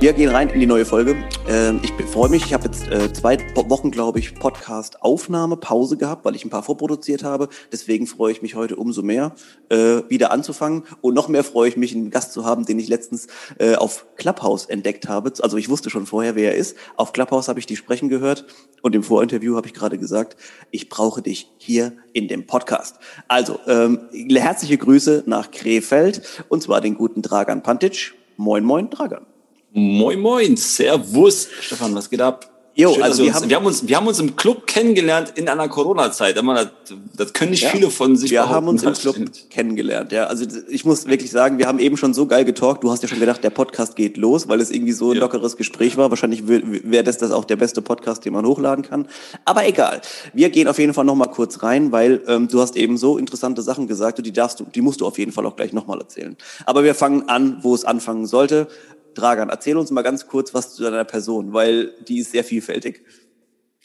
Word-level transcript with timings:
Wir 0.00 0.14
gehen 0.14 0.30
rein 0.30 0.48
in 0.48 0.60
die 0.60 0.66
neue 0.66 0.86
Folge. 0.86 1.14
Ähm, 1.46 1.78
ich 1.82 1.92
freue 2.06 2.30
mich. 2.30 2.46
Ich 2.46 2.54
habe 2.54 2.64
jetzt 2.64 2.88
äh, 2.88 3.12
zwei 3.12 3.36
Wochen, 3.54 3.90
glaube 3.90 4.18
ich, 4.18 4.34
Podcast-Aufnahme, 4.34 5.58
Pause 5.58 5.98
gehabt, 5.98 6.24
weil 6.24 6.34
ich 6.34 6.42
ein 6.42 6.48
paar 6.48 6.62
vorproduziert 6.62 7.22
habe. 7.22 7.50
Deswegen 7.70 8.06
freue 8.06 8.32
ich 8.32 8.40
mich 8.40 8.54
heute 8.54 8.76
umso 8.76 9.02
mehr, 9.02 9.34
äh, 9.68 9.76
wieder 10.08 10.30
anzufangen. 10.30 10.84
Und 11.02 11.12
noch 11.12 11.28
mehr 11.28 11.44
freue 11.44 11.68
ich 11.68 11.76
mich, 11.76 11.94
einen 11.94 12.08
Gast 12.08 12.32
zu 12.32 12.46
haben, 12.46 12.64
den 12.64 12.78
ich 12.78 12.88
letztens 12.88 13.26
äh, 13.58 13.74
auf 13.74 14.06
Clubhouse 14.16 14.64
entdeckt 14.64 15.06
habe. 15.06 15.34
Also 15.40 15.58
ich 15.58 15.68
wusste 15.68 15.90
schon 15.90 16.06
vorher, 16.06 16.34
wer 16.34 16.52
er 16.52 16.56
ist. 16.56 16.78
Auf 16.96 17.12
Clubhouse 17.12 17.48
habe 17.48 17.60
ich 17.60 17.66
die 17.66 17.76
sprechen 17.76 18.08
gehört. 18.08 18.46
Und 18.80 18.94
im 18.94 19.02
Vorinterview 19.02 19.54
habe 19.54 19.66
ich 19.66 19.74
gerade 19.74 19.98
gesagt, 19.98 20.38
ich 20.70 20.88
brauche 20.88 21.20
dich 21.20 21.52
hier 21.58 21.92
in 22.14 22.26
dem 22.26 22.46
Podcast. 22.46 22.96
Also, 23.28 23.58
ähm, 23.66 24.08
herzliche 24.34 24.78
Grüße 24.78 25.24
nach 25.26 25.50
Krefeld. 25.50 26.22
Und 26.48 26.62
zwar 26.62 26.80
den 26.80 26.94
guten 26.94 27.20
Dragan 27.20 27.62
Pantic. 27.62 28.14
Moin, 28.38 28.64
moin, 28.64 28.88
Dragan. 28.88 29.26
Moin 29.72 30.20
Moin, 30.20 30.56
Servus. 30.56 31.48
Stefan, 31.60 31.94
was 31.94 32.10
geht 32.10 32.20
ab? 32.20 32.50
Jo, 32.74 32.94
Schön, 32.94 33.02
also 33.02 33.22
wir, 33.22 33.28
uns, 33.28 33.36
haben, 33.36 33.50
wir, 33.50 33.56
haben 33.56 33.66
uns, 33.66 33.88
wir 33.88 33.96
haben 33.96 34.06
uns 34.06 34.18
im 34.20 34.36
Club 34.36 34.66
kennengelernt 34.66 35.32
in 35.34 35.48
einer 35.48 35.68
Corona-Zeit. 35.68 36.36
Das, 36.36 36.68
das 37.16 37.32
können 37.32 37.50
nicht 37.50 37.62
ja, 37.62 37.68
viele 37.68 37.90
von 37.90 38.16
sich 38.16 38.30
Wir 38.30 38.48
haben 38.48 38.68
uns 38.68 38.82
im 38.82 38.92
Club 38.94 39.16
kennengelernt, 39.50 40.12
ja. 40.12 40.24
Also 40.24 40.46
ich 40.68 40.84
muss 40.84 41.06
wirklich 41.06 41.30
sagen, 41.30 41.58
wir 41.58 41.66
haben 41.66 41.78
eben 41.78 41.96
schon 41.96 42.14
so 42.14 42.26
geil 42.26 42.44
getalkt. 42.44 42.82
Du 42.82 42.90
hast 42.90 43.02
ja 43.02 43.08
schon 43.08 43.20
gedacht, 43.20 43.44
der 43.44 43.50
Podcast 43.50 43.96
geht 43.96 44.16
los, 44.16 44.48
weil 44.48 44.60
es 44.60 44.70
irgendwie 44.70 44.92
so 44.92 45.10
ein 45.10 45.16
ja. 45.16 45.20
lockeres 45.20 45.56
Gespräch 45.56 45.96
war. 45.96 46.10
Wahrscheinlich 46.10 46.48
wäre 46.48 47.04
das, 47.04 47.18
das 47.18 47.32
auch 47.32 47.44
der 47.44 47.56
beste 47.56 47.82
Podcast, 47.82 48.24
den 48.24 48.32
man 48.32 48.46
hochladen 48.46 48.84
kann. 48.84 49.08
Aber 49.44 49.66
egal. 49.66 50.00
Wir 50.32 50.50
gehen 50.50 50.66
auf 50.68 50.78
jeden 50.78 50.94
Fall 50.94 51.04
noch 51.04 51.16
mal 51.16 51.26
kurz 51.26 51.62
rein, 51.62 51.92
weil 51.92 52.22
ähm, 52.28 52.48
du 52.48 52.60
hast 52.60 52.76
eben 52.76 52.96
so 52.96 53.18
interessante 53.18 53.62
Sachen 53.62 53.88
gesagt 53.88 54.18
und 54.18 54.26
die 54.26 54.32
darfst 54.32 54.58
du, 54.60 54.64
die 54.64 54.80
musst 54.80 55.00
du 55.00 55.06
auf 55.06 55.18
jeden 55.18 55.32
Fall 55.32 55.44
auch 55.44 55.56
gleich 55.56 55.72
noch 55.72 55.86
mal 55.86 55.98
erzählen. 55.98 56.36
Aber 56.66 56.84
wir 56.84 56.94
fangen 56.94 57.28
an, 57.28 57.58
wo 57.62 57.74
es 57.74 57.84
anfangen 57.84 58.26
sollte. 58.26 58.68
Dragan, 59.14 59.48
erzähl 59.48 59.76
uns 59.76 59.90
mal 59.90 60.02
ganz 60.02 60.26
kurz 60.26 60.54
was 60.54 60.74
zu 60.74 60.82
deiner 60.82 61.04
Person, 61.04 61.52
weil 61.52 61.94
die 62.06 62.18
ist 62.18 62.32
sehr 62.32 62.44
vielfältig. 62.44 63.04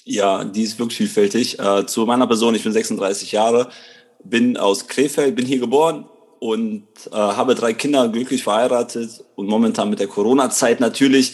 Ja, 0.03 0.43
die 0.43 0.63
ist 0.63 0.77
wirklich 0.77 0.97
vielfältig. 0.97 1.59
Äh, 1.59 1.85
zu 1.85 2.05
meiner 2.05 2.27
Person, 2.27 2.53
ich 2.55 2.63
bin 2.63 2.71
36 2.71 3.31
Jahre, 3.31 3.69
bin 4.23 4.57
aus 4.57 4.87
Krefeld, 4.87 5.35
bin 5.35 5.45
hier 5.45 5.59
geboren 5.59 6.05
und 6.39 6.87
äh, 7.11 7.15
habe 7.15 7.55
drei 7.55 7.73
Kinder, 7.73 8.07
glücklich 8.09 8.43
verheiratet 8.43 9.23
und 9.35 9.47
momentan 9.47 9.89
mit 9.89 9.99
der 9.99 10.07
Corona-Zeit 10.07 10.79
natürlich 10.79 11.33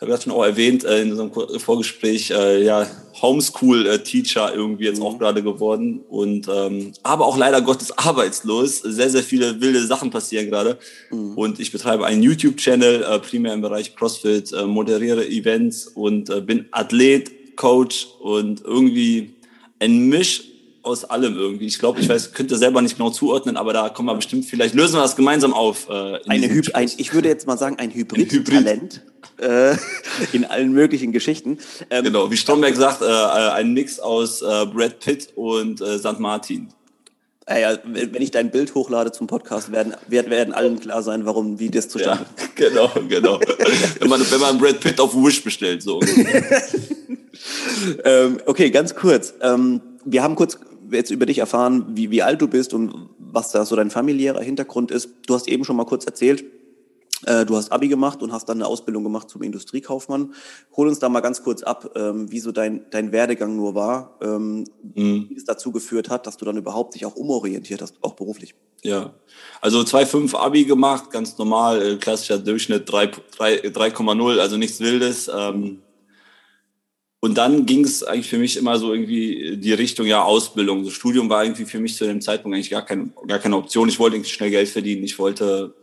habe 0.00 0.14
ich 0.14 0.22
schon 0.22 0.32
auch 0.32 0.44
erwähnt 0.44 0.84
äh, 0.84 1.02
in 1.02 1.10
unserem 1.10 1.30
Vorgespräch, 1.60 2.30
äh, 2.30 2.64
ja, 2.64 2.86
Homeschool-Teacher 3.20 4.54
irgendwie 4.54 4.84
jetzt 4.84 5.00
auch 5.02 5.14
mhm. 5.14 5.18
gerade 5.18 5.42
geworden 5.42 6.00
und 6.08 6.48
ähm, 6.48 6.92
aber 7.02 7.26
auch 7.26 7.36
leider 7.36 7.60
Gottes 7.60 7.92
arbeitslos. 7.98 8.78
Sehr, 8.78 9.10
sehr 9.10 9.22
viele 9.22 9.60
wilde 9.60 9.84
Sachen 9.86 10.10
passieren 10.10 10.48
gerade. 10.48 10.78
Mhm. 11.10 11.34
Und 11.36 11.60
ich 11.60 11.70
betreibe 11.70 12.06
einen 12.06 12.22
YouTube-Channel, 12.22 13.02
äh, 13.02 13.18
primär 13.18 13.52
im 13.52 13.60
Bereich 13.60 13.94
CrossFit, 13.94 14.52
äh, 14.52 14.64
moderiere 14.64 15.28
Events 15.28 15.86
und 15.88 16.30
äh, 16.30 16.40
bin 16.40 16.66
Athlet, 16.70 17.56
Coach 17.56 18.08
und 18.20 18.64
irgendwie 18.64 19.34
ein 19.80 20.08
Misch 20.08 20.44
aus 20.82 21.04
allem 21.04 21.36
irgendwie. 21.36 21.66
Ich 21.66 21.78
glaube, 21.78 22.00
ich 22.00 22.08
weiß, 22.08 22.32
könnte 22.32 22.56
selber 22.56 22.80
nicht 22.80 22.96
genau 22.96 23.10
zuordnen, 23.10 23.58
aber 23.58 23.74
da 23.74 23.90
kommen 23.90 24.08
wir 24.08 24.14
bestimmt, 24.14 24.46
vielleicht 24.46 24.74
lösen 24.74 24.94
wir 24.94 25.02
das 25.02 25.14
gemeinsam 25.14 25.52
auf. 25.52 25.90
Äh, 25.90 26.20
Eine 26.26 26.48
Hybrid, 26.48 26.74
ein, 26.74 26.90
ich 26.96 27.12
würde 27.12 27.28
jetzt 27.28 27.46
mal 27.46 27.58
sagen, 27.58 27.78
ein 27.78 27.92
Hybrid-Talent 27.92 29.02
äh, 29.40 29.76
in 30.32 30.44
allen 30.44 30.72
möglichen 30.72 31.12
Geschichten. 31.12 31.58
Ähm, 31.90 32.04
genau, 32.04 32.30
wie 32.30 32.36
Stromberg 32.36 32.76
sagt, 32.76 33.02
äh, 33.02 33.06
ein 33.06 33.72
Mix 33.72 34.00
aus 34.00 34.42
äh, 34.42 34.66
Brad 34.66 35.00
Pitt 35.00 35.30
und 35.34 35.80
äh, 35.80 35.98
St. 35.98 36.20
Martin. 36.20 36.68
Ja, 37.48 37.78
wenn 37.84 38.22
ich 38.22 38.30
dein 38.30 38.52
Bild 38.52 38.76
hochlade 38.76 39.10
zum 39.10 39.26
Podcast, 39.26 39.72
werden, 39.72 39.94
werden 40.06 40.54
allen 40.54 40.78
klar 40.78 41.02
sein, 41.02 41.26
warum, 41.26 41.58
wie 41.58 41.68
das 41.68 41.88
zustande 41.88 42.24
ja, 42.38 42.46
Genau, 42.54 42.88
genau. 43.08 43.40
wenn, 43.98 44.08
man, 44.08 44.20
wenn 44.30 44.40
man 44.40 44.58
Brad 44.58 44.78
Pitt 44.78 45.00
auf 45.00 45.16
Wish 45.16 45.42
bestellt, 45.42 45.82
so. 45.82 46.00
ähm, 48.04 48.38
okay, 48.46 48.70
ganz 48.70 48.94
kurz. 48.94 49.34
Ähm, 49.40 49.80
wir 50.04 50.22
haben 50.22 50.36
kurz 50.36 50.60
jetzt 50.92 51.10
über 51.10 51.26
dich 51.26 51.38
erfahren, 51.38 51.86
wie, 51.94 52.12
wie 52.12 52.22
alt 52.22 52.40
du 52.40 52.46
bist 52.46 52.72
und 52.72 53.08
was 53.18 53.50
da 53.50 53.64
so 53.64 53.74
dein 53.74 53.90
familiärer 53.90 54.42
Hintergrund 54.42 54.92
ist. 54.92 55.08
Du 55.26 55.34
hast 55.34 55.48
eben 55.48 55.64
schon 55.64 55.76
mal 55.76 55.86
kurz 55.86 56.04
erzählt, 56.04 56.42
äh, 56.42 56.59
du 57.26 57.56
hast 57.56 57.70
Abi 57.70 57.88
gemacht 57.88 58.22
und 58.22 58.32
hast 58.32 58.48
dann 58.48 58.58
eine 58.58 58.66
Ausbildung 58.66 59.04
gemacht 59.04 59.28
zum 59.28 59.42
Industriekaufmann. 59.42 60.34
Hol 60.76 60.88
uns 60.88 60.98
da 60.98 61.08
mal 61.08 61.20
ganz 61.20 61.42
kurz 61.42 61.62
ab, 61.62 61.90
ähm, 61.94 62.30
wie 62.30 62.40
so 62.40 62.50
dein, 62.50 62.86
dein 62.90 63.12
Werdegang 63.12 63.56
nur 63.56 63.74
war, 63.74 64.16
ähm, 64.22 64.64
mhm. 64.94 65.26
wie 65.28 65.36
es 65.36 65.44
dazu 65.44 65.70
geführt 65.70 66.08
hat, 66.08 66.26
dass 66.26 66.36
du 66.36 66.44
dann 66.44 66.56
überhaupt 66.56 66.94
dich 66.94 67.04
auch 67.04 67.16
umorientiert 67.16 67.82
hast, 67.82 67.96
auch 68.02 68.14
beruflich. 68.14 68.54
Ja, 68.82 69.12
also 69.60 69.80
2,5 69.80 70.34
Abi 70.34 70.64
gemacht, 70.64 71.10
ganz 71.10 71.36
normal, 71.36 71.82
äh, 71.82 71.96
klassischer 71.96 72.38
Durchschnitt 72.38 72.88
3,0, 72.88 74.38
also 74.38 74.56
nichts 74.56 74.80
Wildes. 74.80 75.30
Ähm, 75.34 75.82
und 77.22 77.36
dann 77.36 77.66
ging 77.66 77.84
es 77.84 78.02
eigentlich 78.02 78.30
für 78.30 78.38
mich 78.38 78.56
immer 78.56 78.78
so 78.78 78.94
irgendwie 78.94 79.58
die 79.58 79.74
Richtung, 79.74 80.06
ja, 80.06 80.22
Ausbildung. 80.22 80.84
Das 80.84 80.94
Studium 80.94 81.28
war 81.28 81.44
irgendwie 81.44 81.66
für 81.66 81.78
mich 81.78 81.94
zu 81.94 82.06
dem 82.06 82.22
Zeitpunkt 82.22 82.54
eigentlich 82.54 82.70
gar, 82.70 82.84
kein, 82.84 83.12
gar 83.26 83.38
keine 83.38 83.56
Option. 83.56 83.90
Ich 83.90 83.98
wollte 83.98 84.16
irgendwie 84.16 84.30
schnell 84.30 84.50
Geld 84.50 84.70
verdienen. 84.70 85.04
Ich 85.04 85.18
wollte 85.18 85.74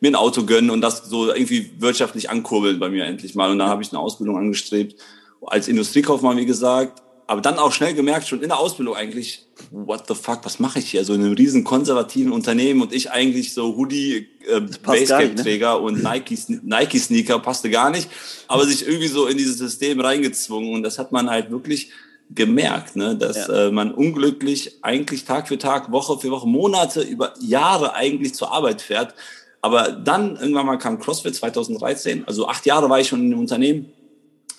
mir 0.00 0.10
ein 0.10 0.14
Auto 0.14 0.44
gönnen 0.44 0.70
und 0.70 0.80
das 0.80 1.08
so 1.08 1.32
irgendwie 1.32 1.72
wirtschaftlich 1.78 2.30
ankurbeln 2.30 2.78
bei 2.78 2.88
mir 2.88 3.04
endlich 3.04 3.34
mal. 3.34 3.50
Und 3.50 3.58
dann 3.58 3.68
habe 3.68 3.82
ich 3.82 3.90
eine 3.90 4.00
Ausbildung 4.00 4.36
angestrebt 4.36 4.96
als 5.42 5.68
Industriekaufmann, 5.68 6.36
wie 6.36 6.46
gesagt 6.46 7.02
aber 7.28 7.42
dann 7.42 7.58
auch 7.58 7.72
schnell 7.72 7.92
gemerkt, 7.92 8.26
schon 8.26 8.42
in 8.42 8.48
der 8.48 8.58
Ausbildung 8.58 8.96
eigentlich, 8.96 9.46
what 9.70 10.04
the 10.08 10.14
fuck, 10.14 10.40
was 10.44 10.58
mache 10.58 10.78
ich 10.78 10.90
hier? 10.90 11.04
So 11.04 11.12
in 11.12 11.22
einem 11.22 11.34
riesen 11.34 11.62
konservativen 11.62 12.32
Unternehmen 12.32 12.80
und 12.80 12.94
ich 12.94 13.10
eigentlich 13.10 13.52
so 13.52 13.76
Hoodie, 13.76 14.28
äh, 14.48 14.60
Basecap-Träger 14.60 15.74
ne? 15.74 15.78
und 15.78 16.02
Nike, 16.02 16.38
Nike 16.62 17.38
passte 17.40 17.68
gar 17.68 17.90
nicht, 17.90 18.08
aber 18.48 18.64
sich 18.64 18.86
irgendwie 18.86 19.08
so 19.08 19.26
in 19.26 19.36
dieses 19.36 19.58
System 19.58 20.00
reingezwungen 20.00 20.72
und 20.72 20.82
das 20.82 20.98
hat 20.98 21.12
man 21.12 21.28
halt 21.28 21.50
wirklich 21.50 21.90
gemerkt, 22.30 22.96
ne, 22.96 23.14
dass 23.14 23.46
ja. 23.46 23.66
äh, 23.66 23.70
man 23.72 23.92
unglücklich 23.92 24.78
eigentlich 24.80 25.26
Tag 25.26 25.48
für 25.48 25.58
Tag, 25.58 25.92
Woche 25.92 26.18
für 26.18 26.30
Woche, 26.30 26.48
Monate 26.48 27.02
über 27.02 27.34
Jahre 27.40 27.94
eigentlich 27.94 28.34
zur 28.34 28.52
Arbeit 28.52 28.80
fährt. 28.80 29.14
Aber 29.60 29.90
dann 29.90 30.36
irgendwann 30.36 30.66
mal 30.66 30.76
kam 30.78 30.98
CrossFit 30.98 31.34
2013, 31.34 32.24
also 32.26 32.46
acht 32.48 32.64
Jahre 32.66 32.88
war 32.88 33.00
ich 33.00 33.08
schon 33.08 33.22
in 33.22 33.30
dem 33.30 33.40
Unternehmen 33.40 33.92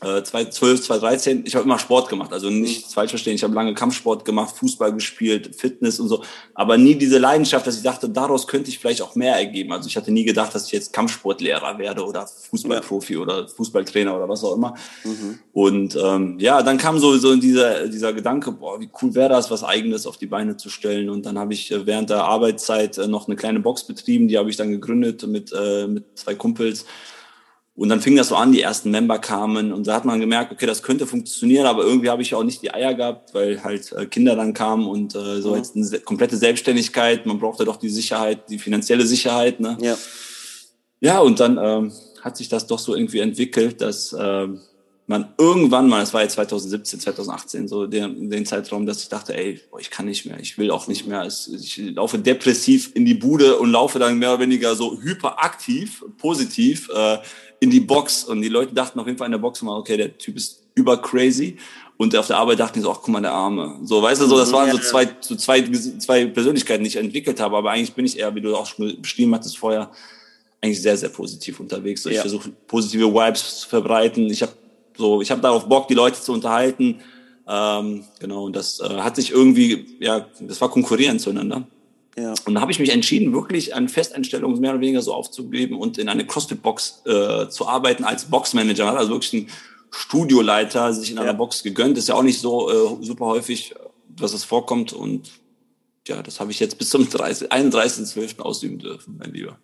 2012, 0.01 0.79
äh, 0.79 0.83
2013, 0.83 1.43
ich 1.45 1.55
habe 1.55 1.65
immer 1.65 1.77
Sport 1.77 2.09
gemacht, 2.09 2.31
also 2.31 2.49
nicht 2.49 2.87
mhm. 2.87 2.91
falsch 2.93 3.09
verstehen, 3.09 3.35
ich 3.35 3.43
habe 3.43 3.53
lange 3.53 3.73
Kampfsport 3.73 4.23
gemacht, 4.23 4.55
Fußball 4.55 4.93
gespielt, 4.93 5.55
Fitness 5.55 5.99
und 5.99 6.07
so, 6.07 6.23
aber 6.53 6.77
nie 6.77 6.95
diese 6.95 7.17
Leidenschaft, 7.17 7.67
dass 7.67 7.77
ich 7.77 7.83
dachte, 7.83 8.09
daraus 8.09 8.47
könnte 8.47 8.69
ich 8.69 8.79
vielleicht 8.79 9.01
auch 9.01 9.15
mehr 9.15 9.35
ergeben. 9.35 9.73
Also 9.73 9.87
ich 9.87 9.97
hatte 9.97 10.11
nie 10.11 10.23
gedacht, 10.23 10.55
dass 10.55 10.67
ich 10.67 10.71
jetzt 10.71 10.93
Kampfsportlehrer 10.93 11.77
werde 11.77 12.05
oder 12.05 12.27
Fußballprofi 12.27 13.13
ja. 13.13 13.19
oder 13.19 13.47
Fußballtrainer 13.47 14.15
oder 14.15 14.29
was 14.29 14.43
auch 14.43 14.55
immer. 14.55 14.75
Mhm. 15.03 15.39
Und 15.51 15.97
ähm, 16.01 16.37
ja, 16.39 16.61
dann 16.61 16.77
kam 16.77 16.99
so, 16.99 17.17
so 17.17 17.35
dieser, 17.35 17.87
dieser 17.87 18.13
Gedanke, 18.13 18.53
boah, 18.53 18.79
wie 18.79 18.89
cool 19.01 19.13
wäre 19.15 19.29
das, 19.29 19.51
was 19.51 19.63
Eigenes 19.63 20.07
auf 20.07 20.17
die 20.17 20.27
Beine 20.27 20.55
zu 20.55 20.69
stellen. 20.69 21.09
Und 21.09 21.25
dann 21.25 21.37
habe 21.37 21.53
ich 21.53 21.71
äh, 21.71 21.85
während 21.85 22.09
der 22.09 22.23
Arbeitszeit 22.23 22.97
äh, 22.97 23.07
noch 23.07 23.27
eine 23.27 23.35
kleine 23.35 23.59
Box 23.59 23.83
betrieben, 23.83 24.29
die 24.29 24.37
habe 24.37 24.49
ich 24.49 24.55
dann 24.55 24.71
gegründet 24.71 25.27
mit, 25.27 25.51
äh, 25.51 25.87
mit 25.87 26.05
zwei 26.15 26.35
Kumpels. 26.35 26.85
Und 27.79 27.87
dann 27.87 28.01
fing 28.01 28.17
das 28.17 28.27
so 28.27 28.35
an, 28.35 28.51
die 28.51 28.61
ersten 28.61 28.91
Member 28.91 29.19
kamen 29.19 29.71
und 29.71 29.87
da 29.87 29.93
hat 29.93 30.03
man 30.03 30.19
gemerkt, 30.19 30.51
okay, 30.51 30.65
das 30.65 30.83
könnte 30.83 31.07
funktionieren, 31.07 31.65
aber 31.65 31.85
irgendwie 31.85 32.09
habe 32.09 32.21
ich 32.21 32.35
auch 32.35 32.43
nicht 32.43 32.61
die 32.61 32.73
Eier 32.73 32.93
gehabt, 32.93 33.33
weil 33.33 33.63
halt 33.63 33.93
äh, 33.93 34.05
Kinder 34.05 34.35
dann 34.35 34.53
kamen 34.53 34.85
und 34.85 35.15
äh, 35.15 35.39
so 35.39 35.51
mhm. 35.51 35.55
jetzt 35.55 35.77
eine 35.77 36.01
komplette 36.01 36.35
Selbstständigkeit, 36.35 37.25
man 37.25 37.39
brauchte 37.39 37.63
doch 37.63 37.77
die 37.77 37.87
Sicherheit, 37.87 38.49
die 38.49 38.59
finanzielle 38.59 39.05
Sicherheit. 39.05 39.61
Ne? 39.61 39.77
Ja. 39.79 39.97
ja, 40.99 41.19
und 41.19 41.39
dann 41.39 41.57
ähm, 41.57 41.93
hat 42.19 42.35
sich 42.35 42.49
das 42.49 42.67
doch 42.67 42.79
so 42.79 42.95
irgendwie 42.95 43.19
entwickelt, 43.19 43.79
dass 43.79 44.11
äh, 44.11 44.47
man 45.09 45.33
irgendwann 45.39 45.89
mal, 45.89 46.01
das 46.01 46.13
war 46.13 46.21
jetzt 46.21 46.33
2017, 46.33 46.99
2018, 46.99 47.67
so 47.67 47.87
den, 47.87 48.29
den 48.29 48.45
Zeitraum, 48.45 48.85
dass 48.85 49.01
ich 49.01 49.09
dachte, 49.09 49.35
ey, 49.35 49.59
boah, 49.71 49.79
ich 49.79 49.89
kann 49.89 50.05
nicht 50.05 50.27
mehr, 50.27 50.39
ich 50.39 50.59
will 50.59 50.69
auch 50.69 50.87
nicht 50.87 51.07
mehr. 51.07 51.25
Ich 51.25 51.81
laufe 51.95 52.19
depressiv 52.19 52.91
in 52.93 53.05
die 53.05 53.15
Bude 53.15 53.57
und 53.57 53.71
laufe 53.71 53.97
dann 53.97 54.19
mehr 54.19 54.29
oder 54.29 54.41
weniger 54.41 54.75
so 54.75 55.01
hyperaktiv, 55.01 56.05
positiv 56.19 56.89
äh, 56.93 57.17
in 57.59 57.71
die 57.71 57.79
Box 57.79 58.23
und 58.23 58.43
die 58.43 58.49
Leute 58.49 58.75
dachten 58.75 58.99
auf 58.99 59.07
jeden 59.07 59.17
Fall 59.17 59.25
in 59.25 59.31
der 59.31 59.39
Box 59.39 59.63
mal, 59.63 59.79
okay, 59.79 59.97
der 59.97 60.15
Typ 60.15 60.37
ist 60.37 60.61
über 60.75 61.01
crazy. 61.01 61.57
Und 61.97 62.15
auf 62.15 62.27
der 62.27 62.37
Arbeit 62.37 62.59
dachten 62.59 62.75
die 62.75 62.83
so, 62.83 62.91
ach, 62.91 62.99
guck 63.01 63.09
mal, 63.09 63.19
der 63.19 63.33
Arme. 63.33 63.79
So, 63.83 64.01
weißt 64.01 64.21
du, 64.21 64.27
so, 64.27 64.37
das 64.37 64.53
waren 64.53 64.71
so 64.71 64.77
zwei, 64.77 65.09
so 65.21 65.35
zwei, 65.35 65.63
zwei 65.97 66.27
Persönlichkeiten, 66.27 66.83
die 66.83 66.89
ich 66.89 66.95
entwickelt 66.95 67.41
habe. 67.41 67.57
Aber 67.57 67.71
eigentlich 67.71 67.93
bin 67.93 68.05
ich 68.05 68.17
eher, 68.17 68.33
wie 68.35 68.41
du 68.41 68.55
auch 68.55 68.67
schon 68.67 69.01
beschrieben 69.01 69.33
hattest 69.33 69.57
vorher, 69.57 69.91
eigentlich 70.61 70.81
sehr, 70.81 70.95
sehr 70.95 71.09
positiv 71.09 71.59
unterwegs. 71.59 72.03
So, 72.03 72.09
ich 72.09 72.17
ja. 72.17 72.21
versuche 72.21 72.51
positive 72.67 73.11
Vibes 73.11 73.61
zu 73.61 73.69
verbreiten. 73.69 74.29
Ich 74.29 74.41
habe 74.41 74.53
so, 74.99 75.21
ich 75.21 75.31
habe 75.31 75.41
darauf 75.41 75.67
Bock, 75.67 75.87
die 75.87 75.93
Leute 75.93 76.21
zu 76.21 76.33
unterhalten. 76.33 76.99
Ähm, 77.47 78.03
genau, 78.19 78.43
und 78.43 78.55
das 78.55 78.79
äh, 78.79 78.99
hat 78.99 79.15
sich 79.15 79.31
irgendwie, 79.31 79.97
ja, 79.99 80.27
das 80.41 80.61
war 80.61 80.69
konkurrierend 80.69 81.21
zueinander. 81.21 81.67
Ja. 82.17 82.33
Und 82.45 82.55
da 82.55 82.61
habe 82.61 82.71
ich 82.71 82.79
mich 82.79 82.91
entschieden, 82.91 83.33
wirklich 83.33 83.73
an 83.73 83.87
Festeinstellungen 83.87 84.59
mehr 84.59 84.71
oder 84.71 84.81
weniger 84.81 85.01
so 85.01 85.13
aufzugeben 85.13 85.79
und 85.79 85.97
in 85.97 86.09
eine 86.09 86.27
CrossFit-Box 86.27 87.03
äh, 87.05 87.49
zu 87.49 87.67
arbeiten 87.67 88.03
als 88.03 88.25
Boxmanager. 88.25 88.97
Also 88.97 89.11
wirklich 89.11 89.33
ein 89.33 89.47
Studioleiter 89.89 90.93
sich 90.93 91.11
in 91.11 91.17
einer 91.17 91.27
ja. 91.27 91.33
Box 91.33 91.63
gegönnt. 91.63 91.95
Das 91.95 92.03
ist 92.03 92.09
ja 92.09 92.15
auch 92.15 92.23
nicht 92.23 92.41
so 92.41 92.69
äh, 92.69 93.05
super 93.05 93.25
häufig, 93.25 93.73
dass 94.09 94.33
es 94.33 94.43
vorkommt. 94.43 94.91
Und 94.91 95.31
ja, 96.07 96.21
das 96.21 96.41
habe 96.41 96.51
ich 96.51 96.59
jetzt 96.59 96.77
bis 96.77 96.89
zum 96.89 97.05
31.12. 97.05 98.41
ausüben 98.41 98.79
dürfen, 98.79 99.15
mein 99.17 99.31
Lieber. 99.31 99.57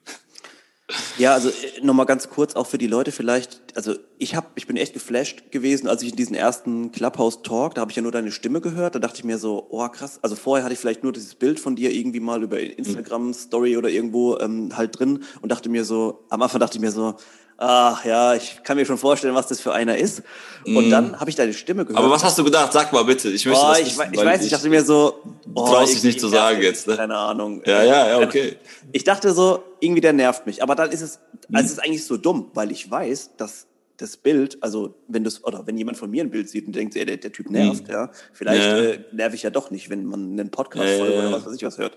Ja, 1.18 1.34
also 1.34 1.50
äh, 1.50 1.82
nochmal 1.82 2.06
ganz 2.06 2.30
kurz 2.30 2.56
auch 2.56 2.68
für 2.68 2.78
die 2.78 2.88
Leute 2.88 3.12
vielleicht. 3.12 3.62
Also 3.76 3.96
ich 4.18 4.36
hab, 4.36 4.52
ich 4.56 4.68
bin 4.68 4.78
echt 4.78 4.94
geflasht 4.94 5.52
gewesen, 5.52 5.88
als 5.88 6.02
ich 6.02 6.12
in 6.12 6.16
diesen 6.16 6.36
ersten 6.36 6.92
Clubhouse 6.94 7.42
Talk, 7.42 7.76
da 7.76 7.82
habe 7.82 7.92
ich 7.92 7.98
ja 7.98 8.02
nur 8.02 8.12
deine 8.12 8.32
Stimme 8.32 8.62
gehört. 8.62 8.96
Da 8.96 9.00
dachte 9.00 9.18
ich 9.18 9.24
mir 9.26 9.38
so, 9.38 9.68
oh 9.70 9.88
krass. 9.90 10.20
Also 10.22 10.36
vorher 10.36 10.64
hatte 10.64 10.74
ich 10.74 10.80
vielleicht 10.80 11.04
nur 11.04 11.12
dieses 11.12 11.36
Bild 11.36 11.60
von 11.60 11.76
dir 11.76 11.92
irgendwie 11.92 12.22
mal 12.22 12.42
über 12.42 12.60
Instagram 12.60 13.34
Story 13.34 13.76
oder 13.76 13.90
irgendwo 13.90 14.38
ähm, 14.38 14.76
halt 14.78 14.98
drin 14.98 15.24
und 15.42 15.52
dachte 15.52 15.70
mir 15.70 15.84
so, 15.84 16.24
am 16.30 16.42
Anfang 16.42 16.62
dachte 16.62 16.78
ich 16.78 16.82
mir 16.82 16.92
so, 16.92 17.16
ach 17.58 18.04
ja, 18.06 18.36
ich 18.36 18.62
kann 18.64 18.78
mir 18.78 18.86
schon 18.86 18.98
vorstellen, 18.98 19.36
was 19.36 19.48
das 19.48 19.62
für 19.62 19.74
einer 19.74 19.98
ist. 19.98 20.24
Und 20.66 20.88
mm. 20.88 20.92
dann 20.92 21.20
habe 21.20 21.30
ich 21.30 21.36
deine 21.36 21.54
Stimme 21.54 21.86
gehört. 21.86 22.04
Aber 22.04 22.14
was 22.14 22.24
hast 22.24 22.38
du 22.38 22.44
gedacht? 22.44 22.74
Sag 22.74 22.92
mal 22.92 23.04
bitte. 23.04 23.30
Ich 23.30 23.46
möchte 23.46 23.62
oh, 23.64 23.70
das 23.70 23.80
ich, 23.80 23.98
wissen, 23.98 24.14
ich 24.14 24.26
weiß, 24.26 24.44
ich 24.44 24.52
dachte 24.52 24.70
mir 24.70 24.84
so, 24.84 25.22
oh, 25.54 25.66
traust 25.66 25.94
dich 25.94 26.04
nicht 26.04 26.20
zu 26.20 26.28
sagen 26.28 26.62
jetzt, 26.62 26.88
ne? 26.88 26.96
Keine 26.96 27.16
Ahnung. 27.16 27.62
Ja, 27.66 27.84
ja, 27.84 28.08
ja, 28.10 28.20
okay. 28.20 28.58
Ich 28.92 29.04
dachte 29.04 29.34
so, 29.34 29.64
irgendwie 29.80 30.02
der 30.02 30.14
nervt 30.14 30.46
mich. 30.46 30.64
Aber 30.64 30.76
dann 30.76 30.92
ist 30.92 31.02
es, 31.02 31.20
also 31.54 31.66
es 31.66 31.72
ist 31.74 31.80
eigentlich 31.80 32.06
so 32.06 32.18
dumm, 32.18 32.52
weil 32.54 32.72
ich 32.72 32.90
weiß, 32.90 33.32
dass 33.38 33.65
das 33.98 34.18
Bild, 34.18 34.58
also 34.62 34.96
wenn 35.08 35.24
das 35.24 35.44
oder 35.44 35.66
wenn 35.68 35.78
jemand 35.78 35.98
von 35.98 36.10
mir 36.10 36.24
ein 36.24 36.32
Bild 36.32 36.50
sieht 36.50 36.68
und 36.68 36.76
denkt, 36.76 36.96
ey, 36.96 37.06
der, 37.06 37.18
der 37.18 37.32
Typ 37.32 37.50
nervt, 37.50 37.88
mhm. 37.88 37.94
ja, 37.94 38.12
vielleicht 38.34 38.64
ja. 38.64 38.78
Äh, 38.78 39.00
nerv 39.12 39.34
ich 39.34 39.44
ja 39.44 39.50
doch 39.50 39.72
nicht, 39.72 39.90
wenn 39.90 40.06
man 40.06 40.32
einen 40.32 40.52
Podcast 40.52 41.00
ja, 41.00 41.04
oder 41.04 41.32
was 41.32 41.46
weiß 41.46 41.56
ich 41.56 41.64
was 41.64 41.78
hört. 41.78 41.96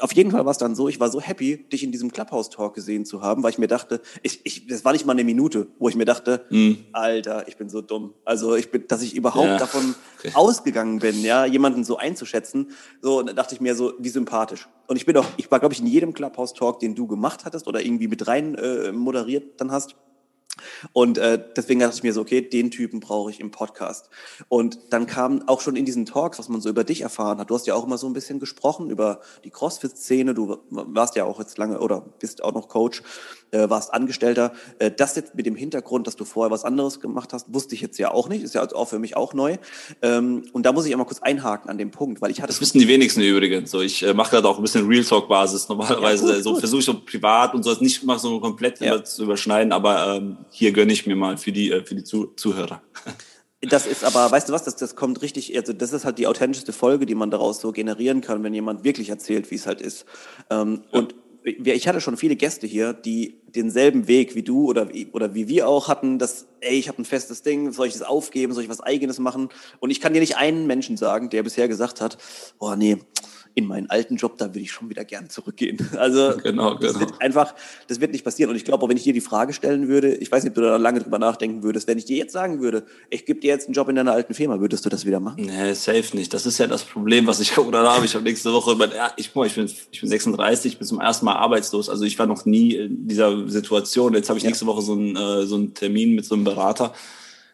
Auf 0.00 0.12
jeden 0.12 0.30
Fall 0.30 0.44
war 0.44 0.52
es 0.52 0.58
dann 0.58 0.76
so, 0.76 0.88
ich 0.88 1.00
war 1.00 1.10
so 1.10 1.20
happy, 1.20 1.66
dich 1.68 1.82
in 1.82 1.90
diesem 1.90 2.12
Clubhouse-Talk 2.12 2.74
gesehen 2.74 3.04
zu 3.04 3.22
haben, 3.22 3.42
weil 3.42 3.50
ich 3.50 3.58
mir 3.58 3.66
dachte, 3.66 4.00
ich, 4.22 4.40
ich, 4.44 4.66
das 4.66 4.84
war 4.84 4.92
nicht 4.92 5.06
mal 5.06 5.12
eine 5.12 5.24
Minute, 5.24 5.68
wo 5.78 5.88
ich 5.88 5.96
mir 5.96 6.04
dachte, 6.04 6.44
mm. 6.50 6.72
Alter, 6.92 7.48
ich 7.48 7.56
bin 7.56 7.68
so 7.68 7.80
dumm. 7.80 8.14
Also 8.24 8.54
ich 8.54 8.70
bin, 8.70 8.86
dass 8.86 9.02
ich 9.02 9.16
überhaupt 9.16 9.48
ja. 9.48 9.58
davon 9.58 9.94
okay. 10.18 10.30
ausgegangen 10.34 11.00
bin, 11.00 11.22
ja, 11.22 11.44
jemanden 11.44 11.82
so 11.82 11.96
einzuschätzen. 11.96 12.70
So, 13.00 13.22
da 13.22 13.32
dachte 13.32 13.54
ich 13.54 13.60
mir 13.60 13.74
so, 13.74 13.94
wie 13.98 14.10
sympathisch. 14.10 14.68
Und 14.86 14.96
ich 14.96 15.06
bin 15.06 15.16
auch, 15.16 15.26
ich 15.38 15.50
war, 15.50 15.58
glaube 15.58 15.72
ich, 15.72 15.80
in 15.80 15.86
jedem 15.86 16.12
Clubhouse-Talk, 16.12 16.78
den 16.78 16.94
du 16.94 17.06
gemacht 17.06 17.44
hattest 17.44 17.66
oder 17.66 17.80
irgendwie 17.80 18.06
mit 18.06 18.28
rein 18.28 18.54
äh, 18.56 18.92
moderiert 18.92 19.60
dann 19.60 19.72
hast 19.72 19.96
und 20.92 21.18
äh, 21.18 21.42
deswegen 21.56 21.80
dachte 21.80 21.96
ich 21.96 22.02
mir 22.02 22.12
so, 22.12 22.20
okay, 22.20 22.40
den 22.40 22.70
Typen 22.70 23.00
brauche 23.00 23.30
ich 23.30 23.40
im 23.40 23.50
Podcast. 23.50 24.10
Und 24.48 24.78
dann 24.90 25.06
kam 25.06 25.46
auch 25.48 25.60
schon 25.60 25.76
in 25.76 25.84
diesen 25.84 26.06
Talks, 26.06 26.38
was 26.38 26.48
man 26.48 26.60
so 26.60 26.68
über 26.68 26.84
dich 26.84 27.02
erfahren 27.02 27.38
hat. 27.38 27.50
Du 27.50 27.54
hast 27.54 27.66
ja 27.66 27.74
auch 27.74 27.84
immer 27.84 27.98
so 27.98 28.06
ein 28.06 28.12
bisschen 28.12 28.40
gesprochen 28.40 28.90
über 28.90 29.20
die 29.44 29.50
CrossFit-Szene. 29.50 30.34
Du 30.34 30.58
warst 30.70 31.16
ja 31.16 31.24
auch 31.24 31.38
jetzt 31.38 31.58
lange 31.58 31.80
oder 31.80 32.04
bist 32.18 32.42
auch 32.42 32.54
noch 32.54 32.68
Coach, 32.68 33.02
äh, 33.50 33.68
warst 33.68 33.92
Angestellter. 33.92 34.52
Äh, 34.78 34.90
das 34.90 35.16
jetzt 35.16 35.34
mit 35.34 35.46
dem 35.46 35.56
Hintergrund, 35.56 36.06
dass 36.06 36.16
du 36.16 36.24
vorher 36.24 36.50
was 36.50 36.64
anderes 36.64 37.00
gemacht 37.00 37.32
hast, 37.32 37.52
wusste 37.52 37.74
ich 37.74 37.80
jetzt 37.80 37.98
ja 37.98 38.10
auch 38.10 38.28
nicht. 38.28 38.42
Ist 38.42 38.54
ja 38.54 38.60
also 38.60 38.76
auch 38.76 38.88
für 38.88 38.98
mich 38.98 39.16
auch 39.16 39.34
neu. 39.34 39.56
Ähm, 40.02 40.44
und 40.52 40.66
da 40.66 40.72
muss 40.72 40.86
ich 40.86 40.92
einmal 40.92 41.06
kurz 41.06 41.20
einhaken 41.20 41.70
an 41.70 41.78
dem 41.78 41.90
Punkt, 41.90 42.20
weil 42.20 42.30
ich 42.30 42.40
hatte. 42.40 42.52
Das 42.52 42.60
wissen 42.60 42.78
die 42.78 42.88
wenigsten 42.88 43.20
übrigens. 43.20 43.70
So, 43.70 43.80
ich 43.80 44.02
äh, 44.02 44.14
mache 44.14 44.30
gerade 44.30 44.48
auch 44.48 44.56
ein 44.56 44.62
bisschen 44.62 44.86
Real 44.86 45.04
Talk-Basis 45.04 45.68
normalerweise. 45.68 46.28
Ja, 46.28 46.34
gut, 46.34 46.44
so 46.44 46.56
versuche 46.56 46.80
ich 46.80 46.86
so 46.86 47.00
privat 47.00 47.54
und 47.54 47.62
so 47.62 47.70
nicht 47.80 48.02
mal 48.04 48.18
so 48.18 48.40
komplett 48.40 48.80
ja. 48.80 49.02
zu 49.02 49.24
überschneiden, 49.24 49.72
aber 49.72 50.16
ähm, 50.16 50.36
hier 50.50 50.72
gönne 50.72 50.92
ich 50.92 51.06
mir 51.06 51.16
mal 51.16 51.36
für 51.36 51.52
die, 51.52 51.70
äh, 51.70 51.84
für 51.84 51.94
die 51.94 52.04
Zuhörer. 52.04 52.82
Das 53.62 53.86
ist 53.86 54.04
aber, 54.04 54.30
weißt 54.30 54.48
du 54.48 54.54
was, 54.54 54.64
das, 54.64 54.76
das 54.76 54.96
kommt 54.96 55.20
richtig, 55.20 55.54
also 55.54 55.74
das 55.74 55.92
ist 55.92 56.06
halt 56.06 56.18
die 56.18 56.26
authentischste 56.26 56.72
Folge, 56.72 57.04
die 57.04 57.14
man 57.14 57.30
daraus 57.30 57.60
so 57.60 57.72
generieren 57.72 58.22
kann, 58.22 58.42
wenn 58.42 58.54
jemand 58.54 58.84
wirklich 58.84 59.10
erzählt, 59.10 59.50
wie 59.50 59.56
es 59.56 59.66
halt 59.66 59.82
ist. 59.82 60.06
Ähm, 60.48 60.82
ja. 60.90 60.98
Und 60.98 61.14
ich 61.44 61.88
hatte 61.88 62.00
schon 62.00 62.16
viele 62.16 62.36
Gäste 62.36 62.66
hier, 62.66 62.92
die 62.92 63.40
denselben 63.54 64.08
Weg 64.08 64.34
wie 64.34 64.42
du 64.42 64.66
oder, 64.66 64.88
oder 65.12 65.34
wie 65.34 65.48
wir 65.48 65.68
auch 65.68 65.88
hatten, 65.88 66.18
dass, 66.18 66.46
ey, 66.60 66.78
ich 66.78 66.88
habe 66.88 67.00
ein 67.00 67.04
festes 67.04 67.42
Ding, 67.42 67.72
soll 67.72 67.86
ich 67.86 67.94
das 67.94 68.02
aufgeben, 68.02 68.52
soll 68.52 68.62
ich 68.62 68.68
was 68.68 68.80
Eigenes 68.80 69.18
machen? 69.18 69.48
Und 69.78 69.90
ich 69.90 70.00
kann 70.00 70.12
dir 70.12 70.20
nicht 70.20 70.36
einen 70.36 70.66
Menschen 70.66 70.96
sagen, 70.96 71.30
der 71.30 71.42
bisher 71.42 71.68
gesagt 71.68 72.00
hat, 72.00 72.18
oh 72.58 72.74
nee, 72.76 72.98
in 73.54 73.66
meinen 73.66 73.90
alten 73.90 74.16
Job, 74.16 74.38
da 74.38 74.46
würde 74.46 74.60
ich 74.60 74.72
schon 74.72 74.88
wieder 74.88 75.04
gern 75.04 75.28
zurückgehen. 75.28 75.78
Also 76.00 76.36
genau, 76.38 76.40
genau. 76.42 76.74
Das 76.76 76.98
wird 76.98 77.20
einfach, 77.20 77.54
das 77.88 78.00
wird 78.00 78.12
nicht 78.12 78.24
passieren. 78.24 78.50
Und 78.50 78.56
ich 78.56 78.64
glaube, 78.64 78.84
auch 78.84 78.88
wenn 78.88 78.96
ich 78.96 79.02
dir 79.02 79.12
die 79.12 79.20
Frage 79.20 79.52
stellen 79.52 79.88
würde, 79.88 80.14
ich 80.14 80.30
weiß 80.30 80.44
nicht, 80.44 80.52
ob 80.52 80.54
du 80.54 80.60
da 80.62 80.76
lange 80.76 81.00
drüber 81.00 81.18
nachdenken 81.18 81.62
würdest, 81.62 81.88
wenn 81.88 81.98
ich 81.98 82.04
dir 82.04 82.16
jetzt 82.16 82.32
sagen 82.32 82.60
würde, 82.60 82.84
ich 83.10 83.26
gebe 83.26 83.40
dir 83.40 83.48
jetzt 83.48 83.66
einen 83.66 83.74
Job 83.74 83.88
in 83.88 83.96
deiner 83.96 84.12
alten 84.12 84.34
Firma, 84.34 84.60
würdest 84.60 84.84
du 84.86 84.88
das 84.88 85.04
wieder 85.04 85.20
machen? 85.20 85.44
Nee, 85.44 85.74
safe 85.74 86.16
nicht. 86.16 86.32
Das 86.32 86.46
ist 86.46 86.58
ja 86.58 86.66
das 86.66 86.84
Problem, 86.84 87.26
was 87.26 87.40
ich 87.40 87.56
oder 87.58 87.82
habe. 87.90 88.04
Ich 88.04 88.14
habe 88.14 88.24
nächste 88.24 88.52
Woche, 88.52 88.76
ich, 89.16 89.30
ich, 89.34 89.54
bin, 89.54 89.70
ich 89.90 90.00
bin 90.00 90.08
36, 90.08 90.78
bin 90.78 90.86
zum 90.86 91.00
ersten 91.00 91.26
Mal 91.26 91.34
arbeitslos. 91.34 91.90
Also 91.90 92.04
ich 92.04 92.18
war 92.18 92.26
noch 92.26 92.46
nie 92.46 92.76
in 92.76 93.06
dieser 93.06 93.48
Situation. 93.48 94.14
Jetzt 94.14 94.28
habe 94.28 94.38
ich 94.38 94.44
nächste 94.44 94.66
Woche 94.66 94.82
so 94.82 94.92
einen, 94.92 95.16
äh, 95.16 95.46
so 95.46 95.56
einen 95.56 95.74
Termin 95.74 96.14
mit 96.14 96.24
so 96.24 96.34
einem 96.34 96.44
Berater 96.44 96.94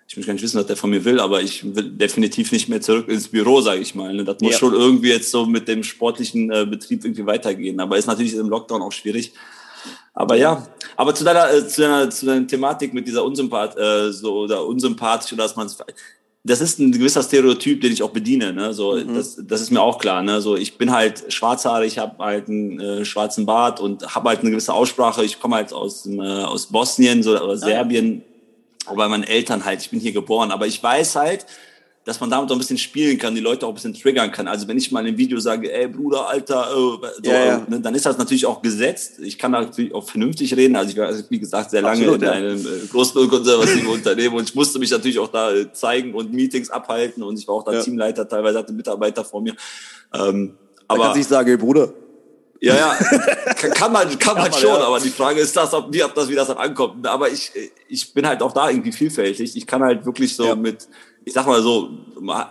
ich 0.08 0.16
möchte 0.16 0.28
gar 0.28 0.34
nicht 0.34 0.42
wissen, 0.42 0.58
was 0.58 0.66
der 0.66 0.76
von 0.76 0.90
mir 0.90 1.04
will, 1.04 1.18
aber 1.18 1.42
ich 1.42 1.74
will 1.74 1.90
definitiv 1.90 2.52
nicht 2.52 2.68
mehr 2.68 2.80
zurück 2.80 3.08
ins 3.08 3.28
Büro, 3.28 3.60
sage 3.60 3.80
ich 3.80 3.94
mal. 3.94 4.14
Ne? 4.14 4.24
Das 4.24 4.40
muss 4.40 4.52
ja. 4.52 4.58
schon 4.58 4.72
irgendwie 4.72 5.08
jetzt 5.08 5.30
so 5.30 5.46
mit 5.46 5.66
dem 5.66 5.82
sportlichen 5.82 6.50
äh, 6.52 6.64
Betrieb 6.64 7.04
irgendwie 7.04 7.26
weitergehen. 7.26 7.80
Aber 7.80 7.98
ist 7.98 8.06
natürlich 8.06 8.34
im 8.34 8.48
Lockdown 8.48 8.82
auch 8.82 8.92
schwierig. 8.92 9.32
Aber 10.14 10.36
ja, 10.36 10.66
aber 10.96 11.14
zu 11.14 11.24
deiner, 11.24 11.52
äh, 11.52 11.66
zu 11.66 11.82
deiner, 11.82 12.08
zu 12.08 12.24
deiner 12.24 12.46
Thematik 12.46 12.94
mit 12.94 13.06
dieser 13.06 13.24
Unsympath, 13.24 13.76
äh, 13.76 14.12
so 14.12 14.44
oder 14.44 14.64
unsympathisch 14.64 15.32
oder 15.32 15.42
dass 15.42 15.56
man 15.56 15.68
das 16.44 16.60
ist 16.60 16.78
ein 16.78 16.92
gewisser 16.92 17.24
Stereotyp, 17.24 17.80
den 17.80 17.92
ich 17.92 18.04
auch 18.04 18.10
bediene. 18.10 18.52
Ne? 18.52 18.72
So, 18.72 18.94
mhm. 18.94 19.16
das, 19.16 19.36
das 19.42 19.60
ist 19.60 19.72
mir 19.72 19.82
auch 19.82 19.98
klar. 19.98 20.22
Ne? 20.22 20.40
So, 20.40 20.54
ich 20.54 20.78
bin 20.78 20.92
halt 20.92 21.24
schwarzhaarig, 21.32 21.94
ich 21.94 21.98
habe 21.98 22.24
halt 22.24 22.48
einen 22.48 22.78
äh, 22.78 23.04
schwarzen 23.04 23.44
Bart 23.44 23.80
und 23.80 24.14
habe 24.14 24.28
halt 24.28 24.40
eine 24.40 24.50
gewisse 24.50 24.72
Aussprache. 24.72 25.24
Ich 25.24 25.40
komme 25.40 25.56
halt 25.56 25.72
aus, 25.72 26.06
äh, 26.06 26.20
aus 26.20 26.66
Bosnien 26.66 27.24
so, 27.24 27.36
oder 27.36 27.56
Serbien. 27.56 28.18
Ja 28.18 28.35
bei 28.94 29.08
meinen 29.08 29.24
Eltern 29.24 29.64
halt, 29.64 29.80
ich 29.80 29.90
bin 29.90 30.00
hier 30.00 30.12
geboren, 30.12 30.50
aber 30.50 30.66
ich 30.66 30.82
weiß 30.82 31.16
halt, 31.16 31.46
dass 32.06 32.20
man 32.20 32.30
damit 32.30 32.48
auch 32.50 32.54
ein 32.54 32.60
bisschen 32.60 32.78
spielen 32.78 33.18
kann, 33.18 33.34
die 33.34 33.40
Leute 33.40 33.66
auch 33.66 33.70
ein 33.70 33.74
bisschen 33.74 33.92
triggern 33.92 34.30
kann. 34.30 34.46
Also 34.46 34.68
wenn 34.68 34.78
ich 34.78 34.92
mal 34.92 35.00
in 35.00 35.08
einem 35.08 35.18
Video 35.18 35.40
sage, 35.40 35.72
ey 35.72 35.88
Bruder, 35.88 36.28
Alter, 36.28 36.68
äh, 36.72 37.28
ja, 37.28 37.44
ja. 37.44 37.66
Ne, 37.68 37.80
dann 37.80 37.96
ist 37.96 38.06
das 38.06 38.16
natürlich 38.16 38.46
auch 38.46 38.62
gesetzt. 38.62 39.18
Ich 39.18 39.36
kann 39.38 39.50
natürlich 39.50 39.92
auch 39.92 40.08
vernünftig 40.08 40.56
reden. 40.56 40.76
Also 40.76 40.92
ich 40.92 40.96
war, 40.96 41.12
wie 41.28 41.40
gesagt, 41.40 41.72
sehr 41.72 41.82
lange 41.82 42.02
Absolut, 42.02 42.22
in 42.22 42.28
ja. 42.28 42.32
einem 42.32 42.60
äh, 42.60 42.86
großen 42.92 43.20
und 43.20 43.28
konservativen 43.28 43.86
Unternehmen 43.92 44.36
und 44.36 44.48
ich 44.48 44.54
musste 44.54 44.78
mich 44.78 44.90
natürlich 44.92 45.18
auch 45.18 45.32
da 45.32 45.52
äh, 45.52 45.72
zeigen 45.72 46.14
und 46.14 46.32
Meetings 46.32 46.70
abhalten 46.70 47.24
und 47.24 47.40
ich 47.40 47.48
war 47.48 47.56
auch 47.56 47.64
da 47.64 47.82
Teamleiter, 47.82 48.28
teilweise 48.28 48.58
hatte 48.58 48.72
Mitarbeiter 48.72 49.24
vor 49.24 49.40
mir. 49.40 49.56
Ähm, 50.14 50.54
aber 50.86 51.02
da 51.02 51.10
kann 51.10 51.20
ich 51.20 51.26
sagen, 51.26 51.50
ey 51.50 51.56
Bruder, 51.56 51.92
ja, 52.60 52.76
ja, 52.76 52.94
kann, 53.74 53.92
man, 53.92 54.18
kann 54.18 54.36
man 54.36 54.52
schon, 54.52 54.80
aber 54.80 55.00
die 55.00 55.10
Frage 55.10 55.40
ist 55.40 55.56
das, 55.56 55.74
ob, 55.74 55.92
wie, 55.92 56.02
ob 56.02 56.14
das, 56.14 56.28
wie 56.28 56.34
das 56.34 56.48
dann 56.48 56.58
ankommt. 56.58 57.06
Aber 57.06 57.30
ich, 57.30 57.52
ich 57.88 58.14
bin 58.14 58.26
halt 58.26 58.42
auch 58.42 58.52
da 58.52 58.70
irgendwie 58.70 58.92
vielfältig. 58.92 59.56
Ich 59.56 59.66
kann 59.66 59.82
halt 59.82 60.06
wirklich 60.06 60.34
so 60.34 60.44
ja. 60.44 60.54
mit, 60.54 60.88
ich 61.24 61.32
sag 61.32 61.46
mal 61.46 61.60
so, 61.62 61.90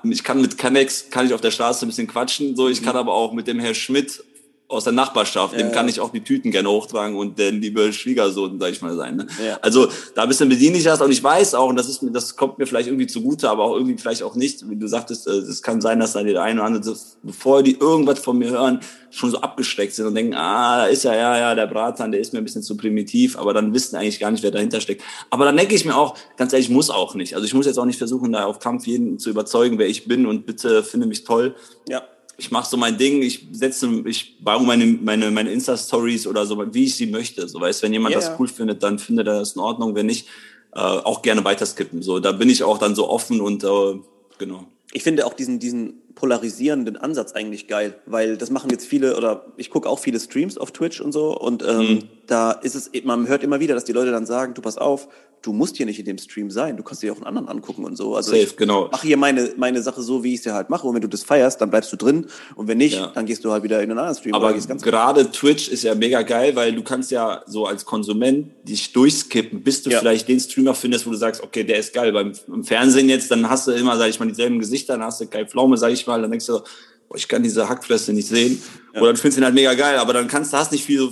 ich 0.04 0.24
kann 0.24 0.42
mit 0.42 0.58
Canex, 0.58 1.10
kann 1.10 1.26
ich 1.26 1.34
auf 1.34 1.42
der 1.42 1.52
Straße 1.52 1.86
ein 1.86 1.90
bisschen 1.90 2.08
quatschen, 2.08 2.56
so, 2.56 2.68
ich 2.68 2.82
mhm. 2.82 2.86
kann 2.86 2.98
aber 2.98 3.14
auch 3.14 3.32
mit 3.32 3.48
dem 3.48 3.60
Herr 3.60 3.74
Schmidt 3.74 4.24
aus 4.68 4.84
der 4.84 4.94
Nachbarschaft, 4.94 5.54
ja, 5.54 5.60
dem 5.60 5.72
kann 5.72 5.88
ich 5.88 6.00
auch 6.00 6.12
die 6.12 6.22
Tüten 6.22 6.50
gerne 6.50 6.70
hochtragen 6.70 7.16
und 7.16 7.38
der 7.38 7.52
liebe 7.52 7.94
Schwiegersohn, 7.94 8.60
sag 8.60 8.72
ich 8.72 8.82
mal, 8.82 8.96
sein. 8.96 9.18
Ne? 9.18 9.28
Ja. 9.46 9.60
Also 9.62 9.88
da 10.16 10.24
ein 10.24 10.28
bisschen 10.28 10.50
bediene 10.50 10.78
ich 10.78 10.84
das 10.84 11.02
und 11.02 11.12
ich 11.12 11.24
weiß 11.24 11.54
auch, 11.54 11.70
und 11.70 11.76
das 11.76 11.88
ist 11.88 12.02
mir, 12.02 12.12
das 12.12 12.36
kommt 12.36 12.58
mir 12.58 12.66
vielleicht 12.66 12.88
irgendwie 12.88 13.06
zugute, 13.06 13.50
aber 13.50 13.64
auch 13.64 13.76
irgendwie 13.76 13.96
vielleicht 13.98 14.24
auch 14.24 14.34
nicht. 14.34 14.68
Wie 14.68 14.76
du 14.76 14.88
sagtest, 14.88 15.28
äh, 15.28 15.32
es 15.32 15.62
kann 15.62 15.82
sein, 15.82 16.00
dass 16.00 16.14
da 16.14 16.24
die 16.24 16.36
eine 16.36 16.62
oder 16.62 16.68
andere, 16.68 16.96
bevor 17.22 17.62
die 17.62 17.78
irgendwas 17.80 18.20
von 18.20 18.40
mir 18.40 18.50
hören, 18.50 18.80
schon 19.12 19.30
so 19.30 19.40
abgeschreckt 19.40 19.94
sind 19.94 20.08
und 20.08 20.16
denken, 20.16 20.34
ah, 20.34 20.78
da 20.78 20.86
ist 20.88 21.04
ja, 21.04 21.14
ja, 21.16 21.38
ja, 21.38 21.56
der 21.56 21.68
Bratan, 21.68 22.12
der 22.12 22.20
ist 22.20 22.34
mir 22.34 22.40
ein 22.40 22.44
bisschen 22.44 22.64
zu 22.64 22.76
primitiv, 22.76 23.38
aber 23.38 23.54
dann 23.54 23.72
wissen 23.72 23.96
eigentlich 23.96 24.20
gar 24.20 24.32
nicht, 24.32 24.44
wer 24.44 24.52
dahinter 24.52 24.82
steckt. 24.82 25.04
Aber 25.30 25.46
dann 25.46 25.56
denke 25.56 25.76
ich 25.76 25.86
mir 25.86 25.96
auch, 25.96 26.18
ganz 26.38 26.54
ehrlich, 26.54 26.70
ich 26.70 26.74
muss 26.74 26.90
auch 26.90 27.14
nicht. 27.14 27.36
Also 27.36 27.46
ich 27.46 27.54
muss 27.54 27.68
jetzt 27.68 27.78
auch 27.78 27.86
nicht 27.86 28.00
versuchen, 28.00 28.32
da 28.32 28.46
auf 28.46 28.60
Kampf 28.60 28.88
jeden 28.88 29.20
zu 29.20 29.30
überzeugen, 29.30 29.78
wer 29.78 29.88
ich 29.88 30.08
bin 30.08 30.26
und 30.26 30.48
bitte 30.48 30.82
finde 30.84 31.06
mich 31.06 31.24
toll. 31.24 31.56
Ja 31.88 32.02
ich 32.38 32.52
mache 32.52 32.70
so 32.70 32.78
mein 32.78 32.98
Ding, 32.98 33.22
ich 33.22 33.48
setze, 33.52 33.88
ich 34.06 34.38
baue 34.40 34.66
meine, 34.66 34.86
meine, 34.86 35.32
meine 35.32 35.52
Insta-Stories 35.52 36.28
oder 36.28 36.46
so, 36.46 36.74
wie 36.74 36.86
ich 36.86 36.96
sie 36.96 37.08
möchte. 37.08 37.48
So 37.48 37.60
weißt, 37.60 37.82
wenn 37.84 37.94
jemand 37.94 38.16
yeah. 38.16 38.22
das 38.22 38.40
cool 38.40 38.48
findet, 38.48 38.84
dann 38.84 39.00
findet 39.00 39.28
er 39.28 39.40
das 39.40 39.54
in 39.54 39.62
Ordnung. 39.62 39.96
Wenn 39.96 40.08
nicht, 40.08 40.28
äh, 40.74 40.80
auch 40.80 41.22
gerne 41.22 41.44
weiterskippen. 41.44 42.02
So, 42.02 42.20
da 42.20 42.34
bin 42.34 42.50
ich 42.50 42.64
auch 42.64 42.78
dann 42.78 42.96
so 42.96 43.10
offen 43.10 43.40
und 43.40 43.64
äh, 43.64 44.00
genau. 44.38 44.66
Ich 44.92 45.04
finde 45.04 45.26
auch 45.26 45.34
diesen, 45.34 45.60
diesen 45.60 46.02
polarisierenden 46.16 46.98
Ansatz 46.98 47.34
eigentlich 47.34 47.68
geil, 47.68 47.96
weil 48.06 48.38
das 48.38 48.50
machen 48.50 48.70
jetzt 48.72 48.86
viele 48.86 49.18
oder 49.18 49.46
ich 49.58 49.70
gucke 49.70 49.88
auch 49.88 50.00
viele 50.00 50.20
Streams 50.20 50.58
auf 50.58 50.72
Twitch 50.72 51.02
und 51.02 51.12
so 51.12 51.38
und 51.38 51.62
ähm, 51.64 51.78
mhm. 51.78 52.00
da 52.26 52.52
ist 52.52 52.76
es, 52.76 52.92
man 53.04 53.28
hört 53.28 53.44
immer 53.44 53.60
wieder, 53.60 53.76
dass 53.76 53.84
die 53.84 53.92
Leute 53.92 54.12
dann 54.12 54.26
sagen, 54.26 54.54
du 54.54 54.62
pass 54.62 54.78
auf, 54.78 55.10
du 55.46 55.54
musst 55.54 55.78
hier 55.78 55.86
nicht 55.86 56.00
in 56.00 56.06
dem 56.06 56.18
Stream 56.18 56.50
sein, 56.50 56.76
du 56.76 56.84
kannst 56.84 57.04
dir 57.04 57.14
auch 57.14 57.18
einen 57.18 57.26
anderen 57.26 57.48
angucken 57.48 57.86
und 57.86 57.96
so. 57.96 58.16
Also 58.16 58.32
Safe, 58.32 58.44
ich 58.44 58.58
genau. 58.58 58.90
mache 58.92 59.06
hier 59.08 59.18
meine, 59.18 59.52
meine 59.58 59.82
Sache 59.82 60.02
so, 60.02 60.24
wie 60.24 60.34
ich 60.34 60.40
es 60.40 60.46
ja 60.46 60.54
halt 60.54 60.70
mache 60.70 60.88
und 60.88 60.96
wenn 60.96 61.02
du 61.02 61.08
das 61.08 61.24
feierst, 61.24 61.62
dann 61.62 61.70
bleibst 61.70 61.92
du 61.94 61.98
drin 61.98 62.28
und 62.56 62.68
wenn 62.68 62.78
nicht, 62.78 62.96
ja. 62.96 63.12
dann 63.14 63.26
gehst 63.26 63.46
du 63.46 63.52
halt 63.52 63.64
wieder 63.64 63.82
in 63.82 63.92
einen 63.92 64.00
anderen 64.00 64.16
Stream. 64.16 64.34
Aber 64.34 64.54
gerade 64.54 65.32
Twitch 65.32 65.70
ist 65.70 65.84
ja 65.84 65.94
mega 65.94 66.24
geil, 66.24 66.56
weil 66.56 66.74
du 66.74 66.84
kannst 66.84 67.12
ja 67.12 67.44
so 67.46 67.66
als 67.66 67.86
Konsument 67.86 68.52
dich 68.64 68.92
durchskippen, 68.94 69.62
bis 69.62 69.84
du 69.84 69.92
ja. 69.92 70.00
vielleicht 70.00 70.28
den 70.28 70.40
Streamer 70.40 70.74
findest, 70.74 71.06
wo 71.06 71.12
du 71.12 71.18
sagst, 71.18 71.44
okay, 71.44 71.64
der 71.64 71.78
ist 71.78 71.94
geil. 71.94 72.12
Beim 72.12 72.34
im 72.48 72.64
Fernsehen 72.64 73.10
jetzt, 73.10 73.30
dann 73.30 73.50
hast 73.50 73.68
du 73.68 73.72
immer, 73.72 73.98
sag 73.98 74.10
ich 74.10 74.20
mal, 74.20 74.28
dieselben 74.28 74.60
Gesichter, 74.60 74.94
dann 74.94 75.04
hast 75.04 75.22
du 75.22 75.28
Kai 75.28 75.46
Pflaume, 75.46 75.78
sag 75.78 75.92
ich 75.92 76.05
mal, 76.08 76.22
dann 76.22 76.32
denkst 76.32 76.46
du, 76.46 76.60
boah, 77.08 77.18
ich 77.18 77.28
kann 77.28 77.44
diese 77.44 77.68
Hackfresse 77.68 78.14
nicht 78.14 78.28
sehen. 78.28 78.62
Ja. 78.94 79.02
Oder 79.02 79.14
du 79.14 79.20
findest 79.20 79.40
ihn 79.40 79.46
halt 79.46 79.56
mega 79.56 79.74
geil, 79.74 79.98
aber 79.98 80.14
dann 80.14 80.28
kannst 80.28 80.54
du, 80.54 80.58
hast 80.58 80.72
nicht 80.72 80.86
viel 80.86 81.10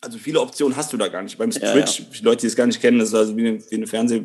also 0.00 0.18
viele 0.18 0.40
Optionen 0.40 0.76
hast 0.76 0.92
du 0.92 0.96
da 0.96 1.08
gar 1.08 1.22
nicht. 1.22 1.36
Beim 1.36 1.50
Twitch, 1.50 1.98
ja, 2.00 2.04
ja. 2.10 2.20
Leute, 2.22 2.42
die 2.42 2.46
es 2.46 2.56
gar 2.56 2.66
nicht 2.66 2.80
kennen, 2.80 2.98
das 2.98 3.08
ist 3.08 3.14
also 3.14 3.36
wie 3.36 3.46
eine, 3.46 3.70
wie 3.70 3.74
eine 3.76 3.86
Fernseh, 3.86 4.22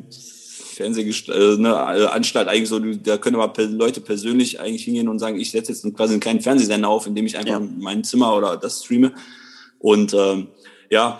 Fernsehanstalt 0.75 1.57
äh, 1.57 1.61
ne, 1.61 2.11
eigentlich 2.49 2.69
so, 2.69 2.79
da 2.79 3.17
können 3.17 3.37
aber 3.37 3.63
Leute 3.63 4.01
persönlich 4.01 4.59
eigentlich 4.59 4.83
hingehen 4.83 5.07
und 5.07 5.19
sagen, 5.19 5.39
ich 5.39 5.51
setze 5.51 5.71
jetzt 5.71 5.83
quasi 5.95 6.13
einen 6.13 6.21
kleinen 6.21 6.41
Fernsehsender 6.41 6.87
auf, 6.87 7.07
in 7.07 7.15
dem 7.15 7.25
ich 7.25 7.37
einfach 7.37 7.61
mein 7.77 8.03
Zimmer 8.03 8.35
oder 8.35 8.57
das 8.57 8.83
streame. 8.83 9.13
Und 9.79 10.13
ähm, 10.13 10.47
ja, 10.89 11.19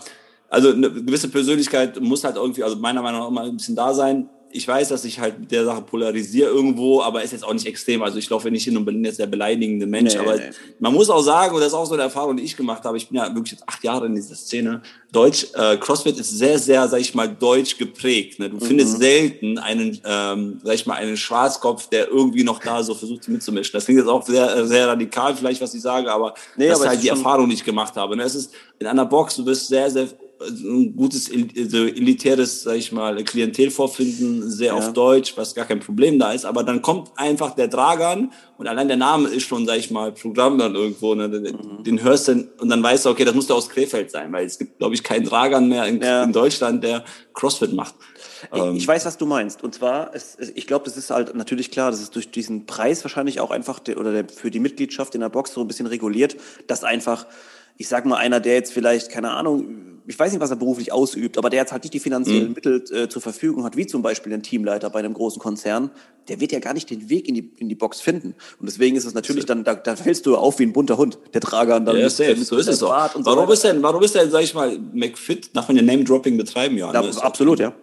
also 0.50 0.72
eine 0.72 0.92
gewisse 0.92 1.30
Persönlichkeit 1.30 2.00
muss 2.02 2.24
halt 2.24 2.36
irgendwie, 2.36 2.64
also 2.64 2.76
meiner 2.78 3.02
Meinung 3.02 3.22
nach 3.22 3.28
immer 3.28 3.44
ein 3.44 3.58
bisschen 3.58 3.76
da 3.76 3.94
sein 3.94 4.30
ich 4.56 4.68
weiß, 4.68 4.90
dass 4.90 5.04
ich 5.04 5.20
halt 5.20 5.40
mit 5.40 5.52
der 5.52 5.66
Sache 5.66 5.82
polarisiere 5.82 6.50
irgendwo, 6.50 7.02
aber 7.02 7.22
ist 7.24 7.34
jetzt 7.34 7.44
auch 7.44 7.54
nicht 7.54 7.66
extrem. 7.66 8.02
Also 8.02 8.18
ich 8.18 8.30
laufe 8.30 8.50
nicht 8.50 8.64
hin 8.64 8.78
und 8.78 8.86
bin 8.86 9.04
jetzt 9.04 9.20
der 9.20 9.28
beleidigende 9.28 9.86
Mensch. 9.86 10.14
Nee, 10.14 10.20
aber 10.20 10.38
nee. 10.38 10.44
man 10.80 10.94
muss 10.94 11.10
auch 11.10 11.22
sagen, 11.22 11.54
und 11.54 11.60
das 11.60 11.70
ist 11.70 11.74
auch 11.74 11.86
so 11.86 11.94
eine 11.94 12.04
Erfahrung, 12.04 12.38
die 12.38 12.44
ich 12.44 12.56
gemacht 12.56 12.84
habe, 12.86 12.98
ich 12.98 13.10
bin 13.10 13.18
ja 13.18 13.28
wirklich 13.28 13.52
jetzt 13.52 13.68
acht 13.68 13.84
Jahre 13.84 14.06
in 14.06 14.16
dieser 14.16 14.36
Szene. 14.36 14.82
Deutsch, 15.12 15.48
äh, 15.54 15.78
CrossFit 15.78 16.18
ist 16.18 16.32
sehr, 16.32 16.58
sehr, 16.58 16.88
sag 16.88 17.02
ich 17.02 17.14
mal, 17.14 17.28
deutsch 17.28 17.78
geprägt. 17.78 18.40
Ne? 18.40 18.50
Du 18.50 18.56
mhm. 18.56 18.62
findest 18.62 18.98
selten 18.98 19.58
einen, 19.58 20.00
ähm, 20.06 20.62
sag 20.64 20.76
ich 20.76 20.86
mal, 20.86 20.96
einen 20.96 21.18
Schwarzkopf, 21.18 21.90
der 21.90 22.08
irgendwie 22.08 22.44
noch 22.44 22.60
da 22.60 22.82
so 22.82 22.94
versucht 22.94 23.28
mitzumischen. 23.28 23.74
Das 23.74 23.86
klingt 23.86 24.00
jetzt 24.00 24.10
auch 24.10 24.26
sehr, 24.26 24.66
sehr 24.66 24.88
radikal 24.88 25.36
vielleicht, 25.36 25.62
was 25.62 25.74
ich 25.74 25.82
sage, 25.82 26.12
aber 26.12 26.34
nee, 26.56 26.68
das 26.68 26.78
aber 26.78 26.86
ist 26.86 26.90
halt 26.92 27.04
die 27.04 27.10
Erfahrung, 27.10 27.50
die 27.50 27.56
ich 27.56 27.64
gemacht 27.64 27.96
habe. 27.96 28.16
Ne? 28.16 28.24
Es 28.24 28.36
ist 28.36 28.54
in 28.80 28.88
einer 28.88 29.06
Box, 29.06 29.36
du 29.36 29.44
bist 29.44 29.68
sehr, 29.68 29.90
sehr 29.92 30.08
ein 30.48 30.96
gutes 30.96 31.30
also 31.32 31.86
elitäres, 31.86 32.64
sag 32.64 32.76
ich 32.76 32.92
mal, 32.92 33.24
Klientel 33.24 33.72
vorfinden, 33.72 34.50
sehr 34.50 34.68
ja. 34.68 34.74
auf 34.74 34.94
Deutsch, 34.94 35.36
was 35.38 35.56
gar 35.56 35.66
kein 35.66 35.80
Problem 35.80 36.20
da 36.20 36.32
ist. 36.32 36.46
Aber 36.46 36.64
dann 36.64 36.82
kommt 36.82 37.12
einfach 37.16 37.56
der 37.56 37.68
Dragan 37.68 38.32
und 38.58 38.68
allein 38.68 38.88
der 38.88 38.98
Name 38.98 39.30
ist 39.30 39.44
schon, 39.44 39.66
sag 39.66 39.78
ich 39.78 39.92
mal, 39.92 40.12
Programm 40.12 40.58
dann 40.58 40.76
irgendwo. 40.76 41.16
Ne? 41.16 41.28
Mhm. 41.28 41.84
Den 41.84 42.04
hörst 42.04 42.28
du 42.28 42.48
und 42.60 42.70
dann 42.70 42.82
weißt 42.82 43.06
du, 43.06 43.10
okay, 43.10 43.26
das 43.26 43.36
muss 43.36 43.50
aus 43.52 43.70
Krefeld 43.70 44.12
sein, 44.12 44.32
weil 44.32 44.46
es 44.46 44.58
gibt, 44.58 44.78
glaube 44.78 44.96
ich, 44.96 45.04
keinen 45.04 45.26
Dragan 45.26 45.68
mehr 45.68 45.86
in, 45.86 46.02
ja. 46.02 46.24
in 46.24 46.34
Deutschland, 46.34 46.84
der 46.84 47.04
CrossFit 47.34 47.74
macht. 47.74 47.96
Ich, 48.54 48.58
ich, 48.58 48.82
ähm. 48.84 48.88
weiß, 48.88 49.06
was 49.06 49.18
du 49.18 49.26
meinst. 49.26 49.64
Und 49.64 49.76
zwar, 49.76 50.14
es, 50.14 50.38
ich 50.56 50.68
glaube, 50.68 50.86
das 50.86 50.98
ist 50.98 51.10
halt 51.10 51.36
natürlich 51.36 51.72
klar, 51.72 51.92
das 51.92 52.02
ist 52.02 52.16
durch 52.16 52.32
diesen 52.32 52.66
Preis 52.66 53.04
wahrscheinlich 53.04 53.40
auch 53.40 53.52
einfach 53.52 53.80
der, 53.80 54.00
oder 54.00 54.12
der, 54.12 54.28
für 54.30 54.52
die 54.52 54.60
Mitgliedschaft 54.60 55.16
in 55.16 55.22
der 55.22 55.30
Box 55.30 55.54
so 55.54 55.62
ein 55.62 55.68
bisschen 55.68 55.88
reguliert, 55.88 56.36
dass 56.68 56.84
einfach 56.84 57.26
ich 57.78 57.88
sag 57.88 58.06
mal, 58.06 58.18
einer, 58.18 58.40
der 58.40 58.54
jetzt 58.54 58.74
vielleicht, 58.74 59.10
keine 59.12 59.32
Ahnung, 59.32 59.95
ich 60.08 60.18
weiß 60.18 60.32
nicht, 60.32 60.42
was 60.42 60.50
er 60.50 60.56
beruflich 60.56 60.92
ausübt, 60.92 61.38
aber 61.38 61.50
der 61.50 61.62
jetzt 61.62 61.72
halt 61.72 61.84
nicht 61.84 61.94
die 61.94 62.00
finanziellen 62.00 62.50
mhm. 62.50 62.54
Mittel 62.54 62.84
äh, 62.92 63.10
zur 63.10 63.22
Verfügung 63.22 63.64
hat, 63.64 63.76
wie 63.76 63.88
zum 63.88 64.02
Beispiel 64.02 64.34
ein 64.34 64.44
Teamleiter 64.44 64.90
bei 64.90 65.00
einem 65.00 65.14
großen 65.14 65.42
Konzern, 65.42 65.92
der 66.28 66.40
wird 66.40 66.52
ja 66.52 66.60
gar 66.60 66.74
nicht 66.74 66.90
den 66.90 67.10
Weg 67.10 67.28
in 67.28 67.36
die, 67.36 67.52
in 67.58 67.70
die 67.70 67.76
Box 67.76 68.02
finden. 68.02 68.36
Und 68.60 68.68
deswegen 68.68 68.96
ist 68.96 69.06
es 69.06 69.14
natürlich 69.14 69.46
dann, 69.46 69.64
da, 69.64 69.76
da 69.76 69.96
fällst 69.96 70.26
du 70.26 70.36
auf 70.38 70.60
wie 70.60 70.64
ein 70.64 70.74
bunter 70.74 70.98
Hund, 70.98 71.18
der 71.34 71.42
Trager 71.42 71.80
dann. 71.80 71.98
Ja, 71.98 72.10
safe, 72.10 72.36
so 72.44 72.58
ist 72.58 72.68
es 72.68 72.82
auch. 72.84 72.90
Warum 73.16 73.48
so 73.48 73.54
ist 73.54 73.64
denn, 73.64 73.82
warum 73.84 74.04
ist 74.04 74.16
denn, 74.16 74.30
sag 74.32 74.44
ich 74.44 74.54
mal, 74.54 74.78
McFit, 74.94 75.56
darf 75.56 75.68
man 75.68 75.78
ja 75.78 75.84
Name-Dropping 75.84 76.38
betreiben, 76.38 76.78
ja? 76.78 76.92
Ne? 76.92 77.12
absolut, 77.22 77.60
ja. 77.60 77.74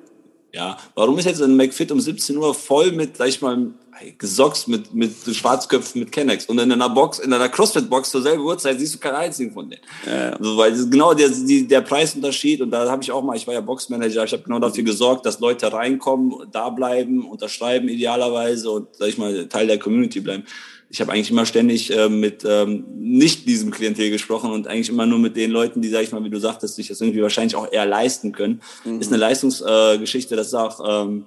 Ja, 0.52 0.76
warum 0.94 1.18
ist 1.18 1.24
jetzt 1.24 1.40
ein 1.40 1.56
McFit 1.56 1.90
um 1.90 2.00
17 2.00 2.36
Uhr 2.36 2.54
voll 2.54 2.92
mit, 2.92 3.16
sag 3.16 3.28
ich 3.28 3.40
mal, 3.40 3.72
gesocks 4.18 4.66
mit, 4.66 4.94
mit 4.94 5.12
Schwarzköpfen, 5.12 6.00
mit 6.00 6.12
Kennex. 6.12 6.46
Und 6.46 6.58
in 6.58 6.70
einer 6.72 6.88
Box, 6.88 7.18
in 7.18 7.32
einer 7.32 7.48
CrossFit-Box 7.48 8.10
zur 8.10 8.22
selben 8.22 8.42
Uhrzeit 8.42 8.78
siehst 8.78 8.94
du 8.94 8.98
keinen 8.98 9.14
einzigen 9.14 9.52
von 9.52 9.70
denen. 9.70 9.82
Ja. 10.06 10.30
Also, 10.30 10.56
weil 10.56 10.72
genau 10.90 11.14
der, 11.14 11.28
die, 11.28 11.66
der 11.66 11.80
Preisunterschied, 11.82 12.60
und 12.60 12.70
da 12.70 12.90
habe 12.90 13.02
ich 13.02 13.12
auch 13.12 13.22
mal, 13.22 13.36
ich 13.36 13.46
war 13.46 13.54
ja 13.54 13.60
Boxmanager, 13.60 14.24
ich 14.24 14.32
habe 14.32 14.42
genau 14.42 14.58
dafür 14.58 14.84
gesorgt, 14.84 15.24
dass 15.24 15.40
Leute 15.40 15.72
reinkommen, 15.72 16.34
da 16.50 16.70
bleiben, 16.70 17.28
unterschreiben 17.28 17.88
idealerweise 17.88 18.70
und, 18.70 18.88
sag 18.96 19.08
ich 19.08 19.18
mal, 19.18 19.46
Teil 19.48 19.66
der 19.66 19.78
Community 19.78 20.20
bleiben. 20.20 20.44
Ich 20.92 21.00
habe 21.00 21.10
eigentlich 21.10 21.30
immer 21.30 21.46
ständig 21.46 21.90
äh, 21.90 22.10
mit 22.10 22.44
ähm, 22.46 22.84
nicht 22.98 23.48
diesem 23.48 23.70
Klientel 23.70 24.10
gesprochen 24.10 24.50
und 24.50 24.68
eigentlich 24.68 24.90
immer 24.90 25.06
nur 25.06 25.18
mit 25.18 25.36
den 25.36 25.50
Leuten, 25.50 25.80
die, 25.80 25.88
sag 25.88 26.02
ich 26.02 26.12
mal, 26.12 26.22
wie 26.22 26.28
du 26.28 26.38
sagtest, 26.38 26.74
sich 26.74 26.88
das 26.88 27.00
irgendwie 27.00 27.22
wahrscheinlich 27.22 27.56
auch 27.56 27.72
eher 27.72 27.86
leisten 27.86 28.32
können. 28.32 28.60
Mhm. 28.84 29.00
Ist 29.00 29.08
eine 29.08 29.16
Leistungsgeschichte, 29.16 30.34
äh, 30.34 30.36
das 30.36 30.48
ist 30.48 30.54
auch 30.54 31.06
ähm, 31.06 31.26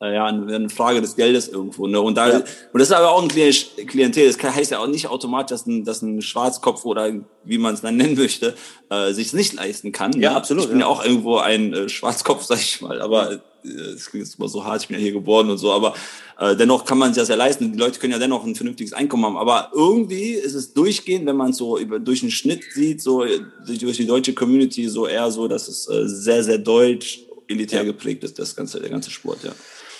äh, 0.00 0.14
ja, 0.14 0.26
eine 0.26 0.68
Frage 0.68 1.00
des 1.00 1.16
Geldes 1.16 1.48
irgendwo. 1.48 1.88
Ne? 1.88 2.00
Und, 2.00 2.16
da, 2.16 2.28
ja. 2.28 2.36
und 2.36 2.78
das 2.80 2.90
ist 2.90 2.92
aber 2.92 3.10
auch 3.10 3.20
ein 3.20 3.28
Klientel. 3.28 4.32
Das 4.32 4.40
heißt 4.40 4.70
ja 4.70 4.78
auch 4.78 4.86
nicht 4.86 5.08
automatisch, 5.08 5.50
dass 5.50 5.66
ein, 5.66 5.84
dass 5.84 6.02
ein 6.02 6.22
Schwarzkopf 6.22 6.84
oder 6.84 7.12
wie 7.42 7.58
man 7.58 7.74
es 7.74 7.80
dann 7.80 7.96
nennen 7.96 8.16
möchte, 8.16 8.54
äh, 8.88 9.12
sich 9.12 9.32
nicht 9.32 9.52
leisten 9.52 9.90
kann. 9.90 10.12
Ja, 10.12 10.30
ne? 10.30 10.36
absolut. 10.36 10.64
Ich 10.64 10.70
bin 10.70 10.80
ja. 10.80 10.86
auch 10.86 11.04
irgendwo 11.04 11.38
ein 11.38 11.74
äh, 11.74 11.88
Schwarzkopf, 11.88 12.44
sag 12.44 12.60
ich 12.60 12.80
mal. 12.80 13.02
Aber 13.02 13.40
es 13.64 14.06
klingt 14.06 14.26
jetzt 14.26 14.38
immer 14.38 14.48
so 14.48 14.64
hart, 14.64 14.82
ich 14.82 14.88
bin 14.88 14.96
ja 14.96 15.02
hier 15.02 15.12
geboren 15.12 15.50
und 15.50 15.58
so. 15.58 15.72
Aber 15.72 15.94
äh, 16.38 16.56
dennoch 16.56 16.84
kann 16.84 16.98
man 16.98 17.12
sich 17.12 17.20
das 17.20 17.28
ja 17.28 17.34
leisten. 17.34 17.72
Die 17.72 17.78
Leute 17.78 17.98
können 17.98 18.12
ja 18.12 18.18
dennoch 18.18 18.44
ein 18.44 18.54
vernünftiges 18.54 18.92
Einkommen 18.92 19.24
haben. 19.24 19.36
Aber 19.36 19.70
irgendwie 19.74 20.32
ist 20.32 20.54
es 20.54 20.72
durchgehend, 20.72 21.26
wenn 21.26 21.36
man 21.36 21.50
es 21.50 21.56
so 21.56 21.78
über, 21.78 21.98
durch 21.98 22.20
den 22.20 22.30
Schnitt 22.30 22.64
sieht, 22.72 23.02
so 23.02 23.24
durch 23.66 23.96
die 23.96 24.06
deutsche 24.06 24.34
Community, 24.34 24.88
so 24.88 25.06
eher 25.06 25.30
so, 25.30 25.48
dass 25.48 25.68
es 25.68 25.88
äh, 25.88 26.06
sehr, 26.06 26.42
sehr 26.44 26.58
deutsch 26.58 27.20
elitär 27.48 27.80
ja. 27.80 27.84
geprägt 27.84 28.24
ist, 28.24 28.38
das 28.38 28.54
ganze, 28.54 28.80
der 28.80 28.90
ganze 28.90 29.10
Sport, 29.10 29.44
ja. 29.44 29.52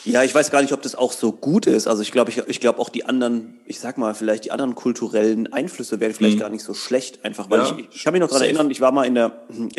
Ja, 0.04 0.22
ich 0.22 0.34
weiß 0.34 0.50
gar 0.50 0.62
nicht, 0.62 0.72
ob 0.72 0.82
das 0.82 0.94
auch 0.94 1.12
so 1.12 1.32
gut 1.32 1.66
ist. 1.66 1.86
Also 1.86 2.02
ich 2.02 2.12
glaube, 2.12 2.30
ich, 2.30 2.38
ich 2.46 2.60
glaube 2.60 2.78
auch 2.78 2.88
die 2.88 3.04
anderen, 3.04 3.60
ich 3.66 3.80
sag 3.80 3.98
mal, 3.98 4.14
vielleicht 4.14 4.44
die 4.44 4.50
anderen 4.50 4.74
kulturellen 4.74 5.52
Einflüsse 5.52 6.00
wären 6.00 6.14
vielleicht 6.14 6.36
mhm. 6.36 6.40
gar 6.40 6.48
nicht 6.48 6.64
so 6.64 6.74
schlecht, 6.74 7.24
einfach 7.24 7.50
weil 7.50 7.60
ja. 7.60 7.76
ich, 7.78 7.88
ich 7.94 8.04
kann 8.04 8.12
mich 8.12 8.20
noch 8.20 8.28
daran 8.28 8.44
erinnern, 8.44 8.70
ich 8.70 8.80
war 8.80 8.92
mal 8.92 9.04
in 9.04 9.14
der, 9.14 9.32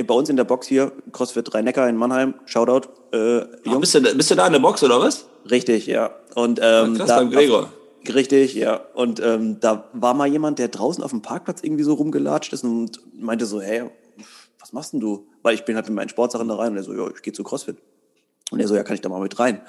bei 0.06 0.14
uns 0.14 0.30
in 0.30 0.36
der 0.36 0.44
Box 0.44 0.68
hier, 0.68 0.92
CrossFit 1.12 1.54
Rhein-Neckar 1.54 1.90
in 1.90 1.96
Mannheim, 1.96 2.36
Shoutout. 2.46 2.90
Äh, 3.12 3.46
Ach, 3.68 3.80
bist, 3.80 3.96
du, 3.96 4.02
bist 4.02 4.32
du 4.32 4.36
da 4.36 4.48
in 4.48 4.54
der 4.54 4.60
Box 4.60 4.84
oder 4.84 5.00
was? 5.00 5.26
Richtig, 5.50 5.88
ja. 5.88 6.12
Und 6.36 6.60
ähm, 6.62 6.96
krass, 6.96 7.08
da, 7.08 7.24
Gregor. 7.24 7.72
Richtig, 8.08 8.56
ja. 8.56 8.82
Und 8.94 9.20
ähm, 9.20 9.60
da 9.60 9.90
war 9.94 10.14
mal 10.14 10.28
jemand, 10.28 10.60
der 10.60 10.68
draußen 10.68 11.04
auf 11.04 11.12
dem 11.12 11.22
Parkplatz 11.22 11.62
irgendwie 11.64 11.84
so 11.84 11.94
rumgelatscht 11.94 12.54
ist 12.54 12.64
und 12.64 13.00
meinte 13.14 13.46
so, 13.46 13.62
hey, 13.62 13.84
was 14.60 14.74
machst 14.74 14.94
denn 14.94 15.00
du? 15.00 15.28
Weil 15.42 15.56
ich 15.56 15.66
bin 15.66 15.76
halt 15.76 15.88
mit 15.88 15.96
meinen 15.96 16.10
Sportsachen 16.10 16.48
da 16.48 16.56
rein 16.56 16.72
und 16.72 16.78
er 16.78 16.84
so, 16.84 16.94
ja, 16.94 17.08
ich 17.14 17.22
gehe 17.22 17.34
zu 17.34 17.44
CrossFit. 17.44 17.78
Und 18.52 18.60
er 18.60 18.68
so, 18.68 18.76
ja, 18.76 18.84
kann 18.84 18.96
ich 18.96 19.02
da 19.02 19.10
mal 19.10 19.22
mit 19.22 19.40
rein? 19.40 19.62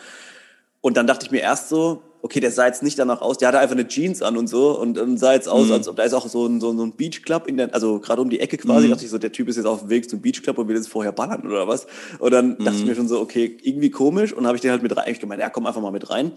Und 0.82 0.98
dann 0.98 1.06
dachte 1.06 1.24
ich 1.24 1.32
mir 1.32 1.40
erst 1.40 1.70
so, 1.70 2.02
okay, 2.22 2.40
der 2.40 2.52
sah 2.52 2.66
jetzt 2.66 2.82
nicht 2.82 2.98
danach 2.98 3.20
aus, 3.20 3.38
der 3.38 3.48
hatte 3.48 3.58
einfach 3.58 3.74
eine 3.74 3.88
Jeans 3.88 4.20
an 4.20 4.36
und 4.36 4.46
so 4.46 4.78
und, 4.78 4.98
und 4.98 5.16
sah 5.16 5.32
jetzt 5.32 5.48
aus, 5.48 5.66
mhm. 5.66 5.72
als 5.72 5.88
ob 5.88 5.96
da 5.96 6.02
ist 6.02 6.12
auch 6.12 6.26
so 6.28 6.46
ein, 6.46 6.60
so, 6.60 6.70
ein 6.70 6.92
Beach 6.92 7.22
Club 7.22 7.48
in 7.48 7.56
der, 7.56 7.74
also 7.74 7.98
gerade 7.98 8.20
um 8.20 8.30
die 8.30 8.40
Ecke 8.40 8.58
quasi, 8.58 8.86
mhm. 8.86 8.90
dachte 8.90 9.04
ich 9.04 9.10
so, 9.10 9.18
der 9.18 9.32
Typ 9.32 9.48
ist 9.48 9.56
jetzt 9.56 9.66
auf 9.66 9.80
dem 9.80 9.90
Weg 9.90 10.10
zum 10.10 10.20
Beach 10.20 10.42
Club 10.42 10.58
und 10.58 10.68
will 10.68 10.76
jetzt 10.76 10.88
vorher 10.88 11.12
ballern 11.12 11.46
oder 11.46 11.66
was. 11.66 11.86
Und 12.18 12.32
dann 12.32 12.50
mhm. 12.50 12.64
dachte 12.64 12.78
ich 12.78 12.84
mir 12.84 12.94
schon 12.94 13.08
so, 13.08 13.20
okay, 13.20 13.56
irgendwie 13.62 13.90
komisch 13.90 14.32
und 14.32 14.46
habe 14.46 14.56
ich 14.56 14.60
den 14.60 14.70
halt 14.70 14.82
mit 14.82 14.96
rein, 14.96 15.10
ich 15.10 15.20
gemeint, 15.20 15.40
ja, 15.40 15.50
komm 15.50 15.66
einfach 15.66 15.80
mal 15.80 15.90
mit 15.90 16.10
rein. 16.10 16.32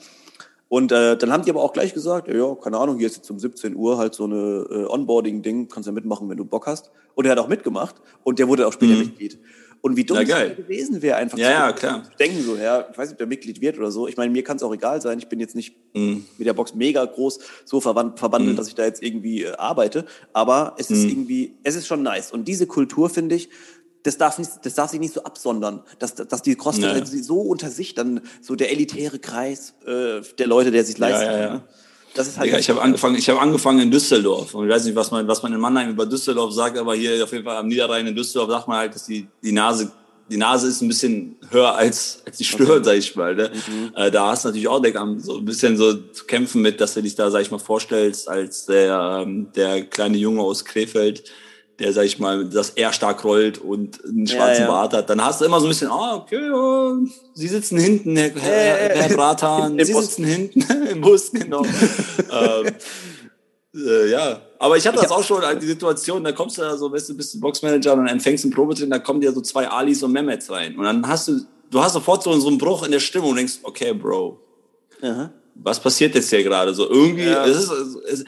Und 0.68 0.92
äh, 0.92 1.16
dann 1.16 1.32
haben 1.32 1.44
die 1.44 1.52
aber 1.52 1.62
auch 1.62 1.74
gleich 1.74 1.94
gesagt, 1.94 2.28
ja, 2.28 2.36
ja, 2.36 2.56
keine 2.56 2.78
Ahnung, 2.78 2.98
hier 2.98 3.08
ist 3.08 3.18
jetzt 3.18 3.30
um 3.30 3.38
17 3.38 3.76
Uhr 3.76 3.98
halt 3.98 4.16
so 4.16 4.24
eine 4.24 4.66
äh, 4.70 4.86
Onboarding-Ding, 4.86 5.70
kannst 5.70 5.86
ja 5.86 5.94
mitmachen, 5.94 6.28
wenn 6.30 6.38
du 6.38 6.46
Bock 6.46 6.66
hast. 6.66 6.92
Und 7.14 7.26
er 7.26 7.32
hat 7.32 7.40
auch 7.40 7.48
mitgemacht 7.48 7.96
und 8.24 8.40
der 8.40 8.48
wurde 8.48 8.68
auch 8.68 8.74
später 8.74 8.94
mhm. 8.94 9.00
Mitglied. 9.00 9.40
Und 9.86 9.98
wie 9.98 10.04
dumm 10.04 10.26
ja, 10.26 10.42
es 10.42 10.58
gewesen 10.58 11.04
wäre, 11.04 11.18
einfach 11.18 11.38
ja, 11.38 11.76
zu, 11.76 11.86
ja, 11.86 12.02
denken, 12.20 12.42
so, 12.42 12.56
ja, 12.56 12.88
ich 12.92 12.98
weiß 12.98 13.10
nicht, 13.10 13.14
ob 13.14 13.18
der 13.20 13.28
Mitglied 13.28 13.62
wird 13.62 13.78
oder 13.78 13.92
so. 13.92 14.08
Ich 14.08 14.18
meine, 14.18 14.32
mir 14.32 14.44
kann 14.44 14.58
es 14.58 14.64
auch 14.64 14.74
egal 14.74 15.00
sein. 15.00 15.20
Ich 15.20 15.28
bin 15.28 15.40
jetzt 15.40 15.56
nicht 15.56 15.76
mhm. 15.94 16.26
mit 16.40 16.48
der 16.48 16.54
Box 16.54 16.74
mega 16.74 17.06
groß 17.06 17.38
so 17.66 17.80
verwand, 17.80 18.18
verwandelt, 18.18 18.54
mhm. 18.54 18.58
dass 18.58 18.68
ich 18.68 18.74
da 18.74 18.84
jetzt 18.84 19.04
irgendwie 19.04 19.44
äh, 19.44 19.54
arbeite. 19.58 20.08
Aber 20.34 20.74
es 20.80 20.90
ist 20.90 21.04
mhm. 21.04 21.10
irgendwie, 21.10 21.54
es 21.62 21.76
ist 21.76 21.86
schon 21.86 22.02
nice. 22.02 22.32
Und 22.32 22.48
diese 22.48 22.66
Kultur, 22.66 23.12
finde 23.12 23.36
ich, 23.36 23.50
das 24.02 24.18
darf, 24.18 24.40
nicht, 24.40 24.50
das 24.64 24.74
darf 24.74 24.90
sich 24.90 25.00
nicht 25.00 25.14
so 25.14 25.24
absondern, 25.24 25.84
dass, 26.00 26.16
dass 26.16 26.42
die 26.42 26.56
Crossfitter 26.56 26.96
nee. 26.96 27.22
so 27.22 27.42
unter 27.42 27.70
sich 27.70 27.94
dann 27.94 28.22
so 28.42 28.56
der 28.56 28.72
elitäre 28.72 29.20
Kreis 29.20 29.76
äh, 29.86 30.22
der 30.40 30.48
Leute, 30.48 30.72
der 30.72 30.84
sich 30.84 30.98
leisten. 30.98 31.28
Ne? 31.28 31.64
Das 32.16 32.28
ist 32.30 32.38
halt 32.38 32.50
ja, 32.50 32.58
ich 32.58 32.70
habe 32.70 32.82
angefangen, 32.82 33.16
ich 33.16 33.30
habe 33.30 33.42
angefangen 33.42 33.80
in 33.80 33.92
Düsseldorf 33.92 34.56
und 34.56 34.66
ich 34.66 34.74
weiß 34.74 34.86
nicht, 34.86 34.96
was 34.96 35.12
man, 35.12 35.28
was 35.28 35.44
man 35.44 35.52
in 35.52 35.60
Mannheim 35.60 35.90
über 35.90 36.06
Düsseldorf 36.06 36.54
sagt, 36.54 36.78
aber 36.78 36.96
hier 36.96 37.22
auf 37.22 37.32
jeden 37.34 37.44
Fall 37.44 37.58
am 37.58 37.68
Niederrhein 37.68 38.08
in 38.08 38.16
Düsseldorf 38.16 38.50
sagt 38.50 38.68
man 38.70 38.78
halt, 38.78 38.96
dass 38.96 39.06
die, 39.06 39.28
die 39.44 39.52
Nase, 39.52 39.92
die 40.30 40.38
Nase 40.38 40.70
ist 40.70 40.82
ein 40.82 40.88
bisschen 40.88 41.36
höher 41.52 41.76
als, 41.76 42.22
als 42.26 42.38
die 42.38 42.46
Stirn, 42.46 42.72
okay. 42.72 42.84
sag 42.84 42.96
ich 42.96 43.16
mal. 43.18 43.36
Ne? 43.36 43.52
Mhm. 43.54 43.92
Äh, 43.96 44.12
da 44.12 44.30
hast 44.30 44.46
du 44.46 44.48
natürlich 44.48 44.68
auch 44.70 44.82
so 45.18 45.38
ein 45.38 45.46
bisschen 45.46 45.76
so 45.76 45.94
zu 45.94 46.24
kämpfen 46.24 46.62
mit, 46.62 46.80
dass 46.80 46.94
du 46.94 47.02
dich 47.02 47.16
da, 47.16 47.30
sag 47.30 47.42
ich 47.42 47.52
mal, 47.52 47.60
vorstellst 47.60 48.30
als 48.30 48.66
der, 48.66 49.22
ähm, 49.22 49.48
der 49.54 49.84
kleine 49.84 50.18
Junge 50.18 50.42
aus 50.42 50.64
Krefeld, 50.64 51.26
der, 51.80 51.92
sag 51.94 52.06
ich 52.06 52.20
mal, 52.20 52.46
das 52.46 52.72
eher 52.72 52.94
stark 52.94 53.24
rollt 53.24 53.58
und 53.58 54.04
einen 54.06 54.28
schwarzen 54.28 54.64
ja, 54.64 54.68
ja. 54.68 54.72
Bart 54.72 54.94
hat, 54.94 55.10
dann 55.10 55.24
hast 55.24 55.42
du 55.42 55.46
immer 55.46 55.60
so 55.60 55.66
ein 55.66 55.70
bisschen, 55.70 55.90
ah, 55.90 56.16
okay, 56.16 56.50
oh, 56.52 56.98
Sie 57.34 57.48
sitzen 57.48 57.78
hinten, 57.78 58.16
Herr, 58.16 58.32
Herr, 58.34 58.90
Herr 58.96 59.16
Bratan, 59.16 59.78
Sie 59.84 59.94
sitzen 59.94 60.26
hinten 60.26 60.62
im 60.90 61.02
Bus, 61.02 61.32
genau. 61.32 61.64
ähm, 62.32 62.74
äh, 63.76 64.10
ja, 64.10 64.42
aber 64.58 64.78
ich 64.78 64.88
hatte 64.88 64.98
das 64.98 65.12
auch 65.12 65.24
schon, 65.24 65.42
die 65.60 65.68
Situation, 65.68 66.24
da 66.24 66.32
kommst 66.32 66.58
du 66.58 66.62
da 66.62 66.78
so, 66.78 66.92
weißt 66.92 67.10
du, 67.10 67.18
bist 67.18 67.34
du 67.34 67.40
Boxmanager 67.42 67.94
und 67.94 68.00
dann 68.00 68.08
empfängst 68.08 68.46
einen 68.46 68.54
Probetraining, 68.54 68.92
da 68.92 69.00
kommen 69.00 69.20
dir 69.20 69.34
so 69.34 69.42
zwei 69.42 69.68
Alis 69.68 70.02
und 70.02 70.14
Mehmets 70.14 70.50
rein. 70.50 70.78
Und 70.78 70.86
dann 70.86 71.06
hast 71.06 71.28
du, 71.28 71.42
du 71.70 71.82
hast 71.82 71.94
sofort 71.94 72.24
so, 72.24 72.32
so 72.40 72.48
einen 72.48 72.58
Bruch 72.58 72.86
in 72.86 72.92
der 72.92 73.00
Stimmung 73.00 73.32
und 73.32 73.38
denkst, 73.38 73.60
okay, 73.64 73.94
Bro. 73.94 74.40
Aha 75.02 75.32
was 75.56 75.80
passiert 75.80 76.14
jetzt 76.16 76.30
hier 76.30 76.44
gerade? 76.44 76.74
So 76.74 76.90
irgendwie, 76.90 77.24
ja. 77.24 77.46
es 77.46 77.58
ist, 77.58 77.72
es, 78.06 78.26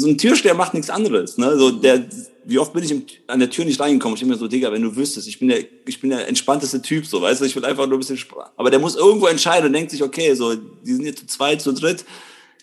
so 0.00 0.08
ein 0.08 0.16
Türsteher 0.16 0.54
macht 0.54 0.74
nichts 0.74 0.88
anderes. 0.88 1.36
Ne? 1.36 1.56
So 1.58 1.70
der, 1.70 2.06
wie 2.44 2.58
oft 2.58 2.72
bin 2.72 2.82
ich 2.82 3.22
an 3.26 3.38
der 3.38 3.50
Tür 3.50 3.64
nicht 3.64 3.80
reingekommen? 3.80 4.14
Ich 4.14 4.20
bin 4.20 4.30
mir 4.30 4.36
so, 4.36 4.48
Digga, 4.48 4.72
wenn 4.72 4.82
du 4.82 4.94
wüsstest, 4.96 5.28
ich 5.28 5.38
bin 5.38 5.48
der, 5.48 5.60
ich 5.86 6.00
bin 6.00 6.10
der 6.10 6.28
entspannteste 6.28 6.82
Typ, 6.82 7.06
so, 7.06 7.20
weißt 7.22 7.40
du, 7.40 7.44
ich 7.44 7.54
will 7.56 7.64
einfach 7.64 7.86
nur 7.86 7.96
ein 7.96 8.00
bisschen, 8.00 8.18
aber 8.56 8.70
der 8.70 8.78
muss 8.78 8.96
irgendwo 8.96 9.26
entscheiden 9.26 9.66
und 9.66 9.72
denkt 9.72 9.90
sich, 9.90 10.02
okay, 10.02 10.34
so, 10.34 10.54
die 10.54 10.92
sind 10.92 11.04
jetzt 11.04 11.20
zu 11.20 11.26
zweit, 11.26 11.60
zu 11.60 11.72
dritt, 11.72 12.04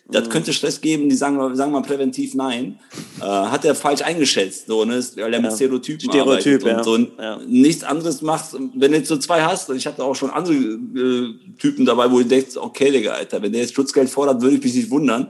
das 0.10 0.26
mhm. 0.26 0.30
könnte 0.30 0.54
Stress 0.54 0.80
geben, 0.80 1.10
die 1.10 1.16
sagen, 1.16 1.56
sagen 1.56 1.72
mal 1.72 1.82
präventiv 1.82 2.34
nein. 2.34 2.80
Äh, 3.20 3.26
hat 3.26 3.66
er 3.66 3.76
falsch 3.76 4.02
eingeschätzt, 4.02 4.68
so, 4.68 4.86
ne? 4.86 5.04
weil 5.18 5.34
er 5.34 5.42
mit 5.42 5.52
Stereotypen 5.52 6.10
Stereotyp, 6.10 6.22
arbeitet 6.22 6.64
ja. 6.64 6.78
und 6.78 6.84
so 6.84 6.98
ja. 7.22 7.40
nichts 7.46 7.84
anderes 7.84 8.22
macht. 8.22 8.54
Wenn 8.54 8.92
du 8.92 8.98
jetzt 8.98 9.10
so 9.10 9.18
zwei 9.18 9.42
hast, 9.42 9.70
und 9.70 9.76
ich 9.76 9.86
hatte 9.86 10.04
auch 10.04 10.16
schon 10.16 10.30
andere 10.30 10.54
äh, 10.54 11.34
Typen 11.60 11.86
dabei, 11.86 12.10
wo 12.10 12.20
du 12.20 12.26
denkst, 12.26 12.56
okay, 12.56 12.92
Digga, 12.92 13.12
Alter, 13.14 13.42
wenn 13.42 13.52
der 13.52 13.62
jetzt 13.62 13.76
Schutzgeld 13.76 14.10
fordert, 14.10 14.42
würde 14.42 14.56
ich 14.56 14.64
mich 14.64 14.76
nicht 14.76 14.90
wundern. 14.90 15.28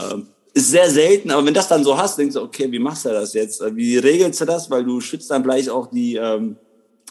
Ähm, 0.00 0.26
ist 0.52 0.70
sehr 0.70 0.90
selten, 0.90 1.30
aber 1.30 1.46
wenn 1.46 1.54
das 1.54 1.68
dann 1.68 1.84
so 1.84 1.96
hast, 1.96 2.18
denkst 2.18 2.34
du, 2.34 2.42
okay, 2.42 2.70
wie 2.70 2.78
machst 2.78 3.04
du 3.04 3.10
das 3.10 3.34
jetzt? 3.34 3.62
Wie 3.74 3.98
regelst 3.98 4.40
du 4.40 4.44
das? 4.44 4.70
Weil 4.70 4.84
du 4.84 5.00
schützt 5.00 5.30
dann 5.30 5.42
gleich 5.42 5.70
auch 5.70 5.88
die, 5.90 6.16
ähm, 6.16 6.56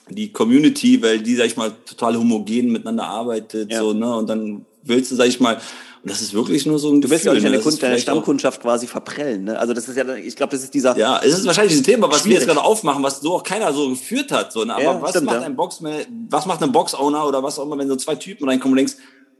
die 0.09 0.31
Community, 0.31 1.01
weil 1.01 1.19
die, 1.19 1.35
sag 1.35 1.45
ich 1.45 1.57
mal, 1.57 1.71
total 1.85 2.17
homogen 2.17 2.71
miteinander 2.71 3.05
arbeitet, 3.05 3.71
ja. 3.71 3.79
so, 3.79 3.93
ne? 3.93 4.15
Und 4.15 4.29
dann 4.29 4.65
willst 4.83 5.11
du, 5.11 5.15
sag 5.15 5.27
ich 5.27 5.39
mal, 5.39 5.59
und 6.01 6.09
das 6.09 6.21
ist 6.21 6.33
wirklich 6.33 6.65
nur 6.65 6.79
so 6.79 6.89
ein 6.91 7.01
Du 7.01 7.09
willst 7.09 7.25
ja 7.25 7.31
auch 7.31 7.35
nicht 7.35 7.45
deine, 7.45 7.59
Kund 7.59 7.83
deine 7.83 7.99
Stammkundschaft 7.99 8.61
quasi 8.61 8.87
verprellen. 8.87 9.43
Ne? 9.43 9.59
Also 9.59 9.73
das 9.73 9.89
ist 9.89 9.97
ja, 9.97 10.15
ich 10.15 10.35
glaube, 10.35 10.51
das 10.51 10.63
ist 10.63 10.73
dieser. 10.73 10.97
Ja, 10.97 11.19
es 11.21 11.37
ist 11.37 11.45
wahrscheinlich 11.45 11.77
ein 11.77 11.83
Thema, 11.83 12.07
was 12.07 12.21
schwierig. 12.21 12.39
wir 12.39 12.45
jetzt 12.45 12.47
gerade 12.47 12.63
aufmachen, 12.65 13.03
was 13.03 13.19
so 13.19 13.35
auch 13.35 13.43
keiner 13.43 13.73
so 13.73 13.89
geführt 13.89 14.31
hat. 14.31 14.53
So, 14.53 14.63
ne? 14.63 14.73
Aber 14.73 14.83
ja, 14.83 15.01
was 15.01 15.09
stimmt, 15.09 15.25
macht 15.25 15.41
ja. 15.41 15.45
ein 15.45 15.57
Box, 15.57 15.83
was 16.29 16.45
macht 16.45 16.63
ein 16.63 16.71
Box-Owner 16.71 17.27
oder 17.27 17.43
was 17.43 17.59
auch 17.59 17.65
immer, 17.65 17.77
wenn 17.77 17.89
so 17.89 17.97
zwei 17.97 18.15
Typen 18.15 18.47
reinkommen 18.47 18.73
und 18.73 18.77
denkst, 18.77 18.95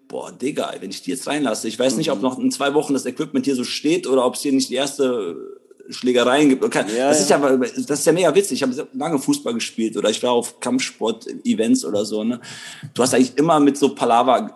boah, 0.09 0.31
Digga, 0.31 0.73
wenn 0.81 0.89
ich 0.89 1.03
die 1.03 1.11
jetzt 1.11 1.27
reinlasse, 1.27 1.69
ich 1.69 1.79
weiß 1.79 1.95
nicht, 1.95 2.11
ob 2.11 2.17
mhm. 2.17 2.23
noch 2.23 2.39
in 2.39 2.51
zwei 2.51 2.73
Wochen 2.73 2.93
das 2.93 3.05
Equipment 3.05 3.45
hier 3.45 3.55
so 3.55 3.63
steht 3.63 4.07
oder 4.07 4.25
ob 4.25 4.35
es 4.35 4.41
hier 4.41 4.51
nicht 4.51 4.69
die 4.69 4.75
erste 4.75 5.37
Schlägereien 5.89 6.49
gibt. 6.49 6.75
Ja, 6.75 7.09
das 7.09 7.21
ist 7.21 7.29
ja, 7.29 7.37
das 7.37 7.99
ist 7.99 8.05
ja 8.05 8.11
mega 8.11 8.33
witzig. 8.35 8.61
Ich 8.61 8.63
habe 8.63 8.87
lange 8.93 9.17
Fußball 9.17 9.53
gespielt 9.53 9.95
oder 9.95 10.09
ich 10.09 10.21
war 10.21 10.31
auf 10.31 10.59
Kampfsport-Events 10.59 11.85
oder 11.85 12.05
so. 12.05 12.23
Ne? 12.23 12.41
Du 12.93 13.01
hast 13.01 13.13
eigentlich 13.13 13.37
immer 13.37 13.59
mit 13.59 13.77
so 13.77 13.95
Palaver 13.95 14.55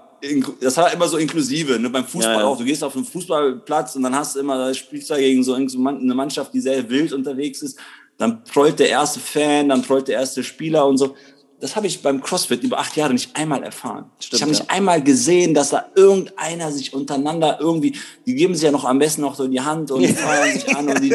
das 0.62 0.78
war 0.78 0.94
immer 0.94 1.06
so 1.08 1.18
inklusive, 1.18 1.78
ne? 1.78 1.90
beim 1.90 2.06
Fußball 2.06 2.34
ja, 2.34 2.40
ja. 2.40 2.46
auch. 2.46 2.58
Du 2.58 2.64
gehst 2.64 2.82
auf 2.82 2.96
einen 2.96 3.04
Fußballplatz 3.04 3.98
und 3.98 4.04
dann 4.04 4.16
hast 4.16 4.36
du 4.36 4.40
immer, 4.40 4.58
da 4.58 4.74
spielst 4.74 5.10
du 5.10 5.16
gegen 5.16 5.44
so 5.44 5.54
eine 5.54 6.16
Mannschaft, 6.16 6.54
die 6.54 6.62
sehr 6.62 6.90
wild 6.90 7.12
unterwegs 7.12 7.62
ist. 7.62 7.78
Dann 8.18 8.44
prollt 8.46 8.80
der 8.80 8.88
erste 8.90 9.20
Fan, 9.20 9.68
dann 9.68 9.82
prollt 9.82 10.08
der 10.08 10.20
erste 10.20 10.42
Spieler 10.42 10.86
und 10.86 10.98
so 10.98 11.16
das 11.64 11.78
habe 11.78 11.88
ich 11.88 12.02
beim 12.02 12.22
CrossFit 12.22 12.62
über 12.62 12.78
acht 12.78 12.98
Jahre 12.98 13.14
nicht 13.14 13.38
einmal 13.38 13.64
erfahren. 13.64 14.04
Stimmt, 14.20 14.34
ich 14.34 14.42
habe 14.42 14.52
nicht 14.52 14.70
einmal 14.70 15.02
gesehen, 15.02 15.54
dass 15.54 15.70
da 15.70 15.86
irgendeiner 15.96 16.70
sich 16.74 16.94
untereinander 16.94 17.58
irgendwie, 17.62 17.96
die 18.26 18.36
geben 18.36 18.54
sich 18.54 18.66
ja 18.66 18.72
noch 18.72 18.84
am 18.84 19.00
besten 19.00 19.22
noch 19.22 19.34
so 19.34 19.46
in 19.46 19.52
die 19.52 19.62
Hand 19.62 19.90
und 19.90 20.06
feiern 20.06 20.52
sich 20.52 20.76
an 20.76 20.90
und 20.90 21.02
die, 21.02 21.12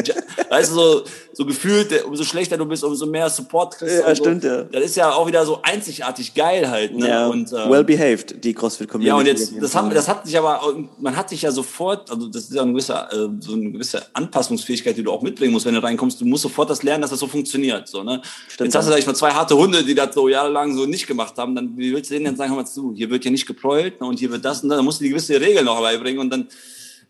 weißt 0.49 0.71
du, 0.71 0.75
so, 0.75 1.03
so 1.33 1.45
gefühlt, 1.45 2.03
umso 2.03 2.23
schlechter 2.23 2.57
du 2.57 2.65
bist, 2.65 2.83
umso 2.83 3.05
mehr 3.05 3.29
Support 3.29 3.77
kriegst. 3.77 3.99
Ja, 3.99 4.15
stimmt, 4.15 4.41
so. 4.41 4.47
ja. 4.47 4.63
Das 4.63 4.83
ist 4.85 4.95
ja 4.95 5.11
auch 5.11 5.27
wieder 5.27 5.45
so 5.45 5.59
einzigartig 5.61 6.33
geil 6.33 6.67
halt. 6.67 6.95
Ne? 6.97 7.07
Ja, 7.07 7.27
und, 7.27 7.53
ähm, 7.53 7.69
well 7.69 7.83
behaved, 7.83 8.43
die 8.43 8.55
CrossFit-Community. 8.55 9.07
Ja, 9.07 9.15
und 9.17 9.27
jetzt, 9.27 9.53
das 9.61 9.75
hat, 9.75 9.95
das 9.95 10.07
hat 10.07 10.25
sich 10.25 10.35
aber, 10.35 10.59
man 10.97 11.15
hat 11.15 11.29
sich 11.29 11.43
ja 11.43 11.51
sofort, 11.51 12.09
also 12.09 12.27
das 12.27 12.45
ist 12.45 12.55
ja 12.55 12.63
eine 12.63 12.71
gewisse, 12.71 12.93
äh, 12.93 13.29
so 13.39 13.53
eine 13.53 13.71
gewisse 13.71 14.01
Anpassungsfähigkeit, 14.13 14.97
die 14.97 15.03
du 15.03 15.11
auch 15.11 15.21
mitbringen 15.21 15.53
musst, 15.53 15.67
wenn 15.67 15.75
du 15.75 15.83
reinkommst. 15.83 16.19
Du 16.19 16.25
musst 16.25 16.41
sofort 16.41 16.71
das 16.71 16.81
lernen, 16.81 17.03
dass 17.03 17.11
das 17.11 17.19
so 17.19 17.27
funktioniert. 17.27 17.87
So, 17.87 18.01
ne? 18.01 18.23
Stimmt, 18.47 18.65
jetzt 18.65 18.75
hast 18.75 18.87
du, 18.87 18.91
sag 18.91 18.99
ich 18.99 19.05
mal, 19.05 19.15
zwei 19.15 19.29
harte 19.29 19.55
Hunde, 19.55 19.83
die 19.83 19.93
das 19.93 20.15
so, 20.15 20.27
ja, 20.27 20.38
jahrelang 20.39 20.75
so 20.75 20.85
nicht 20.85 21.07
gemacht 21.07 21.37
haben, 21.37 21.55
dann 21.55 21.77
wie 21.77 21.93
willst 21.93 22.09
du 22.09 22.15
denen 22.15 22.25
dann 22.25 22.35
sagen, 22.35 22.51
hör 22.51 22.57
mal 22.57 22.65
zu, 22.65 22.93
hier 22.95 23.09
wird 23.09 23.25
ja 23.25 23.31
nicht 23.31 23.45
geprollt 23.45 23.99
ne, 23.99 24.07
und 24.07 24.19
hier 24.19 24.31
wird 24.31 24.45
das 24.45 24.63
und 24.63 24.69
dann 24.69 24.83
musst 24.85 24.99
du 24.99 25.03
die 25.03 25.09
gewisse 25.09 25.39
Regel 25.39 25.63
noch 25.63 25.79
beibringen 25.81 26.19
und 26.19 26.29
dann 26.29 26.47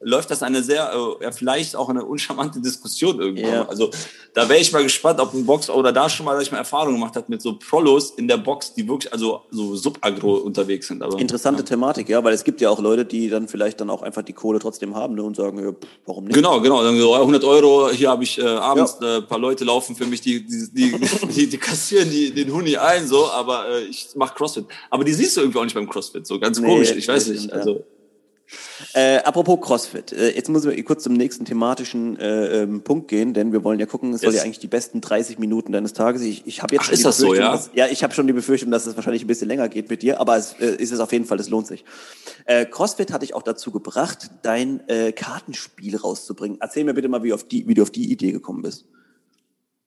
läuft 0.02 0.32
das 0.32 0.44
eine 0.44 0.64
sehr, 0.64 0.92
äh, 0.94 1.24
ja, 1.24 1.32
vielleicht 1.32 1.76
auch 1.76 1.90
eine 1.90 2.06
uncharmante 2.06 2.62
Diskussion 2.62 3.20
irgendwo. 3.20 3.48
Ja. 3.48 3.68
Also 3.68 3.92
da 4.34 4.48
wäre 4.48 4.60
ich 4.60 4.72
mal 4.72 4.84
gespannt, 4.84 5.20
ob 5.20 5.34
ein 5.34 5.46
Box 5.46 5.70
oder 5.70 5.92
da 5.92 6.10
schon 6.10 6.26
mal, 6.26 6.36
dass 6.36 6.44
ich 6.44 6.52
mal 6.52 6.60
Erfahrung 6.60 6.94
gemacht 6.94 7.16
hat 7.16 7.28
mit 7.28 7.42
so 7.42 7.58
Prolos 7.58 8.12
in 8.12 8.28
der 8.28 8.38
Box, 8.38 8.74
die 8.74 8.88
wirklich 8.88 9.12
also 9.12 9.42
so 9.52 9.76
subagro 9.76 10.36
unterwegs 10.36 10.88
sind. 10.88 11.04
Aber, 11.04 11.20
Interessante 11.20 11.64
ja. 11.64 11.66
Thematik, 11.66 12.08
ja, 12.08 12.24
weil 12.24 12.34
es 12.34 12.44
gibt 12.44 12.62
ja 12.62 12.70
auch 12.70 12.80
Leute, 12.80 13.04
die 13.04 13.30
dann 13.30 13.48
vielleicht 13.48 13.82
dann 13.82 13.90
auch 13.90 14.02
einfach 14.02 14.24
die 14.24 14.34
Kohle 14.34 14.60
trotzdem 14.60 14.96
haben 14.96 15.16
ne, 15.16 15.24
und 15.24 15.36
sagen, 15.36 15.60
ja, 15.62 15.72
pff, 15.72 15.88
warum 16.06 16.26
nicht? 16.26 16.36
Genau, 16.36 16.62
genau. 16.62 16.82
Dann 16.82 16.98
so 16.98 17.14
100 17.14 17.44
Euro, 17.44 17.90
hier 17.90 18.10
habe 18.10 18.24
ich 18.24 18.40
äh, 18.40 18.46
abends 18.46 18.98
ja. 19.02 19.18
äh, 19.18 19.22
paar 19.22 19.40
Leute 19.40 19.66
laufen 19.66 19.96
für 19.96 20.06
mich, 20.06 20.22
die 20.22 20.46
die, 20.46 20.70
die, 20.72 21.00
die, 21.36 21.48
die 21.48 21.58
kassieren 21.58 22.10
die, 22.10 22.32
den 22.32 22.54
Huni 22.54 22.78
ein, 22.78 23.08
so, 23.08 23.30
aber 23.30 23.68
äh, 23.68 23.84
ich 23.84 24.10
mache 24.16 24.36
CrossFit. 24.36 24.66
Aber 24.90 25.04
die 25.04 25.14
siehst 25.14 25.36
du 25.36 25.42
irgendwie 25.42 25.60
auch 25.60 25.64
nicht 25.64 25.76
beim 25.76 25.90
CrossFit, 25.90 26.26
so 26.26 26.40
ganz 26.40 26.60
nee, 26.60 26.68
komisch. 26.68 26.92
Ich 26.92 27.08
weiß 27.08 27.28
nicht. 27.28 27.52
Also 27.52 27.84
äh, 28.94 29.18
apropos 29.18 29.60
CrossFit, 29.62 30.12
äh, 30.12 30.36
jetzt 30.36 30.50
müssen 30.50 30.72
wir 30.72 30.84
kurz 30.84 31.04
zum 31.04 31.14
nächsten 31.14 31.46
thematischen 31.46 32.18
äh, 32.18 32.64
ähm, 32.64 32.84
Punkt 32.84 33.08
gehen, 33.08 33.34
denn 33.34 33.52
wir 33.52 33.64
wollen 33.64 33.80
ja 33.80 33.86
gucken, 33.86 34.14
es 34.14 34.22
soll 34.22 34.34
ja 34.34 34.42
eigentlich 34.42 34.60
die 34.60 34.68
besten 34.68 35.02
30 35.02 35.40
Minuten 35.40 35.72
deines 35.72 35.94
Tages. 35.94 36.22
Ich, 36.22 36.46
ich 36.48 36.64
habe 36.64 36.76
jetzt 36.76 36.86
Ach, 36.88 36.92
ist 36.92 37.06
das 37.06 37.18
so, 37.18 37.34
ja? 37.34 37.52
Dass, 37.52 37.70
ja, 37.74 37.88
ich 37.88 38.04
habe 38.04 38.14
schon 38.14 38.28
die 38.28 38.34
Befürchtung, 38.34 38.72
dass 38.72 38.86
es 38.86 38.96
wahrscheinlich 38.96 39.24
ein 39.24 39.28
bisschen 39.28 39.48
länger 39.48 39.70
geht 39.70 39.90
mit 39.90 40.02
dir, 40.02 40.20
aber 40.20 40.38
es 40.38 40.54
äh, 40.54 40.76
ist 40.76 40.92
es 40.92 41.00
auf 41.00 41.12
jeden 41.12 41.26
Fall, 41.26 41.40
es 41.40 41.50
lohnt 41.50 41.68
sich. 41.68 41.86
Äh, 42.46 42.66
CrossFit 42.66 43.12
hat 43.12 43.22
dich 43.22 43.36
auch 43.36 43.44
dazu 43.44 43.72
gebracht, 43.72 44.32
dein 44.42 44.88
äh, 44.88 45.12
Kartenspiel 45.12 45.96
rauszubringen. 45.98 46.58
Erzähl 46.62 46.84
mir 46.84 46.94
bitte 46.94 47.10
mal, 47.10 47.24
wie, 47.24 47.34
auf 47.34 47.44
die, 47.44 47.68
wie 47.68 47.74
du 47.74 47.84
auf 47.84 47.92
die 47.92 48.12
Idee 48.12 48.32
gekommen 48.32 48.62
bist. 48.62 48.86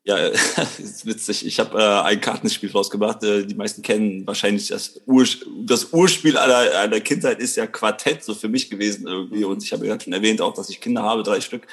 Ja, 0.04 0.16
ist 0.78 1.06
witzig. 1.06 1.46
Ich 1.46 1.60
habe 1.60 1.78
äh, 1.78 2.02
ein 2.02 2.20
Kartenspiel 2.20 2.72
rausgebracht. 2.72 3.22
Äh, 3.22 3.46
die 3.46 3.54
meisten 3.54 3.82
kennen 3.82 4.26
wahrscheinlich 4.26 4.68
das, 4.68 5.00
Ur 5.06 5.24
das 5.64 5.92
Urspiel 5.92 6.36
aller, 6.36 6.76
aller 6.76 7.00
Kindheit 7.00 7.38
ist 7.38 7.56
ja 7.56 7.68
Quartett 7.68 8.24
so 8.24 8.34
für 8.34 8.48
mich 8.48 8.68
gewesen 8.68 9.06
irgendwie. 9.06 9.44
Und 9.44 9.62
ich 9.62 9.72
habe 9.72 9.86
ja 9.86 9.98
schon 10.00 10.12
erwähnt 10.12 10.40
auch, 10.40 10.54
dass 10.54 10.70
ich 10.70 10.80
Kinder 10.80 11.02
habe, 11.02 11.22
drei 11.22 11.40
Stück. 11.40 11.68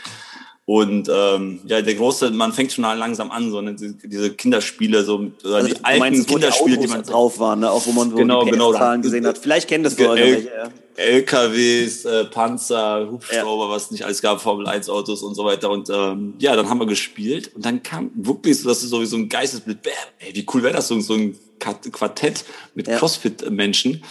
Und 0.69 1.09
ähm, 1.11 1.61
ja, 1.65 1.81
der 1.81 1.95
große, 1.95 2.29
man 2.29 2.53
fängt 2.53 2.71
schon 2.71 2.83
langsam 2.83 3.31
an, 3.31 3.49
so 3.49 3.59
ne, 3.59 3.75
diese 3.75 4.29
Kinderspiele, 4.35 5.03
so 5.03 5.31
also, 5.43 5.67
die 5.67 5.83
alten 5.83 5.99
meinst, 5.99 6.27
Kinderspiele, 6.27 6.77
die, 6.77 6.85
die 6.85 6.87
man 6.87 7.01
drauf 7.01 7.39
waren, 7.39 7.61
ne? 7.61 7.71
auch 7.71 7.87
wo 7.87 7.91
man 7.91 8.11
so 8.11 8.15
genau, 8.15 8.45
die 8.45 8.51
genau, 8.51 8.71
Zahlen 8.73 9.01
gesehen 9.01 9.25
hat. 9.25 9.39
Vielleicht 9.39 9.67
kennen 9.67 9.83
das 9.83 9.97
Leute. 9.97 10.21
L 10.21 10.45
ja. 10.45 10.69
LKWs, 10.95 12.05
äh, 12.05 12.25
Panzer, 12.25 13.09
Hubschrauber, 13.09 13.65
ja. 13.65 13.71
was 13.71 13.89
nicht 13.89 14.05
alles 14.05 14.21
gab, 14.21 14.41
Formel 14.41 14.67
1 14.67 14.91
Autos 14.91 15.23
und 15.23 15.33
so 15.33 15.43
weiter. 15.43 15.71
Und 15.71 15.89
ähm, 15.89 16.35
ja, 16.37 16.55
dann 16.55 16.69
haben 16.69 16.79
wir 16.79 16.85
gespielt 16.85 17.49
und 17.55 17.65
dann 17.65 17.81
kam 17.81 18.11
wirklich 18.13 18.59
so, 18.59 18.69
das 18.69 18.83
ist 18.83 18.91
sowieso 18.91 19.17
ein 19.17 19.27
Geistesbild. 19.27 19.81
Bam, 19.81 19.93
ey, 20.19 20.35
wie 20.35 20.45
cool 20.53 20.61
wäre 20.61 20.75
das 20.75 20.87
so, 20.87 20.99
so 20.99 21.15
ein 21.15 21.35
Quartett 21.57 22.45
mit 22.75 22.87
ja. 22.87 22.95
Crossfit-Menschen. 22.99 24.03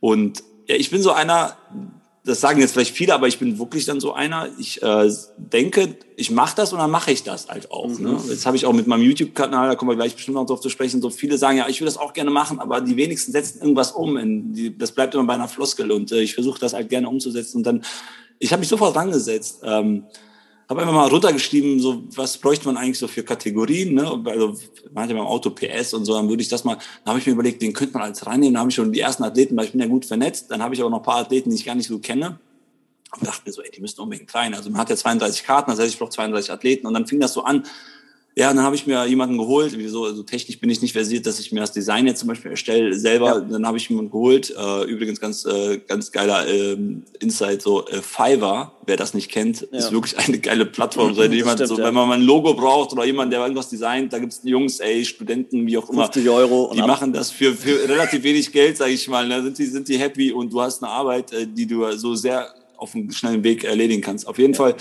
Und 0.00 0.42
ja, 0.66 0.74
ich 0.74 0.90
bin 0.90 1.02
so 1.02 1.12
einer, 1.12 1.56
das 2.24 2.40
sagen 2.40 2.58
jetzt 2.60 2.72
vielleicht 2.72 2.96
viele, 2.96 3.14
aber 3.14 3.28
ich 3.28 3.38
bin 3.38 3.58
wirklich 3.58 3.84
dann 3.84 4.00
so 4.00 4.14
einer, 4.14 4.48
ich 4.58 4.82
äh, 4.82 5.10
denke, 5.36 5.96
ich 6.16 6.30
mache 6.30 6.56
das 6.56 6.72
und 6.72 6.78
dann 6.78 6.90
mache 6.90 7.12
ich 7.12 7.22
das 7.22 7.48
halt 7.48 7.70
auch. 7.70 7.88
Ne? 7.88 8.08
Mhm. 8.08 8.14
Ne? 8.14 8.20
Jetzt 8.30 8.46
habe 8.46 8.56
ich 8.56 8.64
auch 8.64 8.72
mit 8.72 8.86
meinem 8.86 9.02
YouTube-Kanal, 9.02 9.68
da 9.68 9.74
kommen 9.74 9.90
wir 9.90 9.96
gleich 9.96 10.14
bestimmt 10.14 10.36
noch 10.36 10.46
drauf 10.46 10.60
zu 10.60 10.70
sprechen, 10.70 11.02
so 11.02 11.10
viele 11.10 11.36
sagen, 11.36 11.58
ja, 11.58 11.68
ich 11.68 11.80
will 11.80 11.86
das 11.86 11.98
auch 11.98 12.14
gerne 12.14 12.30
machen, 12.30 12.60
aber 12.60 12.80
die 12.80 12.96
wenigsten 12.96 13.32
setzen 13.32 13.60
irgendwas 13.60 13.92
um. 13.92 14.16
In 14.16 14.54
die, 14.54 14.76
das 14.76 14.92
bleibt 14.92 15.14
immer 15.14 15.24
bei 15.24 15.34
einer 15.34 15.48
Floskel 15.48 15.92
und 15.92 16.12
äh, 16.12 16.20
ich 16.20 16.34
versuche 16.34 16.58
das 16.58 16.72
halt 16.72 16.88
gerne 16.88 17.10
umzusetzen. 17.10 17.58
Und 17.58 17.66
dann, 17.66 17.84
ich 18.38 18.52
habe 18.52 18.60
mich 18.60 18.68
sofort 18.68 18.96
rangesetzt. 18.96 19.60
Ähm, 19.62 20.04
habe 20.68 20.80
einfach 20.80 20.94
mal 20.94 21.08
runtergeschrieben, 21.08 21.80
so 21.80 22.04
was 22.14 22.38
bräuchte 22.38 22.66
man 22.66 22.76
eigentlich 22.76 22.98
so 22.98 23.08
für 23.08 23.22
Kategorien, 23.22 23.94
ne? 23.94 24.22
Also 24.24 24.54
man 24.92 25.08
beim 25.08 25.18
Auto 25.18 25.50
PS 25.50 25.94
und 25.94 26.04
so, 26.04 26.14
dann 26.14 26.28
würde 26.28 26.42
ich 26.42 26.48
das 26.48 26.64
mal, 26.64 26.74
dann 26.74 27.10
habe 27.10 27.18
ich 27.18 27.26
mir 27.26 27.32
überlegt, 27.32 27.60
den 27.62 27.72
könnte 27.72 27.94
man 27.94 28.02
als 28.02 28.26
reinnehmen, 28.26 28.54
dann 28.54 28.60
habe 28.60 28.70
ich 28.70 28.76
schon 28.76 28.92
die 28.92 29.00
ersten 29.00 29.24
Athleten, 29.24 29.56
weil 29.56 29.66
ich 29.66 29.72
bin 29.72 29.80
ja 29.80 29.86
gut 29.86 30.04
vernetzt, 30.06 30.50
dann 30.50 30.62
habe 30.62 30.74
ich 30.74 30.80
aber 30.80 30.90
noch 30.90 30.98
ein 30.98 31.04
paar 31.04 31.18
Athleten, 31.18 31.50
die 31.50 31.56
ich 31.56 31.64
gar 31.64 31.74
nicht 31.74 31.88
so 31.88 31.98
kenne. 31.98 32.38
Und 33.16 33.26
dachte 33.28 33.42
mir 33.46 33.52
so, 33.52 33.62
ey, 33.62 33.70
die 33.70 33.80
müssten 33.80 34.00
unbedingt 34.00 34.34
rein. 34.34 34.54
Also 34.54 34.70
man 34.70 34.80
hat 34.80 34.90
ja 34.90 34.96
32 34.96 35.44
Karten, 35.44 35.70
das 35.70 35.78
heißt, 35.78 35.92
ich 35.92 35.98
brauche 35.98 36.10
32 36.10 36.50
Athleten. 36.50 36.86
Und 36.86 36.94
dann 36.94 37.06
fing 37.06 37.20
das 37.20 37.32
so 37.32 37.44
an, 37.44 37.64
ja, 38.36 38.48
dann 38.48 38.62
habe 38.64 38.74
ich 38.74 38.84
mir 38.84 39.06
jemanden 39.06 39.38
geholt. 39.38 39.74
Wieso? 39.78 40.04
Also 40.04 40.24
technisch 40.24 40.58
bin 40.58 40.68
ich 40.68 40.82
nicht 40.82 40.92
versiert, 40.92 41.24
dass 41.24 41.38
ich 41.38 41.52
mir 41.52 41.60
das 41.60 41.70
Design 41.70 42.04
jetzt 42.08 42.18
zum 42.18 42.28
Beispiel 42.28 42.50
erstelle 42.50 42.92
selber. 42.92 43.26
Ja. 43.26 43.40
Dann 43.40 43.64
habe 43.64 43.76
ich 43.76 43.88
jemanden 43.88 44.10
geholt. 44.10 44.52
Äh, 44.56 44.84
übrigens 44.84 45.20
ganz 45.20 45.44
äh, 45.44 45.78
ganz 45.86 46.10
geiler 46.10 46.48
ähm, 46.48 47.04
Insight. 47.20 47.62
So 47.62 47.86
äh, 47.86 48.02
Fiverr, 48.02 48.72
wer 48.86 48.96
das 48.96 49.14
nicht 49.14 49.30
kennt, 49.30 49.68
ja. 49.70 49.78
ist 49.78 49.92
wirklich 49.92 50.18
eine 50.18 50.40
geile 50.40 50.66
Plattform. 50.66 51.14
Seit 51.14 51.32
jemand 51.32 51.58
stimmt, 51.58 51.68
so, 51.68 51.78
ja. 51.78 51.84
wenn 51.84 51.94
man 51.94 52.08
mal 52.08 52.14
ein 52.14 52.22
Logo 52.22 52.54
braucht 52.54 52.92
oder 52.92 53.04
jemand, 53.04 53.32
der 53.32 53.40
irgendwas 53.40 53.68
designt, 53.68 54.12
da 54.12 54.18
gibt's 54.18 54.40
Jungs, 54.42 54.80
ey, 54.80 55.04
Studenten, 55.04 55.64
wie 55.68 55.78
auch 55.78 55.88
immer. 55.88 56.06
50 56.06 56.28
Euro. 56.28 56.72
Die 56.74 56.82
machen 56.82 57.12
das 57.12 57.30
für, 57.30 57.54
für 57.54 57.88
relativ 57.88 58.24
wenig 58.24 58.50
Geld, 58.50 58.76
sage 58.76 58.90
ich 58.90 59.06
mal. 59.06 59.28
Da 59.28 59.42
sind 59.42 59.56
die 59.58 59.66
sind 59.66 59.88
die 59.88 59.96
happy 59.96 60.32
und 60.32 60.52
du 60.52 60.60
hast 60.60 60.82
eine 60.82 60.90
Arbeit, 60.90 61.32
äh, 61.32 61.46
die 61.46 61.66
du 61.66 61.88
so 61.92 62.16
sehr 62.16 62.48
auf 62.78 62.96
einem 62.96 63.12
schnellen 63.12 63.44
Weg 63.44 63.62
erledigen 63.62 64.02
kannst. 64.02 64.26
Auf 64.26 64.38
jeden 64.38 64.54
Fall. 64.54 64.74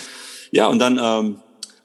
Ja, 0.50 0.68
und 0.68 0.80
dann 0.80 1.00
ähm, 1.02 1.36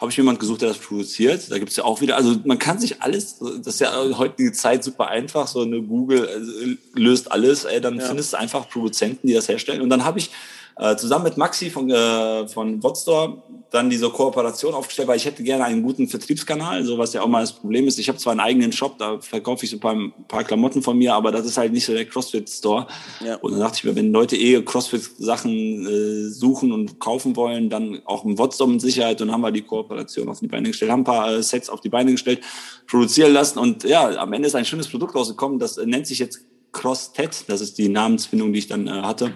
habe 0.01 0.11
ich 0.11 0.17
jemand 0.17 0.39
gesucht, 0.39 0.63
der 0.63 0.69
das 0.69 0.79
produziert. 0.79 1.51
Da 1.51 1.59
gibt's 1.59 1.77
ja 1.77 1.85
auch 1.85 2.01
wieder, 2.01 2.17
also 2.17 2.37
man 2.45 2.59
kann 2.59 2.79
sich 2.79 3.03
alles, 3.03 3.39
das 3.39 3.75
ist 3.75 3.81
ja 3.81 3.93
heutige 4.17 4.53
Zeit 4.53 4.85
super 4.85 5.09
einfach, 5.09 5.49
so 5.49 5.63
eine 5.63 5.83
Google 5.83 6.29
also, 6.29 6.53
löst 6.95 7.33
alles, 7.33 7.65
ey, 7.65 7.81
dann 7.81 7.99
ja. 7.99 8.07
findest 8.07 8.33
du 8.33 8.39
einfach 8.39 8.69
Produzenten, 8.69 9.27
die 9.27 9.35
das 9.35 9.49
herstellen. 9.49 9.83
Und 9.83 9.91
dann 9.91 10.05
habe 10.05 10.21
ich 10.21 10.31
äh, 10.79 10.97
zusammen 10.97 11.25
mit 11.25 11.37
Maxi 11.37 11.71
von, 11.71 11.91
äh, 11.91 12.49
von 12.49 12.83
Wotstore 12.83 13.43
dann 13.71 13.91
diese 13.91 14.09
Kooperation 14.09 14.73
aufgestellt, 14.73 15.09
weil 15.09 15.17
ich 15.17 15.27
hätte 15.27 15.43
gerne 15.43 15.65
einen 15.65 15.83
guten 15.83 16.09
Vertriebskanal, 16.09 16.85
so 16.85 16.97
was 16.97 17.13
ja 17.13 17.23
auch 17.23 17.29
mal 17.29 17.41
das 17.41 17.53
Problem 17.53 17.87
ist. 17.87 17.99
Ich 17.99 18.09
habe 18.09 18.19
zwar 18.19 18.31
einen 18.31 18.41
eigenen 18.41 18.73
Shop, 18.73 18.97
da 18.99 19.21
verkaufe 19.21 19.65
ich 19.65 19.71
so 19.71 19.77
ein 19.77 19.81
paar, 19.81 19.95
ein 19.95 20.13
paar 20.27 20.45
Klamotten 20.45 20.83
von 20.83 20.97
mir, 20.97 21.15
aber 21.15 21.33
das 21.33 21.45
ist 21.45 21.59
halt 21.59 21.73
nicht 21.73 21.85
so 21.85 21.93
der 21.93 22.07
CrossFit-Store. 22.07 22.87
Ja. 23.25 23.37
Und 23.37 23.53
dann 23.53 23.61
dachte 23.61 23.79
ich 23.79 23.85
mir, 23.85 23.95
wenn 23.95 24.11
Leute 24.11 24.37
eh 24.37 24.63
CrossFit-Sachen 24.63 25.87
äh, 25.87 26.31
suchen 26.31 26.73
und 26.73 26.99
kaufen 26.99 27.37
wollen, 27.37 27.69
dann 27.69 28.01
auch 28.07 28.25
ein 28.25 28.39
Wotstore 28.39 28.71
mit 28.71 28.81
Sicherheit. 28.81 29.21
Und 29.21 29.29
dann 29.29 29.35
haben 29.35 29.43
wir 29.43 29.53
die 29.53 29.63
Kooperation 29.63 30.29
auf 30.29 30.41
die 30.41 30.49
Beine 30.49 30.69
gestellt, 30.69 30.91
haben 30.91 31.01
ein 31.01 31.05
paar 31.05 31.31
äh, 31.31 31.43
Sets 31.43 31.69
auf 31.69 31.81
die 31.81 31.91
Beine 31.91 32.13
gestellt, 32.13 32.41
produzieren 32.87 33.33
lassen 33.35 33.59
und 33.59 33.85
ja, 33.85 34.09
am 34.17 34.33
Ende 34.33 34.49
ist 34.49 34.55
ein 34.55 34.65
schönes 34.65 34.89
Produkt 34.89 35.15
rausgekommen, 35.15 35.59
das 35.59 35.77
nennt 35.77 36.07
sich 36.07 36.19
jetzt 36.19 36.41
CrossTet, 36.73 37.45
das 37.49 37.61
ist 37.61 37.79
die 37.79 37.89
Namensfindung, 37.89 38.53
die 38.53 38.61
ich 38.61 38.67
dann 38.67 38.87
äh, 38.87 38.91
hatte. 38.91 39.33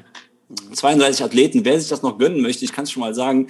32 0.73 1.25
Athleten. 1.25 1.65
Wer 1.65 1.79
sich 1.81 1.89
das 1.89 2.03
noch 2.03 2.19
gönnen 2.19 2.41
möchte, 2.41 2.65
ich 2.65 2.73
kann 2.73 2.85
es 2.85 2.91
schon 2.91 3.01
mal 3.01 3.15
sagen, 3.15 3.49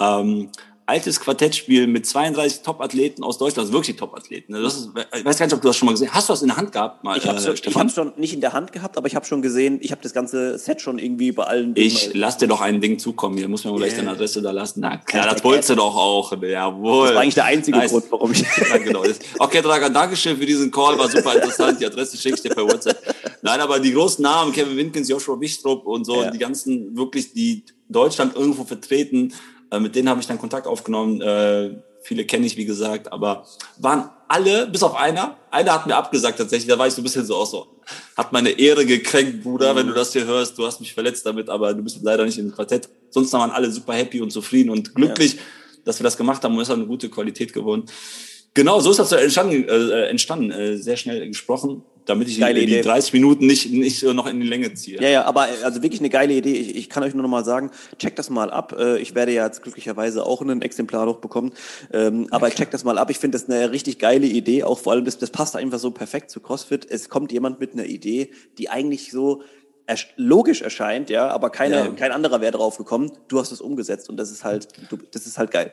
ähm, 0.00 0.50
altes 0.86 1.20
Quartettspiel 1.20 1.86
mit 1.86 2.06
32 2.06 2.62
Top-Athleten 2.62 3.22
aus 3.22 3.38
Deutschland, 3.38 3.66
also 3.66 3.72
wirklich 3.72 3.96
Top-Athleten. 3.96 4.52
Das 4.52 4.74
ist, 4.74 4.90
ich 5.16 5.24
weiß 5.24 5.38
gar 5.38 5.46
nicht, 5.46 5.54
ob 5.54 5.62
du 5.62 5.68
das 5.68 5.76
schon 5.76 5.86
mal 5.86 5.92
gesehen 5.92 6.08
hast. 6.08 6.16
Hast 6.16 6.28
du 6.28 6.32
das 6.32 6.42
in 6.42 6.48
der 6.48 6.56
Hand 6.56 6.72
gehabt? 6.72 7.04
Mal, 7.04 7.16
ich 7.16 7.26
habe 7.26 7.38
es 7.38 7.46
äh, 7.46 7.88
schon 7.88 8.12
nicht 8.16 8.34
in 8.34 8.40
der 8.40 8.52
Hand 8.52 8.72
gehabt, 8.72 8.98
aber 8.98 9.06
ich 9.06 9.14
habe 9.14 9.24
schon 9.24 9.42
gesehen, 9.42 9.78
ich 9.80 9.92
habe 9.92 10.02
das 10.02 10.12
ganze 10.12 10.58
Set 10.58 10.80
schon 10.80 10.98
irgendwie 10.98 11.32
bei 11.32 11.44
allen. 11.44 11.72
Ich 11.76 12.10
lass 12.14 12.36
dir 12.36 12.48
doch 12.48 12.60
ein 12.60 12.80
Ding 12.80 12.98
zukommen. 12.98 13.38
Hier 13.38 13.48
muss 13.48 13.64
mir 13.64 13.70
wohl 13.70 13.82
yeah. 13.82 13.94
deine 13.94 14.10
Adresse 14.10 14.42
da 14.42 14.50
lassen. 14.50 14.80
Na 14.80 14.96
klar, 14.96 15.32
das 15.32 15.42
wolltest 15.44 15.70
du 15.70 15.76
doch 15.76 15.96
auch. 15.96 16.32
Jawohl. 16.42 17.06
Das 17.06 17.14
war 17.14 17.22
eigentlich 17.22 17.34
der 17.34 17.44
einzige 17.44 17.78
nice. 17.78 17.90
Grund, 17.90 18.04
warum 18.10 18.32
ich. 18.32 18.42
ja, 18.42 18.78
genau. 18.78 19.02
Okay, 19.38 19.62
Dragan, 19.62 19.94
Dankeschön 19.94 20.36
für 20.36 20.46
diesen 20.46 20.70
Call. 20.70 20.98
War 20.98 21.08
super 21.08 21.34
interessant. 21.36 21.80
Die 21.80 21.86
Adresse 21.86 22.16
schicke 22.16 22.34
ich 22.34 22.42
dir 22.42 22.50
per 22.50 22.64
WhatsApp. 22.64 23.00
Nein, 23.42 23.60
aber 23.60 23.80
die 23.80 23.92
großen 23.92 24.22
Namen, 24.22 24.52
Kevin 24.52 24.76
Winkens, 24.76 25.08
Joshua 25.08 25.38
Wichtrup 25.40 25.84
und 25.84 26.04
so, 26.04 26.22
ja. 26.22 26.30
die 26.30 26.38
ganzen 26.38 26.96
wirklich, 26.96 27.32
die 27.32 27.64
Deutschland 27.88 28.36
irgendwo 28.36 28.64
vertreten, 28.64 29.34
äh, 29.72 29.80
mit 29.80 29.96
denen 29.96 30.08
habe 30.08 30.20
ich 30.20 30.28
dann 30.28 30.38
Kontakt 30.38 30.68
aufgenommen. 30.68 31.20
Äh, 31.20 31.76
viele 32.02 32.24
kenne 32.24 32.46
ich, 32.46 32.56
wie 32.56 32.64
gesagt, 32.64 33.12
aber 33.12 33.44
waren 33.78 34.10
alle, 34.28 34.68
bis 34.68 34.84
auf 34.84 34.94
einer, 34.94 35.36
einer 35.50 35.72
hat 35.72 35.86
mir 35.86 35.96
abgesagt 35.96 36.38
tatsächlich, 36.38 36.68
da 36.68 36.78
war 36.78 36.86
ich 36.86 36.94
so 36.94 37.00
ein 37.00 37.04
bisschen 37.04 37.26
so 37.26 37.34
auch 37.34 37.46
so, 37.46 37.66
hat 38.16 38.32
meine 38.32 38.50
Ehre 38.50 38.86
gekränkt, 38.86 39.42
Bruder, 39.42 39.72
mhm. 39.72 39.78
wenn 39.78 39.86
du 39.88 39.92
das 39.92 40.12
hier 40.12 40.24
hörst, 40.24 40.56
du 40.56 40.64
hast 40.64 40.80
mich 40.80 40.94
verletzt 40.94 41.26
damit, 41.26 41.48
aber 41.48 41.74
du 41.74 41.82
bist 41.82 41.98
leider 42.00 42.24
nicht 42.24 42.38
im 42.38 42.52
Quartett. 42.52 42.88
Sonst 43.10 43.32
waren 43.32 43.50
alle 43.50 43.70
super 43.70 43.94
happy 43.94 44.20
und 44.20 44.30
zufrieden 44.30 44.70
und 44.70 44.94
glücklich, 44.94 45.34
ja. 45.34 45.40
dass 45.84 45.98
wir 45.98 46.04
das 46.04 46.16
gemacht 46.16 46.42
haben 46.44 46.54
und 46.54 46.62
es 46.62 46.68
hat 46.68 46.76
eine 46.76 46.86
gute 46.86 47.08
Qualität 47.08 47.52
gewonnen. 47.52 47.86
Genau, 48.54 48.80
so 48.80 48.90
ist 48.90 48.98
das 48.98 49.10
entstanden, 49.12 49.64
äh, 49.68 50.06
entstanden 50.08 50.50
äh, 50.50 50.76
sehr 50.76 50.96
schnell 50.96 51.26
gesprochen 51.26 51.82
damit 52.06 52.28
ich 52.28 52.40
geile 52.40 52.60
die, 52.60 52.66
die 52.66 52.80
30 52.80 53.12
Minuten 53.12 53.46
nicht, 53.46 53.70
nicht 53.70 54.02
noch 54.02 54.26
in 54.26 54.40
die 54.40 54.46
Länge 54.46 54.74
ziehe. 54.74 55.00
Ja, 55.00 55.08
ja, 55.08 55.24
aber 55.24 55.48
also 55.62 55.82
wirklich 55.82 56.00
eine 56.00 56.10
geile 56.10 56.34
Idee. 56.34 56.54
Ich, 56.54 56.76
ich 56.76 56.88
kann 56.88 57.02
euch 57.02 57.14
nur 57.14 57.22
noch 57.22 57.30
mal 57.30 57.44
sagen, 57.44 57.70
checkt 57.98 58.18
das 58.18 58.30
mal 58.30 58.50
ab. 58.50 58.74
Äh, 58.78 58.98
ich 58.98 59.14
werde 59.14 59.32
ja 59.32 59.46
jetzt 59.46 59.62
glücklicherweise 59.62 60.26
auch 60.26 60.42
ein 60.42 60.62
Exemplar 60.62 61.06
noch 61.06 61.18
bekommen. 61.18 61.52
Ähm, 61.92 62.26
aber 62.30 62.46
okay. 62.46 62.56
checkt 62.56 62.74
das 62.74 62.84
mal 62.84 62.98
ab. 62.98 63.10
Ich 63.10 63.18
finde 63.18 63.38
das 63.38 63.48
eine 63.48 63.70
richtig 63.70 63.98
geile 63.98 64.26
Idee. 64.26 64.64
Auch 64.64 64.78
vor 64.78 64.92
allem, 64.92 65.04
das, 65.04 65.18
das 65.18 65.30
passt 65.30 65.56
einfach 65.56 65.78
so 65.78 65.90
perfekt 65.90 66.30
zu 66.30 66.40
CrossFit. 66.40 66.90
Es 66.90 67.08
kommt 67.08 67.32
jemand 67.32 67.60
mit 67.60 67.72
einer 67.72 67.84
Idee, 67.84 68.30
die 68.58 68.68
eigentlich 68.68 69.10
so 69.10 69.42
logisch 70.16 70.62
erscheint, 70.62 71.10
ja, 71.10 71.28
aber 71.28 71.50
keine, 71.50 71.76
ja. 71.76 71.88
kein 71.90 72.12
anderer 72.12 72.40
wäre 72.40 72.52
drauf 72.52 72.78
gekommen. 72.78 73.12
Du 73.28 73.38
hast 73.38 73.52
es 73.52 73.60
umgesetzt 73.60 74.08
und 74.08 74.16
das 74.16 74.30
ist 74.30 74.44
halt, 74.44 74.68
du, 74.90 74.96
das 75.10 75.26
ist 75.26 75.38
halt 75.38 75.50
geil. 75.50 75.72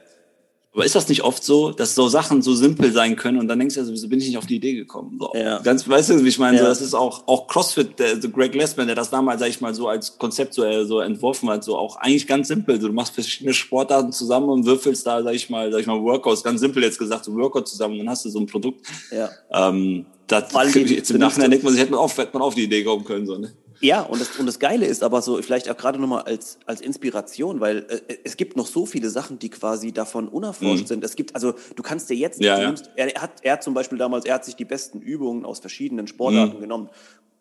Aber 0.71 0.85
ist 0.85 0.93
das 0.93 1.09
nicht 1.09 1.23
oft 1.23 1.43
so, 1.43 1.71
dass 1.71 1.95
so 1.95 2.07
Sachen 2.09 2.43
so 2.43 2.53
simpel 2.53 2.91
sein 2.91 3.15
können 3.15 3.39
und 3.39 3.47
dann 3.47 3.57
denkst 3.57 3.73
du, 3.73 3.81
also, 3.81 3.91
wieso 3.91 4.07
bin 4.07 4.19
ich 4.19 4.27
nicht 4.27 4.37
auf 4.37 4.45
die 4.45 4.57
Idee 4.57 4.75
gekommen? 4.75 5.17
So. 5.19 5.31
Ja. 5.33 5.57
Ganz, 5.59 5.87
weißt 5.87 6.11
du, 6.11 6.23
wie 6.23 6.27
ich 6.27 6.37
meine? 6.37 6.57
Ja. 6.57 6.63
So, 6.63 6.69
das 6.69 6.81
ist 6.81 6.93
auch, 6.93 7.27
auch 7.27 7.47
CrossFit, 7.47 7.97
der, 7.97 8.21
so 8.21 8.29
Greg 8.29 8.53
Lessman, 8.53 8.85
der 8.85 8.95
das 8.95 9.09
damals, 9.09 9.39
sag 9.39 9.49
ich 9.49 9.61
mal, 9.61 9.73
so 9.73 9.87
als 9.87 10.19
Konzept 10.19 10.53
so, 10.53 10.63
äh, 10.63 10.85
so 10.85 10.99
entworfen 10.99 11.49
hat, 11.49 11.63
so 11.63 11.75
auch 11.75 11.95
eigentlich 11.95 12.27
ganz 12.27 12.49
simpel. 12.49 12.79
So, 12.79 12.87
du 12.87 12.93
machst 12.93 13.15
verschiedene 13.15 13.53
Sportarten 13.53 14.11
zusammen 14.11 14.49
und 14.49 14.65
würfelst 14.67 15.07
da, 15.07 15.23
sag 15.23 15.33
ich 15.33 15.49
mal, 15.49 15.71
sag 15.71 15.81
ich 15.81 15.87
mal, 15.87 15.99
Workouts, 15.99 16.43
ganz 16.43 16.61
simpel 16.61 16.83
jetzt 16.83 16.99
gesagt, 16.99 17.25
so 17.25 17.33
Workout 17.35 17.67
zusammen 17.67 17.93
und 17.93 17.99
dann 17.99 18.09
hast 18.09 18.25
du 18.25 18.29
so 18.29 18.39
ein 18.39 18.45
Produkt. 18.45 18.85
Ja. 19.11 19.29
Ähm, 19.51 20.05
das, 20.27 20.53
jetzt 20.75 21.09
im 21.09 21.17
Nachhinein 21.17 21.49
denkt 21.49 21.63
man 21.63 21.73
sich, 21.73 21.81
hätte 21.81 21.91
man, 21.91 21.99
auf, 21.99 22.15
hätte 22.15 22.33
man 22.33 22.43
auf 22.43 22.53
die 22.53 22.65
Idee 22.65 22.83
kommen 22.83 23.03
können, 23.03 23.25
so, 23.25 23.39
ne? 23.39 23.51
Ja, 23.81 24.01
und 24.01 24.19
das, 24.19 24.37
und 24.37 24.45
das 24.45 24.59
Geile 24.59 24.85
ist 24.85 25.03
aber 25.03 25.21
so, 25.21 25.41
vielleicht 25.41 25.69
auch 25.69 25.77
gerade 25.77 25.99
nochmal 25.99 26.23
als, 26.23 26.59
als 26.65 26.81
Inspiration, 26.81 27.59
weil 27.59 27.85
äh, 28.07 28.17
es 28.23 28.35
gibt 28.35 28.57
noch 28.57 28.67
so 28.67 28.85
viele 28.85 29.09
Sachen, 29.09 29.39
die 29.39 29.49
quasi 29.49 29.91
davon 29.91 30.27
unerforscht 30.27 30.83
mhm. 30.83 30.87
sind. 30.87 31.03
Es 31.03 31.15
gibt, 31.15 31.35
also 31.35 31.53
du 31.75 31.83
kannst 31.83 32.09
dir 32.09 32.15
jetzt, 32.15 32.41
ja, 32.41 32.59
ja. 32.59 32.67
Nimmst, 32.67 32.89
er, 32.95 33.15
er, 33.15 33.21
hat, 33.21 33.31
er 33.41 33.53
hat 33.53 33.63
zum 33.63 33.73
Beispiel 33.73 33.97
damals, 33.97 34.25
er 34.25 34.35
hat 34.35 34.45
sich 34.45 34.55
die 34.55 34.65
besten 34.65 34.99
Übungen 34.99 35.45
aus 35.45 35.59
verschiedenen 35.59 36.07
Sportarten 36.07 36.57
mhm. 36.57 36.61
genommen. 36.61 36.89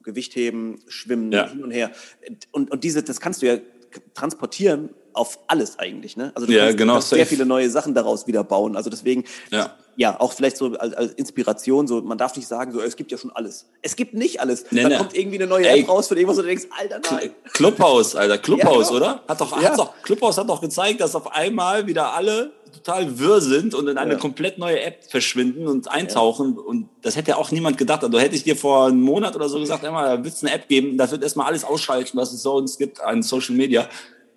Gewichtheben, 0.05 0.81
Schwimmen, 0.87 1.33
ja. 1.33 1.51
hin 1.51 1.62
und 1.62 1.70
her. 1.70 1.90
Und, 2.53 2.70
und 2.70 2.85
diese, 2.85 3.03
das 3.03 3.20
kannst 3.20 3.42
du 3.42 3.46
ja 3.46 3.59
transportieren 4.14 4.90
auf 5.18 5.40
alles 5.48 5.78
eigentlich. 5.78 6.16
Ne? 6.16 6.33
Also 6.35 6.46
du 6.46 6.52
ja, 6.52 6.64
kannst, 6.66 6.78
genau, 6.78 6.92
kannst 6.94 7.09
sehr 7.11 7.26
viele 7.26 7.44
neue 7.44 7.68
Sachen 7.68 7.94
daraus 7.94 8.26
wieder 8.26 8.44
bauen. 8.44 8.76
Also 8.76 8.88
deswegen, 8.88 9.24
ja, 9.50 9.74
ja 9.96 10.18
auch 10.20 10.33
vielleicht 10.33 10.57
so 10.57 10.66
als, 10.74 10.94
als, 10.94 11.12
Inspiration, 11.14 11.88
so 11.88 12.00
man 12.00 12.16
darf 12.16 12.37
nicht 12.37 12.46
sagen, 12.46 12.72
so 12.72 12.81
es 12.81 12.94
gibt 12.94 13.11
ja 13.11 13.18
schon 13.18 13.33
alles. 13.33 13.66
Es 13.83 13.96
gibt 13.96 14.14
nicht 14.14 14.40
alles. 14.40 14.66
Nee, 14.70 14.83
Dann 14.83 14.92
nee. 14.92 14.98
kommt 14.98 15.16
irgendwie 15.16 15.38
eine 15.38 15.48
neue 15.48 15.68
Ey, 15.68 15.81
App 15.81 15.88
raus 15.88 16.07
von 16.07 16.16
irgendwas 16.16 16.38
und 16.38 16.44
du 16.44 16.48
denkst, 16.48 16.66
Alter, 16.78 17.00
nein. 17.11 17.31
Clubhouse, 17.52 18.14
Alter, 18.14 18.38
Clubhouse, 18.38 18.90
ja, 18.90 18.96
oder? 18.96 19.22
Hat 19.26 19.40
doch, 19.40 19.61
ja. 19.61 19.70
hat 19.70 19.78
doch, 19.78 19.92
Clubhouse 20.02 20.38
hat 20.38 20.48
doch 20.48 20.61
gezeigt, 20.61 21.00
dass 21.00 21.16
auf 21.16 21.33
einmal 21.33 21.87
wieder 21.88 22.14
alle 22.14 22.52
total 22.72 23.18
wirr 23.18 23.40
sind 23.40 23.74
und 23.74 23.88
in 23.88 23.98
eine 23.98 24.12
ja. 24.12 24.18
komplett 24.18 24.59
neue 24.59 24.81
App 24.81 25.04
verschwinden 25.11 25.66
und 25.66 25.90
eintauchen. 25.90 26.54
Ja. 26.57 26.62
Und 26.62 26.88
das 27.02 27.16
hätte 27.16 27.33
ja 27.33 27.37
auch 27.37 27.50
niemand 27.50 27.76
gedacht. 27.76 28.04
Also 28.04 28.20
hätte 28.20 28.37
ich 28.37 28.44
dir 28.44 28.57
vor 28.57 28.87
einem 28.87 29.00
Monat 29.00 29.35
oder 29.35 29.48
so 29.48 29.59
gesagt, 29.59 29.83
immer, 29.83 30.04
da 30.04 30.24
wird 30.24 30.35
es 30.35 30.44
eine 30.44 30.52
App 30.52 30.68
geben, 30.68 30.96
da 30.96 31.11
wird 31.11 31.24
erstmal 31.24 31.46
alles 31.46 31.64
ausschalten, 31.64 32.16
was 32.16 32.33
es 32.33 32.42
so 32.42 32.54
uns 32.54 32.78
gibt 32.78 33.00
an 33.00 33.22
Social 33.22 33.57
Media 33.57 33.88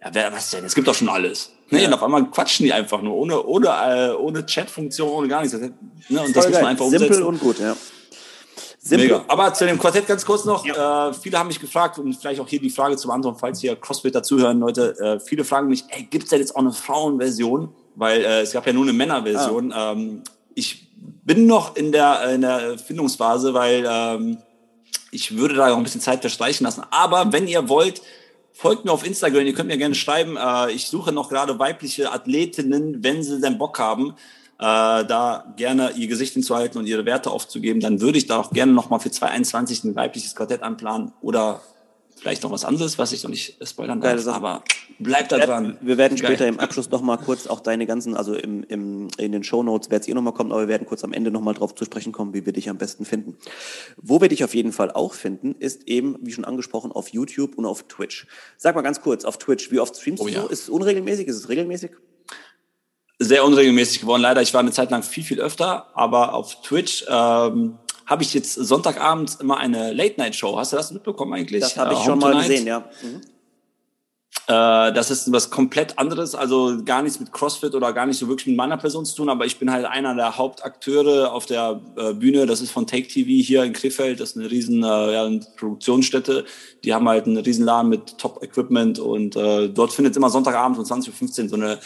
ja, 0.03 0.09
wer, 0.13 0.33
was 0.33 0.49
denn? 0.49 0.65
Es 0.65 0.73
gibt 0.73 0.87
doch 0.87 0.95
schon 0.95 1.09
alles. 1.09 1.51
Nee, 1.69 1.81
ja. 1.81 1.87
und 1.87 1.93
auf 1.93 2.03
einmal 2.03 2.25
quatschen 2.29 2.65
die 2.65 2.73
einfach 2.73 3.01
nur, 3.01 3.15
ohne, 3.15 3.43
ohne, 3.43 3.67
äh, 3.67 4.15
ohne 4.15 4.45
Chat-Funktion, 4.45 5.09
ohne 5.09 5.27
gar 5.27 5.41
nichts. 5.41 5.57
Ne? 5.57 5.73
Und 6.09 6.35
das 6.35 6.47
muss 6.47 6.55
man 6.55 6.65
einfach 6.65 6.85
umsetzen. 6.85 7.13
Simpel 7.13 7.23
und 7.23 7.39
gut, 7.39 7.59
ja. 7.59 7.75
Simpel. 8.79 9.07
Mega. 9.07 9.25
Aber 9.27 9.53
zu 9.53 9.65
dem 9.65 9.77
Quartett 9.77 10.07
ganz 10.07 10.25
kurz 10.25 10.43
noch. 10.43 10.65
Ja. 10.65 11.09
Äh, 11.09 11.13
viele 11.13 11.37
haben 11.37 11.47
mich 11.47 11.59
gefragt 11.59 11.99
und 11.99 12.13
vielleicht 12.15 12.41
auch 12.41 12.47
hier 12.47 12.59
die 12.59 12.71
Frage 12.71 12.97
zum 12.97 13.11
anderen, 13.11 13.35
falls 13.35 13.61
hier 13.61 13.75
Crossfitter 13.75 14.23
zuhören, 14.23 14.59
Leute. 14.59 14.97
Äh, 14.99 15.19
viele 15.19 15.43
fragen 15.43 15.67
mich, 15.67 15.85
ey, 15.89 16.03
gibt's 16.03 16.31
denn 16.31 16.39
jetzt 16.39 16.55
auch 16.55 16.61
eine 16.61 16.73
Frauenversion? 16.73 17.69
Weil 17.95 18.21
äh, 18.21 18.41
es 18.41 18.53
gab 18.53 18.65
ja 18.65 18.73
nur 18.73 18.83
eine 18.83 18.93
Männerversion. 18.93 19.71
Ah. 19.71 19.91
Ähm, 19.91 20.23
ich 20.55 20.89
bin 21.23 21.45
noch 21.45 21.75
in 21.75 21.91
der, 21.91 22.31
in 22.31 22.41
der 22.41 22.79
Findungsphase, 22.79 23.53
weil 23.53 23.85
ähm, 23.87 24.39
ich 25.11 25.37
würde 25.37 25.55
da 25.55 25.71
auch 25.71 25.77
ein 25.77 25.83
bisschen 25.83 26.01
Zeit 26.01 26.21
verstreichen 26.21 26.63
lassen. 26.63 26.83
Aber 26.89 27.31
wenn 27.31 27.47
ihr 27.47 27.69
wollt, 27.69 28.01
Folgt 28.61 28.85
mir 28.85 28.91
auf 28.91 29.03
Instagram, 29.03 29.47
ihr 29.47 29.55
könnt 29.55 29.69
mir 29.69 29.77
gerne 29.79 29.95
schreiben. 29.95 30.37
Äh, 30.37 30.73
ich 30.73 30.85
suche 30.85 31.11
noch 31.11 31.29
gerade 31.29 31.57
weibliche 31.57 32.11
Athletinnen, 32.11 33.03
wenn 33.03 33.23
sie 33.23 33.41
denn 33.41 33.57
Bock 33.57 33.79
haben, 33.79 34.11
äh, 34.59 35.03
da 35.03 35.51
gerne 35.57 35.93
ihr 35.95 36.07
Gesicht 36.07 36.33
hinzuhalten 36.33 36.77
und 36.77 36.85
ihre 36.85 37.03
Werte 37.07 37.31
aufzugeben. 37.31 37.79
Dann 37.79 38.01
würde 38.01 38.19
ich 38.19 38.27
da 38.27 38.39
auch 38.39 38.51
gerne 38.51 38.71
nochmal 38.71 38.99
für 38.99 39.09
2021 39.09 39.83
ein 39.83 39.95
weibliches 39.95 40.35
Quartett 40.35 40.61
anplanen 40.61 41.11
oder 41.21 41.59
vielleicht 42.21 42.43
noch 42.43 42.51
was 42.51 42.65
anderes, 42.65 42.99
was 42.99 43.11
ich 43.13 43.23
noch 43.23 43.31
nicht 43.31 43.57
spoilern 43.67 43.99
darf. 43.99 44.27
Aber 44.27 44.63
bleibt 44.99 45.31
da 45.31 45.39
dran. 45.39 45.77
Wir 45.81 45.97
werden 45.97 46.19
später 46.19 46.45
Geil. 46.45 46.49
im 46.49 46.59
Abschluss 46.59 46.91
noch 46.91 47.01
mal 47.01 47.17
kurz 47.17 47.47
auch 47.47 47.61
deine 47.61 47.87
ganzen, 47.87 48.15
also 48.15 48.35
im, 48.35 48.63
im, 48.63 49.07
in 49.17 49.31
den 49.31 49.43
Show 49.43 49.63
Notes 49.63 49.89
wird 49.89 50.03
es 50.03 50.07
eh 50.07 50.13
noch 50.13 50.21
mal 50.21 50.31
kommen, 50.31 50.51
aber 50.51 50.61
wir 50.61 50.67
werden 50.67 50.85
kurz 50.85 51.03
am 51.03 51.13
Ende 51.13 51.31
noch 51.31 51.41
mal 51.41 51.53
drauf 51.53 51.73
zu 51.73 51.83
sprechen 51.83 52.11
kommen, 52.11 52.35
wie 52.35 52.45
wir 52.45 52.53
dich 52.53 52.69
am 52.69 52.77
besten 52.77 53.05
finden. 53.05 53.37
Wo 53.97 54.21
wir 54.21 54.29
dich 54.29 54.43
auf 54.43 54.53
jeden 54.53 54.71
Fall 54.71 54.91
auch 54.91 55.15
finden, 55.15 55.55
ist 55.57 55.87
eben, 55.87 56.15
wie 56.21 56.31
schon 56.31 56.45
angesprochen, 56.45 56.91
auf 56.91 57.09
YouTube 57.09 57.57
und 57.57 57.65
auf 57.65 57.83
Twitch. 57.87 58.27
Sag 58.55 58.75
mal 58.75 58.83
ganz 58.83 59.01
kurz, 59.01 59.25
auf 59.25 59.39
Twitch, 59.39 59.71
wie 59.71 59.79
oft 59.79 59.95
streamst 59.95 60.21
oh, 60.21 60.27
du 60.27 60.33
ja. 60.33 60.43
Ist 60.43 60.63
es 60.63 60.69
unregelmäßig? 60.69 61.27
Ist 61.27 61.37
es 61.37 61.49
regelmäßig? 61.49 61.91
Sehr 63.17 63.43
unregelmäßig 63.45 64.01
geworden, 64.01 64.21
leider. 64.21 64.41
Ich 64.41 64.53
war 64.53 64.61
eine 64.61 64.71
Zeit 64.71 64.89
lang 64.91 65.01
viel, 65.03 65.23
viel 65.23 65.39
öfter, 65.39 65.95
aber 65.95 66.33
auf 66.33 66.61
Twitch 66.61 67.05
ähm, 67.07 67.77
habe 68.11 68.23
ich 68.23 68.33
jetzt 68.33 68.55
Sonntagabend 68.55 69.37
immer 69.39 69.57
eine 69.57 69.93
Late-Night-Show. 69.93 70.57
Hast 70.57 70.73
du 70.73 70.77
das 70.77 70.91
mitbekommen 70.91 71.33
eigentlich? 71.33 71.61
Das 71.61 71.77
habe 71.77 71.93
ich 71.93 72.01
äh, 72.01 72.03
schon 72.03 72.19
mal 72.19 72.35
gesehen, 72.35 72.67
ja. 72.67 72.81
Mhm. 73.01 73.21
Äh, 74.47 74.91
das 74.91 75.11
ist 75.11 75.31
was 75.31 75.49
komplett 75.49 75.97
anderes, 75.97 76.35
also 76.35 76.83
gar 76.83 77.03
nichts 77.03 77.21
mit 77.21 77.31
CrossFit 77.31 77.73
oder 77.73 77.93
gar 77.93 78.05
nicht 78.05 78.17
so 78.17 78.27
wirklich 78.27 78.47
mit 78.47 78.57
meiner 78.57 78.75
Person 78.75 79.05
zu 79.05 79.15
tun, 79.15 79.29
aber 79.29 79.45
ich 79.45 79.59
bin 79.59 79.71
halt 79.71 79.85
einer 79.85 80.13
der 80.13 80.37
Hauptakteure 80.37 81.31
auf 81.31 81.45
der 81.45 81.79
äh, 81.95 82.13
Bühne. 82.13 82.45
Das 82.47 82.59
ist 82.59 82.71
von 82.71 82.85
Take 82.85 83.07
TV 83.07 83.29
hier 83.29 83.63
in 83.63 83.71
Krefeld. 83.71 84.19
Das 84.19 84.31
ist 84.31 84.37
eine 84.37 84.51
riesen 84.51 84.83
äh, 84.83 85.13
ja, 85.13 85.29
Produktionsstätte. 85.55 86.43
Die 86.83 86.93
haben 86.93 87.07
halt 87.07 87.27
einen 87.27 87.37
riesen 87.37 87.63
Laden 87.63 87.87
mit 87.87 88.17
Top-Equipment 88.17 88.99
und 88.99 89.35
dort 89.35 89.93
findet 89.93 90.17
immer 90.17 90.29
Sonntagabend 90.29 90.77
um 90.77 90.83
20.15 90.83 91.43
Uhr 91.43 91.49
so 91.49 91.55
eine 91.55 91.79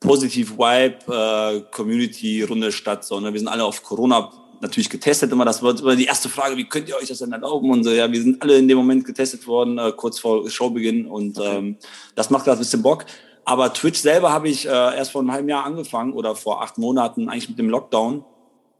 Positive 0.00 0.58
Vibe 0.58 1.66
Community 1.70 2.42
Runde 2.42 2.70
statt. 2.70 3.04
So, 3.04 3.20
ne? 3.20 3.32
Wir 3.32 3.38
sind 3.40 3.48
alle 3.48 3.64
auf 3.64 3.82
Corona 3.82 4.30
natürlich 4.64 4.90
getestet 4.90 5.30
immer. 5.30 5.44
Das 5.44 5.62
war 5.62 5.78
immer 5.78 5.94
die 5.94 6.06
erste 6.06 6.28
Frage, 6.28 6.56
wie 6.56 6.64
könnt 6.64 6.88
ihr 6.88 6.96
euch 6.96 7.08
das 7.08 7.18
denn 7.18 7.32
erlauben? 7.32 7.70
Und 7.70 7.84
so, 7.84 7.90
ja, 7.90 8.10
wir 8.10 8.20
sind 8.20 8.42
alle 8.42 8.58
in 8.58 8.66
dem 8.66 8.78
Moment 8.78 9.04
getestet 9.04 9.46
worden, 9.46 9.78
äh, 9.78 9.92
kurz 9.96 10.18
vor 10.18 10.48
Showbeginn. 10.50 11.06
Und 11.06 11.38
okay. 11.38 11.56
ähm, 11.56 11.76
das 12.14 12.30
macht 12.30 12.44
gerade 12.44 12.58
ein 12.58 12.64
bisschen 12.64 12.82
Bock. 12.82 13.04
Aber 13.44 13.72
Twitch 13.72 14.00
selber 14.00 14.32
habe 14.32 14.48
ich 14.48 14.66
äh, 14.66 14.70
erst 14.70 15.12
vor 15.12 15.20
einem 15.20 15.32
halben 15.32 15.48
Jahr 15.48 15.64
angefangen 15.64 16.14
oder 16.14 16.34
vor 16.34 16.62
acht 16.62 16.78
Monaten 16.78 17.28
eigentlich 17.28 17.50
mit 17.50 17.58
dem 17.58 17.68
Lockdown. 17.68 18.24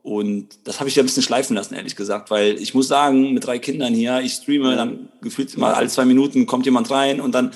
Und 0.02 0.48
das 0.64 0.80
habe 0.80 0.88
ich 0.88 0.96
ja 0.96 1.02
ein 1.02 1.06
bisschen 1.06 1.22
schleifen 1.22 1.56
lassen, 1.56 1.74
ehrlich 1.74 1.96
gesagt, 1.96 2.30
weil 2.30 2.60
ich 2.60 2.74
muss 2.74 2.88
sagen, 2.88 3.32
mit 3.32 3.46
drei 3.46 3.58
Kindern 3.58 3.94
hier, 3.94 4.20
ich 4.20 4.34
streame, 4.34 4.76
dann 4.76 5.08
gefühlt 5.22 5.56
mal 5.56 5.72
alle 5.72 5.88
zwei 5.88 6.04
Minuten 6.04 6.44
kommt 6.44 6.66
jemand 6.66 6.90
rein 6.90 7.22
und 7.22 7.34
dann 7.34 7.52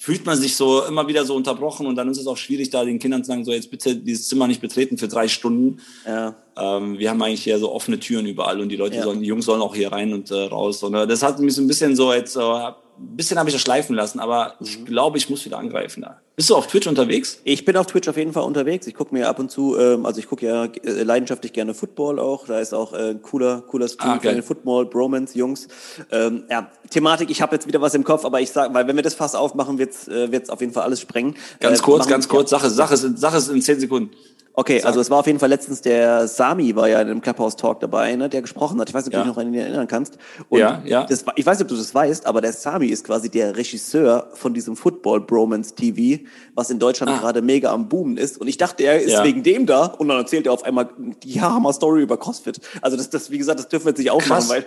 fühlt 0.00 0.24
man 0.24 0.38
sich 0.38 0.56
so 0.56 0.82
immer 0.86 1.06
wieder 1.08 1.26
so 1.26 1.34
unterbrochen 1.36 1.86
und 1.86 1.94
dann 1.94 2.08
ist 2.08 2.16
es 2.16 2.26
auch 2.26 2.38
schwierig, 2.38 2.70
da 2.70 2.86
den 2.86 2.98
Kindern 2.98 3.22
zu 3.22 3.28
sagen, 3.28 3.44
so 3.44 3.52
jetzt 3.52 3.70
bitte 3.70 3.94
dieses 3.94 4.28
Zimmer 4.28 4.46
nicht 4.46 4.62
betreten 4.62 4.96
für 4.96 5.08
drei 5.08 5.28
Stunden. 5.28 5.82
Ja. 6.06 6.36
Ähm, 6.56 6.98
wir 6.98 7.10
haben 7.10 7.20
eigentlich 7.20 7.44
hier 7.44 7.58
so 7.58 7.70
offene 7.70 8.00
Türen 8.00 8.24
überall 8.24 8.62
und 8.62 8.70
die 8.70 8.76
Leute 8.76 8.96
ja. 8.96 9.02
sollen, 9.02 9.20
die 9.20 9.26
Jungs 9.26 9.44
sollen 9.44 9.60
auch 9.60 9.74
hier 9.74 9.92
rein 9.92 10.14
und 10.14 10.30
äh, 10.30 10.44
raus. 10.44 10.82
Und 10.82 10.94
äh, 10.94 11.06
das 11.06 11.22
hat 11.22 11.38
mich 11.38 11.54
so 11.54 11.60
ein 11.60 11.66
bisschen 11.66 11.96
so 11.96 12.14
jetzt, 12.14 12.34
äh, 12.34 12.40
ein 13.00 13.16
bisschen 13.16 13.38
habe 13.38 13.48
ich 13.48 13.54
das 13.54 13.62
schleifen 13.62 13.96
lassen, 13.96 14.20
aber 14.20 14.54
mhm. 14.60 14.66
ich 14.66 14.84
glaube, 14.84 15.18
ich 15.18 15.30
muss 15.30 15.44
wieder 15.44 15.58
angreifen 15.58 16.02
da. 16.02 16.20
Bist 16.36 16.50
du 16.50 16.56
auf 16.56 16.66
Twitch 16.66 16.86
unterwegs? 16.86 17.40
Ich 17.44 17.64
bin 17.64 17.76
auf 17.76 17.86
Twitch 17.86 18.08
auf 18.08 18.16
jeden 18.16 18.32
Fall 18.32 18.44
unterwegs. 18.44 18.86
Ich 18.86 18.94
gucke 18.94 19.14
mir 19.14 19.28
ab 19.28 19.38
und 19.38 19.50
zu, 19.50 19.78
ähm, 19.78 20.06
also 20.06 20.20
ich 20.20 20.28
gucke 20.28 20.46
ja 20.46 20.64
äh, 20.64 21.02
leidenschaftlich 21.02 21.52
gerne 21.52 21.74
Football 21.74 22.18
auch. 22.18 22.46
Da 22.46 22.60
ist 22.60 22.72
auch 22.72 22.92
äh, 22.92 23.14
cooler, 23.20 23.62
cooler 23.62 23.88
Stream 23.88 24.10
ah, 24.10 24.16
okay. 24.16 24.28
für 24.28 24.34
den 24.34 24.42
Football, 24.42 24.86
Bromance, 24.86 25.36
Jungs. 25.36 25.68
Ähm, 26.10 26.44
ja, 26.50 26.70
Thematik, 26.90 27.30
ich 27.30 27.42
habe 27.42 27.54
jetzt 27.56 27.66
wieder 27.66 27.80
was 27.80 27.94
im 27.94 28.04
Kopf, 28.04 28.24
aber 28.24 28.40
ich 28.40 28.50
sage, 28.50 28.72
weil 28.74 28.86
wenn 28.86 28.96
wir 28.96 29.02
das 29.02 29.14
Fass 29.14 29.34
aufmachen, 29.34 29.78
wird's 29.78 30.08
äh, 30.08 30.30
wird's 30.30 30.50
auf 30.50 30.60
jeden 30.60 30.72
Fall 30.72 30.84
alles 30.84 31.00
sprengen. 31.00 31.36
Ganz 31.58 31.80
äh, 31.80 31.82
kurz, 31.82 32.06
ganz 32.06 32.28
kurz. 32.28 32.50
Sache, 32.50 32.70
Sache, 32.70 32.94
ist, 32.94 33.18
Sache 33.18 33.36
ist 33.36 33.48
in 33.48 33.62
zehn 33.62 33.80
Sekunden. 33.80 34.10
Okay, 34.52 34.78
Sag. 34.78 34.88
also 34.88 35.00
es 35.00 35.10
war 35.10 35.18
auf 35.18 35.26
jeden 35.26 35.38
Fall 35.38 35.48
letztens 35.48 35.80
der 35.80 36.26
Sami 36.26 36.74
war 36.74 36.88
ja 36.88 37.00
in 37.00 37.08
einem 37.08 37.20
Clubhouse 37.20 37.56
Talk 37.56 37.80
dabei, 37.80 38.16
ne, 38.16 38.28
der 38.28 38.42
gesprochen 38.42 38.80
hat. 38.80 38.88
Ich 38.88 38.94
weiß 38.94 39.06
nicht, 39.06 39.14
ob 39.14 39.20
ja. 39.20 39.24
du 39.24 39.30
dich 39.30 39.36
noch 39.36 39.42
an 39.42 39.54
ihn 39.54 39.60
erinnern 39.60 39.86
kannst. 39.86 40.18
Und 40.48 40.58
ja, 40.58 40.82
ja. 40.84 41.04
Das, 41.04 41.24
ich 41.36 41.46
weiß 41.46 41.58
nicht, 41.58 41.64
ob 41.64 41.68
du 41.68 41.76
das 41.76 41.94
weißt, 41.94 42.26
aber 42.26 42.40
der 42.40 42.52
Sami 42.52 42.88
ist 42.88 43.04
quasi 43.04 43.30
der 43.30 43.56
Regisseur 43.56 44.28
von 44.34 44.52
diesem 44.52 44.76
Football 44.76 45.20
Bromance 45.20 45.74
TV, 45.74 46.22
was 46.54 46.68
in 46.70 46.78
Deutschland 46.78 47.12
ah. 47.12 47.18
gerade 47.18 47.42
mega 47.42 47.72
am 47.72 47.88
Boomen 47.88 48.16
ist. 48.16 48.38
Und 48.38 48.48
ich 48.48 48.56
dachte, 48.56 48.82
er 48.82 49.00
ist 49.00 49.12
ja. 49.12 49.24
wegen 49.24 49.42
dem 49.42 49.66
da. 49.66 49.86
Und 49.86 50.08
dann 50.08 50.18
erzählt 50.18 50.46
er 50.46 50.52
auf 50.52 50.64
einmal 50.64 50.88
die 51.22 51.40
Hammer 51.40 51.72
Story 51.72 52.02
über 52.02 52.16
CrossFit. 52.16 52.60
Also 52.82 52.96
das, 52.96 53.08
das, 53.08 53.30
wie 53.30 53.38
gesagt, 53.38 53.60
das 53.60 53.68
dürfen 53.68 53.86
wir 53.86 53.90
jetzt 53.90 53.98
nicht 53.98 54.10
aufmachen, 54.10 54.48
weil 54.48 54.66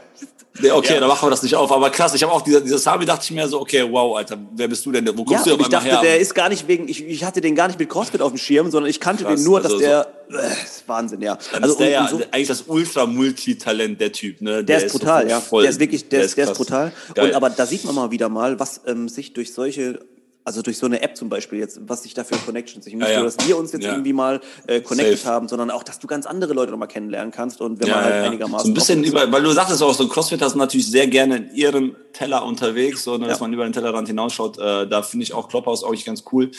ja, 0.61 0.75
okay, 0.75 0.93
ja. 0.93 0.99
dann 0.99 1.09
machen 1.09 1.25
wir 1.25 1.31
das 1.31 1.41
nicht 1.41 1.55
auf. 1.55 1.71
Aber 1.71 1.89
krass, 1.89 2.13
ich 2.13 2.21
habe 2.21 2.31
auch 2.31 2.41
dieser, 2.41 2.61
dieser 2.61 2.77
Sami 2.77 3.05
dachte 3.05 3.23
ich 3.23 3.31
mir 3.31 3.47
so, 3.47 3.59
okay, 3.59 3.85
wow, 3.89 4.15
Alter, 4.15 4.37
wer 4.55 4.67
bist 4.67 4.85
du 4.85 4.91
denn? 4.91 5.05
Wo 5.17 5.23
kommst 5.23 5.47
ja, 5.47 5.55
du 5.55 5.61
ich 5.61 5.67
dachte, 5.67 5.89
her? 5.89 6.01
der 6.01 6.19
ist 6.19 6.35
gar 6.35 6.49
nicht 6.49 6.67
wegen, 6.67 6.87
ich, 6.87 7.03
ich 7.05 7.23
hatte 7.23 7.41
den 7.41 7.55
gar 7.55 7.67
nicht 7.67 7.79
mit 7.79 7.89
CrossFit 7.89 8.21
auf 8.21 8.31
dem 8.31 8.37
Schirm, 8.37 8.69
sondern 8.69 8.89
ich 8.89 8.99
kannte 8.99 9.23
krass, 9.23 9.35
den 9.35 9.43
nur, 9.43 9.61
dass 9.61 9.72
also 9.75 9.85
der, 9.85 10.07
so, 10.29 10.37
äh, 10.37 10.63
ist 10.63 10.87
Wahnsinn, 10.87 11.21
ja. 11.21 11.37
Dann 11.51 11.63
also 11.63 11.73
ist 11.73 11.79
der 11.79 11.89
ja 11.89 12.07
so, 12.07 12.21
eigentlich 12.31 12.47
das 12.47 12.63
Ultra-Multitalent, 12.67 13.99
der 13.99 14.11
Typ, 14.11 14.41
ne? 14.41 14.63
Der, 14.63 14.63
der 14.63 14.85
ist 14.85 14.91
brutal, 14.91 15.23
so 15.23 15.29
ja. 15.29 15.39
Voll, 15.39 15.63
der 15.63 15.71
ist 15.71 15.79
wirklich, 15.79 16.09
der, 16.09 16.19
der 16.19 16.25
ist, 16.25 16.37
der 16.37 16.51
ist 16.51 16.57
brutal. 16.57 16.91
Geil. 17.13 17.29
Und 17.29 17.35
aber 17.35 17.49
da 17.49 17.65
sieht 17.65 17.85
man 17.85 17.95
mal 17.95 18.11
wieder 18.11 18.29
mal, 18.29 18.59
was 18.59 18.81
ähm, 18.85 19.09
sich 19.09 19.33
durch 19.33 19.53
solche 19.53 19.99
also 20.45 20.61
durch 20.61 20.77
so 20.77 20.85
eine 20.85 21.01
App 21.01 21.15
zum 21.15 21.29
Beispiel 21.29 21.59
jetzt, 21.59 21.79
was 21.87 22.03
sich 22.03 22.13
da 22.13 22.23
für 22.23 22.35
Connections. 22.35 22.85
Ich 22.85 22.93
möchte 22.93 23.11
ja, 23.11 23.17
ja. 23.17 23.23
nur, 23.23 23.31
dass 23.31 23.47
wir 23.47 23.57
uns 23.57 23.71
jetzt 23.71 23.85
ja. 23.85 23.91
irgendwie 23.91 24.13
mal 24.13 24.41
äh, 24.67 24.81
connected 24.81 25.19
Safe. 25.19 25.33
haben, 25.33 25.47
sondern 25.47 25.71
auch, 25.71 25.83
dass 25.83 25.99
du 25.99 26.07
ganz 26.07 26.25
andere 26.25 26.53
Leute 26.53 26.71
nochmal 26.71 26.87
kennenlernen 26.87 27.31
kannst 27.31 27.61
und 27.61 27.81
wenn 27.81 27.89
man 27.89 28.03
halt 28.03 28.25
einigermaßen. 28.25 28.65
So 28.65 28.71
ein 28.71 28.73
bisschen 28.73 29.03
über, 29.03 29.31
weil 29.31 29.43
du 29.43 29.51
sagtest 29.51 29.81
auch, 29.81 29.93
so 29.93 30.07
Crossfitter 30.07 30.49
sind 30.49 30.59
natürlich 30.59 30.89
sehr 30.89 31.07
gerne 31.07 31.37
in 31.37 31.55
ihrem 31.55 31.95
Teller 32.11 32.43
unterwegs, 32.45 33.03
sondern 33.03 33.29
dass 33.29 33.39
man 33.39 33.53
über 33.53 33.63
den 33.63 33.73
Tellerrand 33.73 34.07
hinausschaut. 34.07 34.57
Äh, 34.57 34.87
da 34.87 35.01
finde 35.01 35.23
ich 35.23 35.33
auch 35.33 35.47
Clubhouse 35.47 35.83
auch 35.83 35.93
ganz 36.03 36.23
cool. 36.31 36.51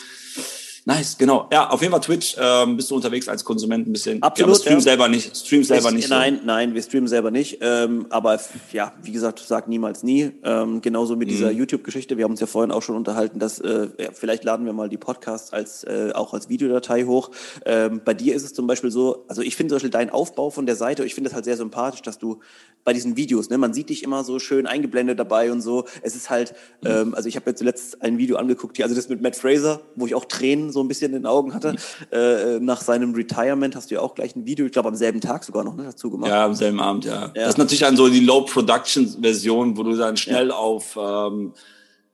Nice, 0.87 1.17
genau. 1.17 1.49
Ja, 1.51 1.71
auf 1.71 1.81
jeden 1.81 1.91
Fall 1.91 2.01
Twitch 2.01 2.35
ähm, 2.39 2.77
bist 2.77 2.91
du 2.91 2.95
unterwegs 2.95 3.27
als 3.27 3.43
Konsument 3.43 3.87
ein 3.87 3.91
bisschen. 3.91 4.21
Absolut. 4.21 4.55
Ja, 4.57 4.61
stream 4.61 4.73
ja. 4.75 4.81
selber 4.81 5.07
nicht. 5.07 5.35
Stream 5.35 5.63
selber 5.63 5.89
ich, 5.89 5.95
nicht. 5.95 6.09
Nein, 6.09 6.37
so. 6.39 6.45
nein, 6.45 6.75
wir 6.75 6.81
streamen 6.83 7.07
selber 7.07 7.31
nicht. 7.31 7.57
Ähm, 7.61 8.05
aber 8.11 8.39
ja, 8.71 8.93
wie 9.01 9.11
gesagt, 9.11 9.39
sag 9.39 9.67
niemals 9.67 10.03
nie. 10.03 10.31
Ähm, 10.43 10.81
genauso 10.81 11.15
mit 11.15 11.27
mhm. 11.27 11.31
dieser 11.31 11.51
YouTube-Geschichte. 11.51 12.17
Wir 12.17 12.25
haben 12.25 12.31
uns 12.31 12.39
ja 12.39 12.45
vorhin 12.45 12.71
auch 12.71 12.83
schon 12.83 12.95
unterhalten, 12.95 13.39
dass 13.39 13.57
äh, 13.59 13.87
ja, 13.97 14.09
vielleicht 14.13 14.43
laden 14.43 14.67
wir 14.67 14.73
mal 14.73 14.87
die 14.87 14.97
Podcasts 14.97 15.51
als 15.51 15.83
äh, 15.85 16.11
auch 16.13 16.35
als 16.35 16.49
Videodatei 16.49 17.05
hoch. 17.05 17.31
Ähm, 17.65 18.01
bei 18.05 18.13
dir 18.13 18.35
ist 18.35 18.43
es 18.43 18.53
zum 18.53 18.67
Beispiel 18.67 18.91
so, 18.91 19.25
also 19.27 19.41
ich 19.41 19.55
finde 19.55 19.71
zum 19.71 19.77
Beispiel 19.77 19.89
deinen 19.89 20.11
Aufbau 20.11 20.51
von 20.51 20.67
der 20.67 20.75
Seite, 20.75 21.03
ich 21.03 21.15
finde 21.15 21.29
es 21.29 21.33
halt 21.33 21.45
sehr 21.45 21.57
sympathisch, 21.57 22.03
dass 22.03 22.19
du 22.19 22.41
bei 22.83 22.93
diesen 22.93 23.17
Videos, 23.17 23.49
ne, 23.49 23.57
man 23.57 23.73
sieht 23.73 23.89
dich 23.89 24.03
immer 24.03 24.23
so 24.23 24.37
schön 24.37 24.67
eingeblendet 24.67 25.17
dabei 25.17 25.51
und 25.51 25.61
so. 25.61 25.85
Es 26.03 26.15
ist 26.15 26.29
halt, 26.29 26.53
mhm. 26.83 26.89
ähm, 26.89 27.15
also 27.15 27.27
ich 27.27 27.35
habe 27.35 27.49
jetzt 27.49 27.57
zuletzt 27.57 28.03
ein 28.03 28.19
Video 28.19 28.37
angeguckt, 28.37 28.77
hier, 28.77 28.85
also 28.85 28.95
das 28.95 29.09
mit 29.09 29.23
Matt 29.23 29.35
Fraser, 29.35 29.81
wo 29.95 30.05
ich 30.05 30.13
auch 30.13 30.25
Tränen 30.25 30.71
so 30.75 30.81
ein 30.81 30.87
bisschen 30.87 31.13
in 31.13 31.23
den 31.23 31.25
Augen 31.25 31.53
hatte. 31.53 31.71
Mhm. 31.71 31.77
Äh, 32.11 32.59
nach 32.59 32.81
seinem 32.81 33.15
Retirement 33.15 33.75
hast 33.75 33.89
du 33.89 33.95
ja 33.95 34.01
auch 34.01 34.13
gleich 34.13 34.35
ein 34.35 34.45
Video, 34.45 34.65
ich 34.67 34.71
glaube 34.71 34.89
am 34.89 34.95
selben 34.95 35.21
Tag 35.21 35.43
sogar 35.43 35.63
noch 35.63 35.75
ne, 35.75 35.85
dazu 35.85 36.11
gemacht. 36.11 36.29
Ja, 36.29 36.45
am 36.45 36.53
selben 36.53 36.79
Abend, 36.79 37.05
ja. 37.05 37.13
ja. 37.13 37.31
Das 37.33 37.49
ist 37.49 37.57
natürlich 37.57 37.79
dann 37.79 37.97
so 37.97 38.07
die 38.07 38.19
Low-Production-Version, 38.19 39.77
wo 39.77 39.83
du 39.83 39.95
dann 39.95 40.17
schnell 40.17 40.49
ja. 40.49 40.53
auf 40.55 40.97
ähm, 41.01 41.53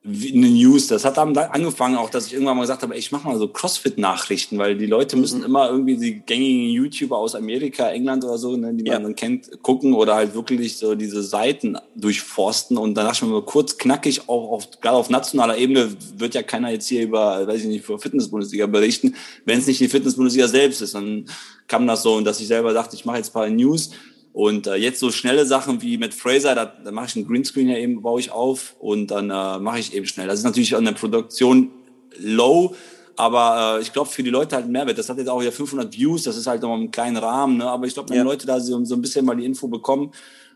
eine 0.03 0.49
News. 0.49 0.87
Das 0.87 1.05
hat 1.05 1.17
dann 1.17 1.37
angefangen 1.37 1.95
auch, 1.95 2.09
dass 2.09 2.25
ich 2.25 2.33
irgendwann 2.33 2.57
mal 2.57 2.63
gesagt 2.63 2.81
habe, 2.81 2.97
ich 2.97 3.11
mache 3.11 3.27
mal 3.27 3.37
so 3.37 3.47
Crossfit-Nachrichten, 3.47 4.57
weil 4.57 4.75
die 4.75 4.87
Leute 4.87 5.15
müssen 5.15 5.39
mhm. 5.39 5.45
immer 5.45 5.69
irgendwie 5.69 5.95
die 5.95 6.21
gängigen 6.21 6.69
YouTuber 6.69 7.17
aus 7.17 7.35
Amerika, 7.35 7.87
England 7.89 8.23
oder 8.23 8.39
so, 8.39 8.57
ne, 8.57 8.73
die 8.73 8.89
man 8.89 9.03
dann 9.03 9.15
kennt, 9.15 9.61
gucken 9.61 9.93
oder 9.93 10.15
halt 10.15 10.33
wirklich 10.33 10.77
so 10.77 10.95
diese 10.95 11.21
Seiten 11.21 11.77
durchforsten 11.95 12.77
und 12.77 12.97
ich 12.97 13.21
mir 13.21 13.27
mal 13.27 13.43
kurz 13.43 13.77
knackig, 13.77 14.27
auch 14.27 14.51
auf, 14.51 14.71
gerade 14.81 14.97
auf 14.97 15.11
nationaler 15.11 15.57
Ebene 15.57 15.95
wird 16.17 16.33
ja 16.33 16.41
keiner 16.41 16.71
jetzt 16.71 16.87
hier 16.87 17.03
über, 17.03 17.45
weiß 17.45 17.61
ich 17.61 17.67
nicht, 17.67 17.85
für 17.85 17.99
Fitness-Bundesliga 17.99 18.65
berichten, 18.65 19.15
wenn 19.45 19.59
es 19.59 19.67
nicht 19.67 19.79
die 19.79 19.89
Fitness-Bundesliga 19.89 20.47
selbst 20.47 20.81
ist. 20.81 20.95
Dann 20.95 21.25
kam 21.67 21.85
das 21.85 22.01
so 22.01 22.15
und 22.15 22.25
dass 22.25 22.39
ich 22.39 22.47
selber 22.47 22.73
dachte, 22.73 22.95
ich 22.95 23.05
mache 23.05 23.17
jetzt 23.17 23.29
ein 23.29 23.33
paar 23.33 23.49
News 23.49 23.91
und 24.33 24.67
äh, 24.67 24.75
jetzt 24.75 24.99
so 24.99 25.11
schnelle 25.11 25.45
Sachen 25.45 25.81
wie 25.81 25.97
mit 25.97 26.13
Fraser, 26.13 26.55
da, 26.55 26.65
da 26.65 26.91
mache 26.91 27.07
ich 27.07 27.15
einen 27.15 27.27
Greenscreen 27.27 27.67
ja 27.67 27.77
eben, 27.77 28.01
baue 28.01 28.19
ich 28.19 28.31
auf 28.31 28.75
und 28.79 29.07
dann 29.07 29.29
äh, 29.29 29.59
mache 29.59 29.79
ich 29.79 29.93
eben 29.93 30.05
schnell. 30.05 30.27
Das 30.27 30.39
ist 30.39 30.45
natürlich 30.45 30.75
an 30.75 30.85
der 30.85 30.93
Produktion 30.93 31.71
low, 32.17 32.75
aber 33.17 33.77
äh, 33.77 33.81
ich 33.81 33.91
glaube 33.91 34.09
für 34.09 34.23
die 34.23 34.29
Leute 34.29 34.55
halt 34.55 34.65
ein 34.65 34.71
Mehrwert. 34.71 34.97
Das 34.97 35.09
hat 35.09 35.17
jetzt 35.17 35.27
auch 35.27 35.41
wieder 35.41 35.51
500 35.51 35.93
Views, 35.93 36.23
das 36.23 36.37
ist 36.37 36.47
halt 36.47 36.61
noch 36.61 36.73
einen 36.73 36.91
kleinen 36.91 37.17
Rahmen, 37.17 37.57
ne? 37.57 37.65
aber 37.65 37.87
ich 37.87 37.93
glaube, 37.93 38.09
wenn 38.09 38.17
ja. 38.17 38.23
Leute 38.23 38.47
da 38.47 38.59
so, 38.59 38.83
so 38.85 38.95
ein 38.95 39.01
bisschen 39.01 39.25
mal 39.25 39.35
die 39.35 39.45
Info 39.45 39.67
bekommen, 39.67 40.11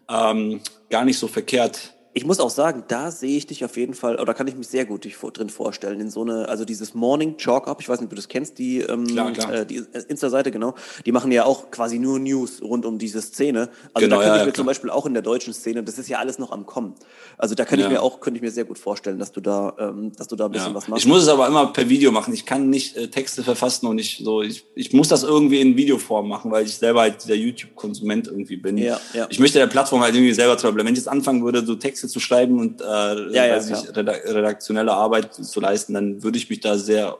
ähm, 0.09 0.61
gar 0.89 1.03
nicht 1.03 1.17
so 1.17 1.27
verkehrt 1.27 1.94
ich 2.17 2.25
muss 2.25 2.39
auch 2.39 2.49
sagen, 2.49 2.85
da 2.87 3.11
sehe 3.11 3.35
ich 3.35 3.45
dich 3.45 3.65
auf 3.65 3.75
jeden 3.75 3.93
Fall, 3.93 4.15
oder 4.21 4.33
kann 4.33 4.47
ich 4.47 4.55
mich 4.55 4.69
sehr 4.69 4.85
gut 4.85 5.05
drin 5.33 5.49
vorstellen, 5.49 5.99
in 5.99 6.09
so 6.09 6.21
eine, 6.21 6.47
also 6.47 6.63
dieses 6.63 6.93
Morning 6.93 7.35
Chalk 7.35 7.67
Up, 7.67 7.81
ich 7.81 7.89
weiß 7.89 7.99
nicht, 7.99 8.05
ob 8.05 8.11
du 8.11 8.15
das 8.15 8.29
kennst, 8.29 8.57
die, 8.57 8.79
ähm, 8.79 9.05
klar, 9.05 9.33
klar. 9.33 9.53
Äh, 9.53 9.65
die 9.65 9.83
Insta-Seite, 10.07 10.49
genau, 10.49 10.75
die 11.05 11.11
machen 11.11 11.29
ja 11.33 11.43
auch 11.43 11.71
quasi 11.71 11.99
nur 11.99 12.17
News 12.19 12.61
rund 12.61 12.85
um 12.85 12.97
diese 12.97 13.21
Szene. 13.21 13.69
Also 13.93 14.07
genau, 14.07 14.15
da 14.15 14.21
könnte 14.21 14.27
ja, 14.27 14.35
ich 14.35 14.45
mir 14.45 14.51
klar. 14.53 14.53
zum 14.53 14.65
Beispiel 14.65 14.89
auch 14.91 15.05
in 15.05 15.13
der 15.13 15.23
deutschen 15.23 15.53
Szene, 15.53 15.83
das 15.83 15.99
ist 15.99 16.07
ja 16.07 16.19
alles 16.19 16.39
noch 16.39 16.53
am 16.53 16.65
Kommen. 16.65 16.95
Also 17.37 17.53
da 17.53 17.65
könnte 17.65 17.81
ja. 17.81 17.87
ich 17.89 17.93
mir 17.93 18.01
auch, 18.01 18.21
könnte 18.21 18.37
ich 18.37 18.41
mir 18.41 18.51
sehr 18.51 18.63
gut 18.63 18.79
vorstellen, 18.79 19.19
dass 19.19 19.33
du 19.33 19.41
da, 19.41 19.75
ähm, 19.77 20.13
dass 20.15 20.29
du 20.29 20.37
da 20.37 20.45
ein 20.45 20.51
bisschen 20.51 20.69
ja. 20.69 20.75
was 20.75 20.87
machst. 20.87 21.03
Ich 21.03 21.09
muss 21.09 21.21
es 21.21 21.27
aber 21.27 21.47
immer 21.47 21.73
per 21.73 21.89
Video 21.89 22.13
machen. 22.13 22.33
Ich 22.33 22.45
kann 22.45 22.69
nicht 22.69 22.95
äh, 22.95 23.09
Texte 23.09 23.43
verfassen 23.43 23.87
und 23.87 23.99
ich 23.99 24.21
so, 24.23 24.41
ich, 24.41 24.63
ich 24.73 24.93
muss 24.93 25.09
das 25.09 25.23
irgendwie 25.23 25.59
in 25.59 25.75
Videoform 25.75 26.29
machen, 26.29 26.49
weil 26.49 26.63
ich 26.65 26.77
selber 26.77 27.01
halt 27.01 27.27
der 27.27 27.37
YouTube-Konsument 27.37 28.27
irgendwie 28.27 28.55
bin. 28.55 28.77
Ja, 28.77 29.01
ja. 29.13 29.27
Ich 29.29 29.39
möchte 29.39 29.59
der 29.59 29.67
Plattform 29.67 29.99
halt 29.99 30.15
irgendwie 30.15 30.33
selber 30.33 30.57
zu 30.57 30.73
Wenn 30.73 30.87
ich 30.87 30.95
jetzt 30.95 31.09
anfangen 31.09 31.43
würde, 31.43 31.65
so 31.65 31.75
Texte 31.75 32.04
zu 32.07 32.19
schreiben 32.19 32.59
und 32.59 32.81
äh, 32.81 32.85
ja, 32.85 33.45
ja, 33.45 33.57
ich, 33.57 33.95
redaktionelle 33.95 34.93
Arbeit 34.93 35.33
zu 35.33 35.59
leisten, 35.59 35.93
dann 35.93 36.23
würde 36.23 36.37
ich 36.37 36.49
mich 36.49 36.59
da 36.59 36.77
sehr 36.77 37.17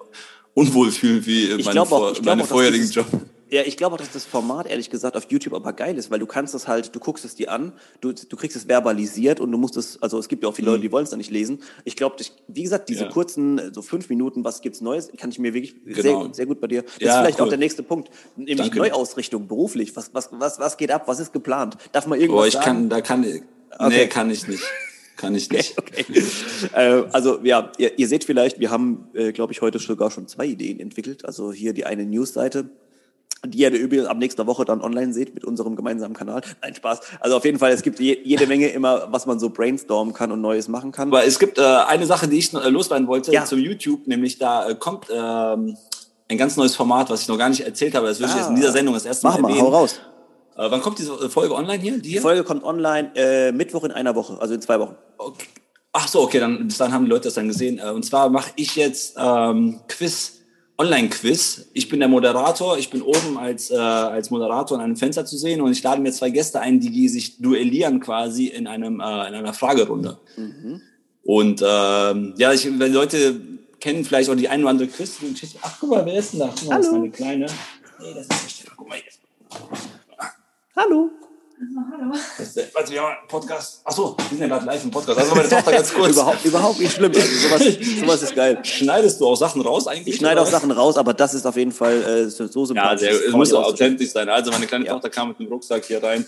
unwohl 0.53 0.91
fühlen 0.91 1.25
wie 1.25 1.51
ich 1.51 1.65
meine, 1.65 1.81
auch, 1.81 2.21
meine 2.23 2.43
vorherigen 2.43 2.89
Job. 2.89 3.07
Ja, 3.51 3.61
ich 3.63 3.77
glaube 3.77 3.93
auch, 3.95 3.99
dass 3.99 4.11
das 4.11 4.25
Format 4.25 4.65
ehrlich 4.65 4.89
gesagt 4.89 5.15
auf 5.15 5.27
YouTube 5.29 5.53
aber 5.53 5.71
geil 5.71 5.97
ist, 5.97 6.09
weil 6.09 6.17
du 6.17 6.25
kannst 6.25 6.55
das 6.55 6.67
halt, 6.67 6.95
du 6.95 6.99
guckst 6.99 7.23
es 7.25 7.35
dir 7.35 7.51
an, 7.51 7.73
du, 8.01 8.11
du 8.11 8.35
kriegst 8.35 8.57
es 8.57 8.63
verbalisiert 8.63 9.39
und 9.39 9.51
du 9.51 9.57
musst 9.59 9.77
es, 9.77 10.01
also 10.01 10.17
es 10.17 10.27
gibt 10.27 10.41
ja 10.41 10.49
auch 10.49 10.55
viele 10.55 10.71
Leute, 10.71 10.81
die 10.81 10.87
mhm. 10.87 10.93
wollen 10.93 11.03
es 11.03 11.11
dann 11.11 11.19
nicht 11.19 11.29
lesen. 11.29 11.61
Ich 11.83 11.95
glaube, 11.95 12.15
wie 12.47 12.63
gesagt, 12.63 12.89
diese 12.89 13.03
ja. 13.03 13.11
kurzen, 13.11 13.71
so 13.71 13.83
fünf 13.83 14.09
Minuten, 14.09 14.43
was 14.43 14.61
gibt's 14.61 14.81
Neues, 14.81 15.11
kann 15.15 15.29
ich 15.29 15.37
mir 15.37 15.53
wirklich 15.53 15.75
genau. 15.85 16.23
sehr, 16.23 16.33
sehr 16.33 16.45
gut 16.47 16.59
bei 16.59 16.67
dir. 16.67 16.81
Das 16.81 16.93
ja, 16.99 17.11
ist 17.11 17.17
vielleicht 17.19 17.39
cool. 17.39 17.45
auch 17.45 17.49
der 17.49 17.59
nächste 17.59 17.83
Punkt, 17.83 18.09
nämlich 18.35 18.57
Danke. 18.57 18.79
Neuausrichtung 18.79 19.47
beruflich. 19.47 19.95
Was, 19.95 20.11
was, 20.13 20.29
was, 20.31 20.59
was 20.59 20.77
geht 20.77 20.91
ab? 20.91 21.03
Was 21.05 21.19
ist 21.19 21.31
geplant? 21.31 21.77
Darf 21.91 22.07
man 22.07 22.19
irgendwas 22.19 22.41
Boah, 22.41 22.47
ich 22.47 22.53
sagen? 22.55 22.65
kann, 22.65 22.89
da 22.89 23.01
kann, 23.01 23.23
okay. 23.71 23.89
nee, 23.89 24.07
kann 24.07 24.29
ich 24.29 24.47
nicht. 24.47 24.63
Kann 25.15 25.33
ich 25.33 25.49
nicht. 25.49 25.77
Okay, 25.77 26.05
okay. 26.09 26.23
äh, 26.73 27.03
also 27.11 27.39
ja, 27.43 27.71
ihr, 27.77 27.97
ihr, 27.97 28.07
seht 28.07 28.25
vielleicht, 28.25 28.59
wir 28.59 28.69
haben, 28.69 29.07
äh, 29.13 29.31
glaube 29.31 29.53
ich, 29.53 29.61
heute 29.61 29.79
sogar 29.79 30.11
schon 30.11 30.27
zwei 30.27 30.45
Ideen 30.45 30.79
entwickelt. 30.79 31.25
Also 31.25 31.53
hier 31.53 31.73
die 31.73 31.85
eine 31.85 32.05
Newsseite, 32.05 32.69
die 33.45 33.59
ihr 33.59 33.71
übrigens 33.71 34.07
ab 34.07 34.17
nächster 34.17 34.47
Woche 34.47 34.65
dann 34.65 34.81
online 34.81 35.13
seht 35.13 35.33
mit 35.33 35.45
unserem 35.45 35.75
gemeinsamen 35.75 36.15
Kanal. 36.15 36.41
Nein, 36.61 36.75
Spaß. 36.75 36.99
Also 37.19 37.37
auf 37.37 37.45
jeden 37.45 37.59
Fall, 37.59 37.71
es 37.71 37.81
gibt 37.81 37.99
je, 37.99 38.19
jede 38.23 38.47
Menge 38.47 38.67
immer, 38.69 39.07
was 39.11 39.25
man 39.25 39.39
so 39.39 39.49
brainstormen 39.49 40.13
kann 40.13 40.31
und 40.31 40.41
Neues 40.41 40.67
machen 40.67 40.91
kann. 40.91 41.09
Aber 41.09 41.25
es 41.25 41.39
gibt 41.39 41.57
äh, 41.57 41.61
eine 41.61 42.05
Sache, 42.05 42.27
die 42.27 42.37
ich 42.37 42.53
äh, 42.53 42.69
loswerden 42.69 43.07
wollte 43.07 43.31
ja. 43.31 43.45
zu 43.45 43.55
YouTube, 43.55 44.07
nämlich 44.07 44.37
da 44.37 44.69
äh, 44.69 44.75
kommt 44.75 45.07
ähm, 45.11 45.77
ein 46.27 46.37
ganz 46.37 46.57
neues 46.57 46.75
Format, 46.75 47.09
was 47.09 47.21
ich 47.21 47.27
noch 47.27 47.37
gar 47.37 47.49
nicht 47.49 47.61
erzählt 47.61 47.95
habe. 47.95 48.07
Das 48.07 48.19
würde 48.19 48.31
ah. 48.31 48.35
ich 48.35 48.41
jetzt 48.41 48.49
in 48.49 48.55
dieser 48.55 48.71
Sendung 48.71 48.95
das 48.95 49.05
erste 49.05 49.27
Mal 49.27 49.33
Mach 49.33 49.39
mal, 49.39 49.49
erwähnen. 49.49 49.65
hau 49.65 49.69
raus. 49.69 49.99
Äh, 50.55 50.71
wann 50.71 50.81
kommt 50.81 50.99
diese 50.99 51.29
Folge 51.29 51.53
online 51.53 51.81
hier? 51.81 51.99
Die, 51.99 52.09
hier? 52.09 52.17
die 52.17 52.21
Folge 52.21 52.43
kommt 52.43 52.63
online 52.63 53.11
äh, 53.15 53.51
Mittwoch 53.51 53.83
in 53.83 53.91
einer 53.91 54.15
Woche, 54.15 54.39
also 54.39 54.53
in 54.53 54.61
zwei 54.61 54.79
Wochen. 54.79 54.95
Okay. 55.17 55.47
Ach 55.91 56.07
so, 56.07 56.21
okay, 56.21 56.39
dann, 56.39 56.67
dann 56.77 56.91
haben 56.91 57.05
die 57.05 57.11
Leute 57.11 57.25
das 57.25 57.35
dann 57.35 57.47
gesehen. 57.47 57.79
Äh, 57.79 57.89
und 57.91 58.03
zwar 58.03 58.29
mache 58.29 58.51
ich 58.55 58.75
jetzt 58.75 59.15
ähm, 59.17 59.79
Quiz, 59.87 60.41
Online-Quiz. 60.77 61.69
Ich 61.73 61.87
bin 61.87 61.99
der 61.99 62.09
Moderator. 62.09 62.77
Ich 62.77 62.89
bin 62.89 63.01
oben 63.01 63.37
als, 63.37 63.71
äh, 63.71 63.75
als 63.75 64.29
Moderator 64.29 64.77
in 64.77 64.83
einem 64.83 64.97
Fenster 64.97 65.25
zu 65.25 65.37
sehen 65.37 65.61
und 65.61 65.71
ich 65.71 65.81
lade 65.83 66.01
mir 66.01 66.11
zwei 66.11 66.29
Gäste 66.29 66.59
ein, 66.59 66.79
die 66.79 67.07
sich 67.07 67.37
duellieren 67.41 67.99
quasi 67.99 68.47
in, 68.47 68.67
einem, 68.67 68.99
äh, 68.99 69.27
in 69.27 69.35
einer 69.35 69.53
Fragerunde. 69.53 70.17
Mhm. 70.35 70.81
Und 71.23 71.63
ähm, 71.65 72.33
ja, 72.37 72.53
ich, 72.53 72.67
wenn 72.77 72.93
Leute 72.93 73.39
kennen 73.79 74.03
vielleicht 74.03 74.29
auch 74.29 74.35
die 74.35 74.49
eine 74.49 74.63
oder 74.63 74.71
andere 74.71 74.87
Christin. 74.87 75.35
Ach, 75.61 75.77
guck 75.79 75.89
mal, 75.89 76.05
wer 76.05 76.15
ist 76.15 76.33
denn 76.33 76.41
da? 76.41 76.53
Guck 76.57 76.69
mal, 76.69 76.77
das 76.77 76.87
ist 76.87 76.91
meine 76.91 77.09
Kleine. 77.09 77.45
Nee, 77.99 78.13
das 78.13 78.23
ist 78.23 78.31
der 78.31 78.49
Stefan. 78.49 78.73
Guck 78.77 78.89
mal 78.89 78.97
hier. 78.97 79.94
Hallo. 80.75 81.09
Hallo. 81.57 82.11
Das 82.37 82.53
warte, 82.73 82.91
wir 82.91 83.01
haben 83.01 83.15
einen 83.17 83.27
Podcast. 83.29 83.79
Achso, 83.85 84.17
wir 84.17 84.25
sind 84.29 84.39
ja 84.41 84.47
gerade 84.47 84.65
live 84.65 84.83
im 84.83 84.91
Podcast. 84.91 85.17
Also 85.17 85.35
meine 85.35 85.47
Tochter 85.47 85.71
ganz 85.71 85.93
kurz. 85.93 86.11
überhaupt, 86.11 86.43
überhaupt 86.43 86.79
nicht 86.81 86.91
schlimm. 86.93 87.13
Also 87.15 87.47
sowas, 87.47 87.77
sowas 88.01 88.23
ist 88.23 88.35
geil. 88.35 88.59
Schneidest 88.63 89.21
du 89.21 89.25
auch 89.27 89.37
Sachen 89.37 89.61
raus 89.61 89.87
eigentlich? 89.87 90.15
Ich 90.15 90.19
schneide 90.19 90.41
auch 90.41 90.45
Sachen 90.47 90.69
raus, 90.71 90.97
aber 90.97 91.13
das 91.13 91.33
ist 91.33 91.47
auf 91.47 91.55
jeden 91.55 91.71
Fall 91.71 92.03
äh, 92.03 92.29
so 92.29 92.43
Ja, 92.43 92.65
sympathisch. 92.65 93.07
der, 93.07 93.11
Das 93.17 93.21
es 93.27 93.31
muss 93.31 93.53
auch 93.53 93.63
authentisch 93.67 94.09
sein. 94.11 94.27
Also 94.27 94.51
meine 94.51 94.67
kleine 94.67 94.85
Ja. 94.85 94.93
Tochter 94.93 95.09
kam 95.09 95.29
mit 95.29 95.39
dem 95.39 95.47
Rucksack 95.47 95.85
hier 95.85 96.03
rein. 96.03 96.25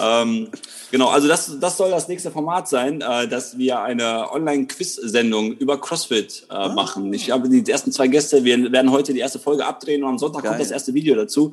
Ähm, 0.00 0.48
genau, 0.90 1.08
also 1.08 1.28
das, 1.28 1.58
das 1.60 1.76
soll 1.76 1.90
das 1.90 2.08
nächste 2.08 2.30
Format 2.30 2.66
sein, 2.66 3.02
äh, 3.02 3.28
dass 3.28 3.58
wir 3.58 3.80
eine 3.82 4.32
Online-Quiz-Sendung 4.32 5.52
über 5.52 5.78
CrossFit 5.78 6.46
äh, 6.48 6.54
Ah. 6.54 6.68
machen. 6.70 7.12
Ich 7.12 7.30
habe 7.30 7.50
die 7.50 7.70
ersten 7.70 7.92
zwei 7.92 8.08
Gäste, 8.08 8.44
wir 8.44 8.72
werden 8.72 8.90
heute 8.90 9.12
die 9.12 9.20
erste 9.20 9.38
Folge 9.38 9.66
abdrehen 9.66 10.02
und 10.04 10.08
am 10.08 10.18
Sonntag 10.18 10.42
Geil. 10.42 10.52
kommt 10.52 10.62
das 10.62 10.70
erste 10.70 10.94
Video 10.94 11.14
dazu. 11.16 11.52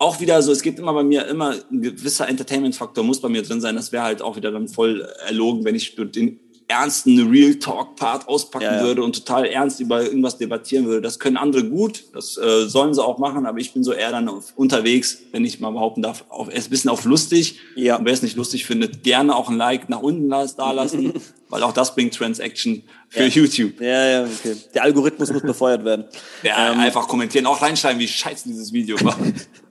Auch 0.00 0.20
wieder 0.20 0.40
so, 0.42 0.52
es 0.52 0.62
gibt 0.62 0.78
immer 0.78 0.92
bei 0.92 1.02
mir 1.02 1.26
immer 1.26 1.56
ein 1.70 1.82
gewisser 1.82 2.28
Entertainment-Faktor 2.28 3.02
muss 3.02 3.20
bei 3.20 3.28
mir 3.28 3.42
drin 3.42 3.60
sein. 3.60 3.74
Das 3.74 3.90
wäre 3.90 4.04
halt 4.04 4.22
auch 4.22 4.36
wieder 4.36 4.52
dann 4.52 4.68
voll 4.68 5.00
erlogen, 5.26 5.64
wenn 5.64 5.74
ich 5.74 5.96
den 5.96 6.38
ernsten 6.68 7.30
Real 7.30 7.54
Talk 7.54 7.96
Part 7.96 8.28
auspacken 8.28 8.64
Ja, 8.66 8.76
ja. 8.76 8.82
würde 8.84 9.02
und 9.02 9.14
total 9.14 9.46
ernst 9.46 9.80
über 9.80 10.02
irgendwas 10.02 10.36
debattieren 10.36 10.84
würde. 10.84 11.00
Das 11.00 11.18
können 11.18 11.38
andere 11.38 11.64
gut, 11.64 12.04
das 12.12 12.36
äh, 12.36 12.66
sollen 12.68 12.92
sie 12.92 13.02
auch 13.02 13.18
machen, 13.18 13.46
aber 13.46 13.58
ich 13.58 13.72
bin 13.72 13.82
so 13.82 13.92
eher 13.92 14.10
dann 14.10 14.28
auf, 14.28 14.52
unterwegs, 14.54 15.18
wenn 15.32 15.44
ich 15.46 15.60
mal 15.60 15.70
behaupten 15.70 16.02
darf, 16.02 16.26
auf, 16.28 16.52
erst 16.52 16.68
ein 16.68 16.70
bisschen 16.70 16.90
auf 16.90 17.04
lustig. 17.04 17.58
Ja. 17.74 17.96
Und 17.96 18.04
wer 18.04 18.12
es 18.12 18.22
nicht 18.22 18.36
lustig 18.36 18.66
findet, 18.66 19.02
gerne 19.02 19.34
auch 19.34 19.48
ein 19.48 19.56
Like 19.56 19.88
nach 19.88 20.02
unten 20.02 20.28
da 20.28 20.72
lassen, 20.72 21.14
weil 21.48 21.62
auch 21.62 21.72
das 21.72 21.94
bringt 21.94 22.14
Transaction 22.14 22.82
für 23.08 23.20
Ja. 23.24 23.26
YouTube. 23.28 23.80
Ja, 23.80 24.06
ja, 24.06 24.24
okay. 24.24 24.54
Der 24.74 24.82
Algorithmus 24.82 25.32
muss 25.32 25.42
befeuert 25.42 25.84
werden. 25.86 26.04
Ja, 26.42 26.70
Ähm, 26.72 26.80
einfach 26.80 27.08
kommentieren, 27.08 27.46
auch 27.46 27.62
reinschreiben, 27.62 27.98
wie 27.98 28.08
scheiße 28.08 28.46
dieses 28.46 28.72
Video 28.72 29.02
war. 29.02 29.16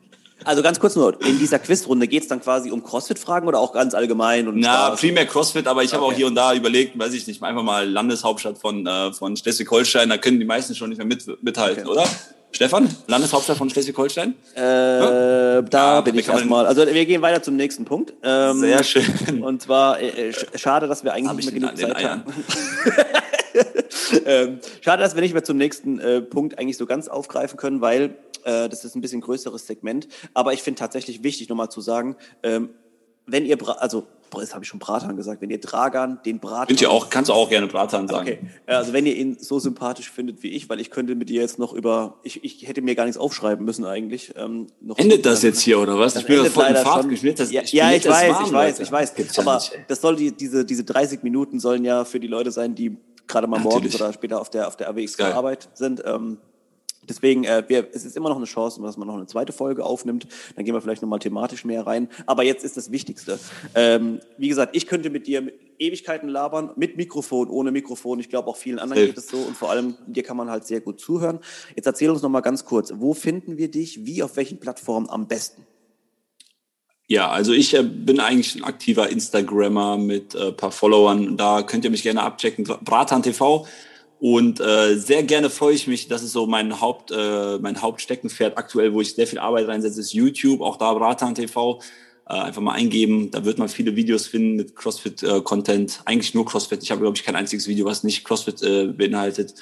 Also 0.48 0.62
ganz 0.64 0.80
kurz 0.80 0.96
nur, 0.96 1.22
in 1.26 1.38
dieser 1.40 1.60
Quizrunde 1.60 2.08
geht 2.08 2.24
es 2.24 2.30
dann 2.30 2.42
quasi 2.42 2.72
um 2.72 2.82
Crossfit-Fragen 2.82 3.48
oder 3.50 3.60
auch 3.60 3.74
ganz 3.74 3.94
allgemein? 3.94 4.48
Und 4.48 4.60
Na, 4.60 4.88
Spaß? 4.88 5.00
primär 5.02 5.26
CrossFit, 5.26 5.68
aber 5.68 5.84
ich 5.84 5.94
habe 5.94 6.04
auch 6.04 6.08
Okay. 6.08 6.16
hier 6.18 6.28
und 6.28 6.36
da 6.36 6.54
überlegt, 6.54 6.98
weiß 6.98 7.14
ich 7.14 7.28
nicht, 7.28 7.44
einfach 7.44 7.64
mal 7.64 7.88
Landeshauptstadt 7.90 8.58
von, 8.58 8.88
äh, 8.88 9.12
von 9.12 9.36
Schleswig-Holstein, 9.36 10.08
da 10.10 10.18
können 10.18 10.40
die 10.40 10.46
meisten 10.46 10.74
schon 10.74 10.90
nicht 10.90 11.00
mehr 11.00 11.06
mit, 11.08 11.26
mithalten, 11.44 11.84
Okay. 11.86 11.92
oder? 11.92 12.08
Stefan, 12.52 12.90
Landeshauptstadt 13.08 13.58
von 13.58 13.70
Schleswig-Holstein? 13.70 14.34
Äh, 14.56 14.60
da 14.60 15.64
Ja, 15.72 16.02
bin 16.02 16.14
da 16.16 16.20
ich 16.20 16.26
kann 16.26 16.36
man- 16.36 16.42
erstmal. 16.42 16.66
Also 16.66 16.88
wir 16.88 17.06
gehen 17.06 17.22
weiter 17.22 17.44
zum 17.44 17.56
nächsten 17.56 17.86
Punkt. 17.86 18.14
Ähm, 18.24 18.60
Sehr 18.62 18.84
schön. 18.84 19.44
Und 19.44 19.62
zwar, 19.62 20.02
äh, 20.02 20.30
sch- 20.32 20.58
schade, 20.58 20.88
dass 20.88 21.04
wir 21.04 21.14
eigentlich 21.14 21.28
Hab 21.30 21.36
nicht 21.36 21.48
ich 21.54 21.60
mehr 21.60 21.72
genug 21.74 21.78
Zeit 21.96 22.04
haben. 22.04 22.24
Ähm, 24.26 24.60
schade, 24.82 25.02
dass 25.02 25.16
wir 25.16 25.22
nicht 25.22 25.34
mehr 25.34 25.44
zum 25.44 25.58
nächsten 25.58 26.00
äh, 26.00 26.22
Punkt 26.22 26.60
eigentlich 26.60 26.78
so 26.78 26.86
ganz 26.86 27.08
aufgreifen 27.08 27.58
können, 27.58 27.82
weil 27.82 28.16
äh, 28.46 28.70
das 28.70 28.86
ist 28.86 28.96
ein 28.96 29.02
bisschen 29.02 29.20
größeres 29.20 29.66
Segment. 29.68 30.08
Aber 30.34 30.54
ich 30.54 30.62
finde 30.64 30.80
tatsächlich 30.80 31.24
wichtig, 31.24 31.50
nochmal 31.50 31.70
zu 31.70 31.82
sagen, 31.82 32.16
ähm, 32.44 32.70
wenn 33.26 33.46
ihr, 33.46 33.58
also, 33.82 34.08
boah, 34.30 34.42
jetzt 34.42 34.54
habe 34.54 34.64
ich 34.64 34.70
schon 34.70 34.80
Bratan 34.80 35.16
gesagt, 35.16 35.42
wenn 35.42 35.50
ihr 35.50 35.60
Dragan, 35.60 36.20
den 36.26 36.40
Bratan... 36.40 36.68
Könnt 36.68 36.82
ihr 36.82 36.92
auch, 36.92 37.10
kannst 37.10 37.30
du 37.30 37.34
auch 37.34 37.50
gerne 37.50 37.68
Bratan 37.68 38.08
sagen. 38.08 38.28
Okay, 38.28 38.40
also 38.66 38.94
wenn 38.94 39.06
ihr 39.06 39.16
ihn 39.16 39.38
so 39.40 39.60
sympathisch 39.60 40.10
findet 40.10 40.44
wie 40.44 40.50
ich, 40.50 40.70
weil 40.70 40.80
ich 40.80 40.92
könnte 40.92 41.16
mit 41.16 41.30
dir 41.30 41.42
jetzt 41.42 41.60
noch 41.60 41.74
über, 41.74 42.20
ich, 42.24 42.44
ich 42.44 42.68
hätte 42.68 42.82
mir 42.82 42.96
gar 42.96 43.06
nichts 43.06 43.18
aufschreiben 43.18 43.66
müssen 43.66 43.86
eigentlich. 43.86 44.34
Ähm, 44.36 44.68
Endet 44.96 45.26
das 45.26 45.44
jetzt 45.44 45.62
hier, 45.62 45.80
oder 45.80 45.98
was? 45.98 46.14
Das 46.14 46.24
ich 46.24 46.28
bin 46.28 46.38
endet 46.38 46.54
voll 46.54 46.66
in 46.66 46.76
Fahrt 46.76 47.18
schon. 47.18 47.36
Das, 47.36 47.52
ja, 47.52 47.62
ich 47.62 47.72
ja, 47.74 47.92
ich 47.92 48.08
weiß, 48.08 48.34
warm, 48.34 48.46
ich 48.46 48.54
weiß, 48.54 48.80
ich 48.80 48.92
weiß. 48.92 49.16
Gibt's 49.16 49.36
ja 49.36 49.44
Aber 49.44 49.62
das 49.88 50.02
soll 50.02 50.16
die, 50.16 50.32
diese, 50.32 50.66
diese 50.66 50.84
30 50.84 51.24
Minuten 51.24 51.60
sollen 51.60 51.86
ja 51.86 52.06
für 52.06 52.20
die 52.20 52.28
Leute 52.28 52.52
sein, 52.52 52.76
die 52.76 52.98
gerade 53.28 53.48
mal 53.48 53.60
morgens 53.60 53.94
Natürlich. 53.94 54.02
oder 54.02 54.14
später 54.14 54.42
auf 54.42 54.50
der, 54.50 54.68
auf 54.68 54.78
der 54.78 54.90
AWX. 54.90 55.20
Arbeit 55.20 55.70
sind. 55.74 56.04
Ähm, 56.06 56.38
Deswegen, 57.10 57.44
äh, 57.44 57.64
wir, 57.68 57.88
es 57.94 58.06
ist 58.06 58.18
immer 58.18 58.30
noch 58.30 58.38
eine 58.38 58.46
Chance, 58.46 58.82
dass 58.82 58.98
man 58.98 59.08
noch 59.08 59.16
eine 59.16 59.28
zweite 59.28 59.54
Folge 59.54 59.86
aufnimmt. 59.86 60.28
Dann 60.56 60.66
gehen 60.66 60.74
wir 60.74 60.82
vielleicht 60.82 61.02
nochmal 61.02 61.20
thematisch 61.20 61.66
mehr 61.66 61.86
rein. 61.86 62.10
Aber 62.26 62.44
jetzt 62.44 62.64
ist 62.64 62.78
das 62.78 62.92
Wichtigste. 62.92 63.40
Ähm, 63.76 64.20
wie 64.38 64.48
gesagt, 64.50 64.76
ich 64.76 64.88
könnte 64.88 65.10
mit 65.10 65.28
dir 65.28 65.52
Ewigkeiten 65.80 66.30
labern, 66.30 66.72
mit 66.76 66.98
Mikrofon, 66.98 67.50
ohne 67.50 67.72
Mikrofon. 67.72 68.20
Ich 68.20 68.30
glaube, 68.30 68.50
auch 68.50 68.58
vielen 68.58 68.80
anderen 68.80 69.06
geht 69.06 69.18
es 69.18 69.28
so. 69.28 69.38
Und 69.38 69.56
vor 69.56 69.70
allem, 69.70 69.96
dir 70.08 70.24
kann 70.24 70.38
man 70.38 70.50
halt 70.50 70.66
sehr 70.66 70.82
gut 70.82 71.00
zuhören. 71.00 71.40
Jetzt 71.76 71.86
erzähl 71.86 72.10
uns 72.10 72.22
nochmal 72.22 72.42
ganz 72.42 72.66
kurz, 72.66 72.94
wo 72.96 73.14
finden 73.14 73.58
wir 73.58 73.70
dich? 73.70 74.06
Wie, 74.06 74.24
auf 74.24 74.36
welchen 74.38 74.60
Plattformen 74.60 75.10
am 75.10 75.28
besten? 75.28 75.66
Ja, 77.10 77.30
also 77.30 77.54
ich 77.54 77.74
äh, 77.74 77.84
bin 77.84 78.20
eigentlich 78.20 78.56
ein 78.56 78.64
aktiver 78.66 79.10
Instagrammer 79.10 79.98
mit 79.98 80.36
äh, 80.36 80.52
paar 80.52 80.72
Followern. 80.72 81.38
Da 81.38 81.62
könnt 81.62 81.86
ihr 81.86 81.92
mich 81.92 82.04
gerne 82.04 82.22
abchecken. 82.22 82.66
Bratan 82.66 83.24
TV. 83.24 83.66
Und 84.20 84.60
äh, 84.60 84.96
sehr 84.96 85.24
gerne 85.24 85.50
freue 85.50 85.76
ich 85.76 85.86
mich, 85.86 86.08
das 86.08 86.24
ist 86.24 86.32
so 86.32 86.48
mein 86.48 86.82
Haupt, 86.82 87.12
äh, 87.12 87.60
mein 87.60 87.82
Hauptsteckenpferd 87.82 88.58
aktuell, 88.58 88.94
wo 88.94 89.02
ich 89.02 89.14
sehr 89.14 89.28
viel 89.28 89.38
Arbeit 89.38 89.68
reinsetze, 89.68 90.00
ist 90.00 90.14
YouTube, 90.14 90.62
auch 90.62 90.78
da 90.78 90.94
Bratan 90.94 91.36
TV. 91.36 91.80
Äh, 92.28 92.34
einfach 92.34 92.62
mal 92.62 92.74
eingeben, 92.74 93.32
da 93.32 93.46
wird 93.46 93.58
man 93.60 93.70
viele 93.70 93.96
Videos 93.96 94.28
finden 94.28 94.56
mit 94.56 94.76
CrossFit-Content. 94.76 96.02
Eigentlich 96.06 96.34
nur 96.34 96.46
CrossFit. 96.46 96.84
Ich 96.84 96.92
habe, 96.92 97.02
glaube 97.02 97.16
ich, 97.16 97.24
kein 97.24 97.36
einziges 97.36 97.68
Video, 97.68 97.86
was 97.86 98.04
nicht 98.04 98.26
CrossFit 98.26 98.62
äh, 98.64 98.88
beinhaltet. 98.88 99.54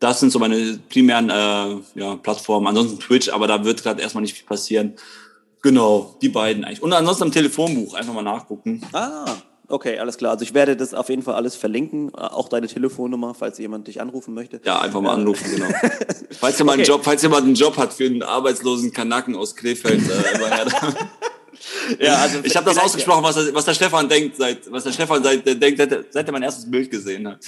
Das 0.00 0.20
sind 0.20 0.30
so 0.30 0.38
meine 0.38 0.78
primären 0.88 1.30
äh, 1.30 2.00
ja, 2.00 2.16
Plattformen. 2.16 2.66
Ansonsten 2.66 2.98
Twitch, 2.98 3.28
aber 3.28 3.46
da 3.46 3.64
wird 3.64 3.82
gerade 3.82 4.02
erstmal 4.02 4.22
nicht 4.22 4.34
viel 4.34 4.46
passieren. 4.46 4.94
Genau, 5.62 6.16
die 6.20 6.30
beiden 6.30 6.64
eigentlich. 6.64 6.82
Und 6.82 6.92
ansonsten 6.92 7.24
am 7.24 7.32
Telefonbuch 7.32 7.94
einfach 7.94 8.14
mal 8.14 8.22
nachgucken. 8.22 8.82
Ah, 8.92 9.36
okay, 9.70 9.98
alles 9.98 10.18
klar. 10.18 10.32
Also 10.32 10.42
ich 10.42 10.54
werde 10.54 10.76
das 10.76 10.94
auf 10.94 11.08
jeden 11.08 11.22
Fall 11.22 11.34
alles 11.34 11.56
verlinken, 11.56 12.08
äh, 12.08 12.20
auch 12.20 12.48
deine 12.48 12.66
Telefonnummer, 12.66 13.34
falls 13.34 13.58
jemand 13.58 13.86
dich 13.88 14.00
anrufen 14.00 14.34
möchte. 14.34 14.60
Ja, 14.64 14.80
einfach 14.80 15.00
mal 15.00 15.14
anrufen, 15.14 15.50
genau. 15.50 15.68
falls 16.32 16.58
ihr 16.58 16.64
mal 16.64 16.72
einen 16.72 16.82
Okay. 16.82 16.90
Job, 16.90 17.00
falls 17.04 17.22
jemand 17.22 17.44
einen 17.44 17.54
Job 17.54 17.76
hat 17.76 17.92
für 17.92 18.04
einen 18.04 18.22
arbeitslosen 18.22 18.92
Kanaken 18.92 19.36
aus 19.36 19.54
Krefeld, 19.56 20.00
äh. 20.00 20.40
Ja, 21.98 22.16
also 22.16 22.38
Ich 22.42 22.56
habe 22.56 22.66
das 22.66 22.78
ausgesprochen, 22.78 23.22
was, 23.22 23.34
der- 23.34 23.54
was 23.54 23.64
der 23.66 23.74
Stefan 23.74 24.08
denkt, 24.08 24.36
seit, 24.36 24.70
was 24.72 24.84
der 24.84 24.92
Stefan 24.92 25.22
seit, 25.22 25.46
der 25.46 25.54
denkt, 25.56 25.78
seit, 25.78 25.92
er- 25.92 26.04
seit 26.10 26.26
er 26.26 26.32
mein 26.32 26.42
erstes 26.42 26.70
Bild 26.70 26.90
gesehen 26.90 27.28
hat. 27.28 27.38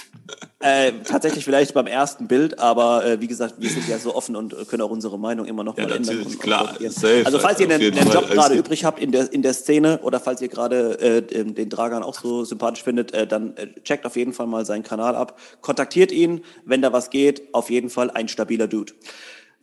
Äh, 0.59 0.91
tatsächlich 1.03 1.43
vielleicht 1.43 1.73
beim 1.73 1.87
ersten 1.87 2.27
Bild, 2.27 2.59
aber 2.59 3.05
äh, 3.05 3.19
wie 3.21 3.27
gesagt, 3.27 3.55
wir 3.57 3.69
sind 3.69 3.87
ja 3.89 3.97
so 3.97 4.15
offen 4.15 4.35
und 4.35 4.55
können 4.69 4.81
auch 4.81 4.89
unsere 4.91 5.17
Meinung 5.19 5.45
immer 5.45 5.63
noch 5.63 5.77
Ja, 5.77 5.87
mal 5.87 5.95
ändern. 5.95 6.21
Und, 6.21 6.39
klar, 6.39 6.75
und 6.79 6.91
safe, 6.93 7.23
also 7.25 7.39
falls 7.39 7.59
ihr 7.59 7.69
einen, 7.69 7.97
einen 7.97 8.11
Job 8.11 8.29
gerade 8.29 8.55
übrig 8.55 8.85
habt 8.85 8.99
in 8.99 9.11
der, 9.11 9.31
in 9.33 9.41
der 9.41 9.53
Szene 9.53 9.99
oder 10.03 10.19
falls 10.19 10.41
ihr 10.41 10.47
gerade 10.47 10.99
äh, 10.99 11.21
den, 11.21 11.55
den 11.55 11.69
Dragan 11.69 12.03
auch 12.03 12.17
so 12.19 12.45
sympathisch 12.45 12.83
findet, 12.83 13.13
äh, 13.13 13.25
dann 13.27 13.57
äh, 13.57 13.67
checkt 13.83 14.05
auf 14.05 14.15
jeden 14.15 14.31
Fall 14.33 14.47
mal 14.47 14.65
seinen 14.65 14.83
Kanal 14.83 15.15
ab. 15.15 15.39
Kontaktiert 15.61 16.11
ihn, 16.11 16.43
wenn 16.65 16.81
da 16.81 16.93
was 16.93 17.09
geht. 17.09 17.53
Auf 17.53 17.69
jeden 17.69 17.89
Fall 17.89 18.09
ein 18.11 18.27
stabiler 18.27 18.67
Dude. 18.67 18.93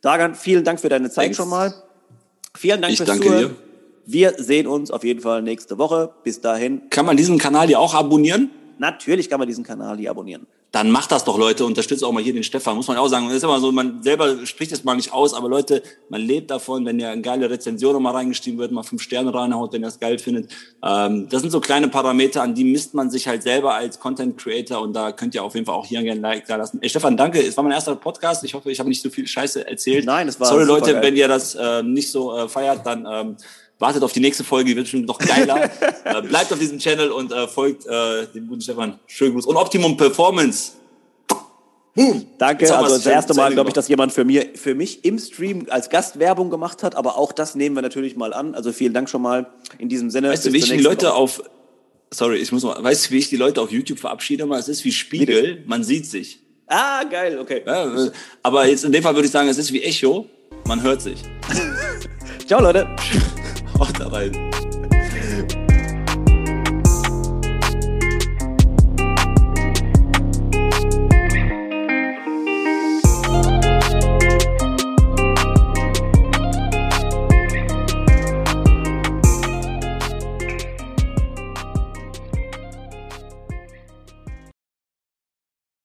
Dragan, 0.02 0.34
vielen 0.34 0.64
Dank 0.64 0.80
für 0.80 0.88
deine 0.88 1.08
Zeit 1.10 1.24
Thanks. 1.26 1.36
schon 1.36 1.48
mal. 1.48 1.72
Vielen 2.56 2.82
Dank 2.82 2.92
Ich 2.92 2.98
fürs 2.98 3.08
danke 3.08 3.26
Zuhören. 3.26 3.48
dir. 3.48 3.69
Wir 4.12 4.34
sehen 4.38 4.66
uns 4.66 4.90
auf 4.90 5.04
jeden 5.04 5.20
Fall 5.20 5.40
nächste 5.40 5.78
Woche. 5.78 6.10
Bis 6.24 6.40
dahin. 6.40 6.82
Kann 6.90 7.06
man 7.06 7.16
diesen 7.16 7.38
Kanal 7.38 7.68
hier 7.68 7.78
auch 7.78 7.94
abonnieren? 7.94 8.50
Natürlich 8.78 9.30
kann 9.30 9.38
man 9.38 9.46
diesen 9.46 9.62
Kanal 9.62 9.98
hier 9.98 10.10
abonnieren. 10.10 10.48
Dann 10.72 10.90
macht 10.90 11.12
das 11.12 11.22
doch, 11.24 11.38
Leute. 11.38 11.64
Unterstützt 11.64 12.02
auch 12.02 12.10
mal 12.10 12.20
hier 12.20 12.32
den 12.32 12.42
Stefan. 12.42 12.74
Muss 12.74 12.88
man 12.88 12.96
auch 12.96 13.06
sagen. 13.06 13.26
Das 13.28 13.36
ist 13.36 13.44
immer 13.44 13.60
so, 13.60 13.70
man 13.70 14.02
selber 14.02 14.44
spricht 14.46 14.72
es 14.72 14.82
mal 14.82 14.96
nicht 14.96 15.12
aus, 15.12 15.32
aber 15.32 15.48
Leute, 15.48 15.84
man 16.08 16.22
lebt 16.22 16.50
davon, 16.50 16.84
wenn 16.86 16.98
ja 16.98 17.12
eine 17.12 17.22
geile 17.22 17.48
Rezension 17.48 17.92
nochmal 17.92 18.14
reingeschrieben 18.14 18.58
wird, 18.58 18.72
mal 18.72 18.82
fünf 18.82 19.00
Sterne 19.00 19.32
reinhaut, 19.32 19.72
wenn 19.72 19.82
ihr 19.82 19.86
das 19.86 20.00
geil 20.00 20.18
findet. 20.18 20.50
Ähm, 20.82 21.28
das 21.28 21.42
sind 21.42 21.50
so 21.50 21.60
kleine 21.60 21.86
Parameter, 21.86 22.42
an 22.42 22.56
die 22.56 22.64
misst 22.64 22.94
man 22.94 23.10
sich 23.10 23.28
halt 23.28 23.44
selber 23.44 23.74
als 23.74 24.00
Content 24.00 24.38
Creator 24.38 24.80
und 24.80 24.92
da 24.92 25.12
könnt 25.12 25.36
ihr 25.36 25.44
auf 25.44 25.54
jeden 25.54 25.66
Fall 25.66 25.76
auch 25.76 25.86
hier 25.86 26.02
gerne 26.02 26.18
ein 26.18 26.22
Like 26.22 26.46
da 26.46 26.56
lassen. 26.56 26.78
Ey, 26.82 26.88
Stefan, 26.88 27.16
danke. 27.16 27.40
Es 27.40 27.56
war 27.56 27.62
mein 27.62 27.74
erster 27.74 27.94
Podcast. 27.94 28.42
Ich 28.42 28.54
hoffe, 28.54 28.72
ich 28.72 28.80
habe 28.80 28.88
nicht 28.88 29.02
so 29.02 29.10
viel 29.10 29.26
Scheiße 29.26 29.68
erzählt. 29.68 30.04
Nein, 30.04 30.26
es 30.26 30.40
war 30.40 30.48
Sorry, 30.48 30.64
Leute, 30.64 30.94
geil. 30.94 31.02
wenn 31.02 31.16
ihr 31.16 31.28
das 31.28 31.54
äh, 31.54 31.84
nicht 31.84 32.10
so 32.10 32.36
äh, 32.36 32.48
feiert, 32.48 32.84
dann 32.84 33.06
ähm, 33.08 33.36
wartet 33.80 34.02
auf 34.02 34.12
die 34.12 34.20
nächste 34.20 34.44
Folge, 34.44 34.70
die 34.70 34.76
wird 34.76 34.84
bestimmt 34.84 35.06
noch 35.06 35.18
geiler. 35.18 35.64
äh, 36.04 36.22
bleibt 36.22 36.52
auf 36.52 36.58
diesem 36.58 36.78
Channel 36.78 37.10
und 37.10 37.32
äh, 37.32 37.48
folgt 37.48 37.86
äh, 37.86 38.26
dem 38.32 38.46
guten 38.46 38.60
Stefan. 38.60 39.00
Schönen 39.06 39.32
Gruß. 39.32 39.46
Und 39.46 39.56
Optimum 39.56 39.96
Performance. 39.96 40.72
Danke. 42.38 42.64
Jetzt 42.64 42.72
haben 42.72 42.84
Also 42.84 42.96
das 42.96 43.06
erste 43.06 43.34
Mal, 43.34 43.52
glaube 43.52 43.70
ich, 43.70 43.74
dass 43.74 43.88
jemand 43.88 44.12
für, 44.12 44.24
mir, 44.24 44.50
für 44.54 44.74
mich 44.74 45.04
im 45.04 45.18
Stream 45.18 45.66
als 45.70 45.90
Gast 45.90 46.18
Werbung 46.18 46.50
gemacht 46.50 46.82
hat, 46.82 46.94
aber 46.94 47.18
auch 47.18 47.32
das 47.32 47.54
nehmen 47.54 47.74
wir 47.74 47.82
natürlich 47.82 48.16
mal 48.16 48.32
an. 48.32 48.54
Also 48.54 48.72
vielen 48.72 48.94
Dank 48.94 49.08
schon 49.08 49.22
mal 49.22 49.50
in 49.78 49.88
diesem 49.88 50.10
Sinne. 50.10 50.30
Weißt 50.30 50.46
du, 50.46 50.52
wie 50.52 50.58
ich 50.58 50.70
die 50.70 50.78
Leute 50.78 51.06
Woche. 51.06 51.14
auf, 51.14 51.42
sorry, 52.10 52.36
ich 52.36 52.52
muss 52.52 52.62
mal, 52.62 52.82
weißt 52.82 53.06
du, 53.06 53.10
wie 53.10 53.18
ich 53.18 53.28
die 53.28 53.36
Leute 53.36 53.60
auf 53.60 53.72
YouTube 53.72 53.98
verabschiede? 53.98 54.46
Mal, 54.46 54.60
es 54.60 54.68
ist 54.68 54.84
wie 54.84 54.92
Spiegel, 54.92 55.64
man 55.66 55.82
sieht 55.82 56.06
sich. 56.06 56.38
Ah, 56.66 57.02
geil, 57.02 57.38
okay. 57.38 57.62
Ja, 57.66 58.06
äh, 58.06 58.10
aber 58.42 58.66
jetzt 58.68 58.84
in 58.84 58.92
dem 58.92 59.02
Fall 59.02 59.14
würde 59.14 59.26
ich 59.26 59.32
sagen, 59.32 59.48
es 59.48 59.58
ist 59.58 59.72
wie 59.72 59.82
Echo, 59.82 60.26
man 60.66 60.82
hört 60.82 61.02
sich. 61.02 61.22
Ciao, 62.46 62.62
Leute. 62.62 62.86
Haut 63.80 63.98
da 63.98 64.12
rein. 64.12 64.69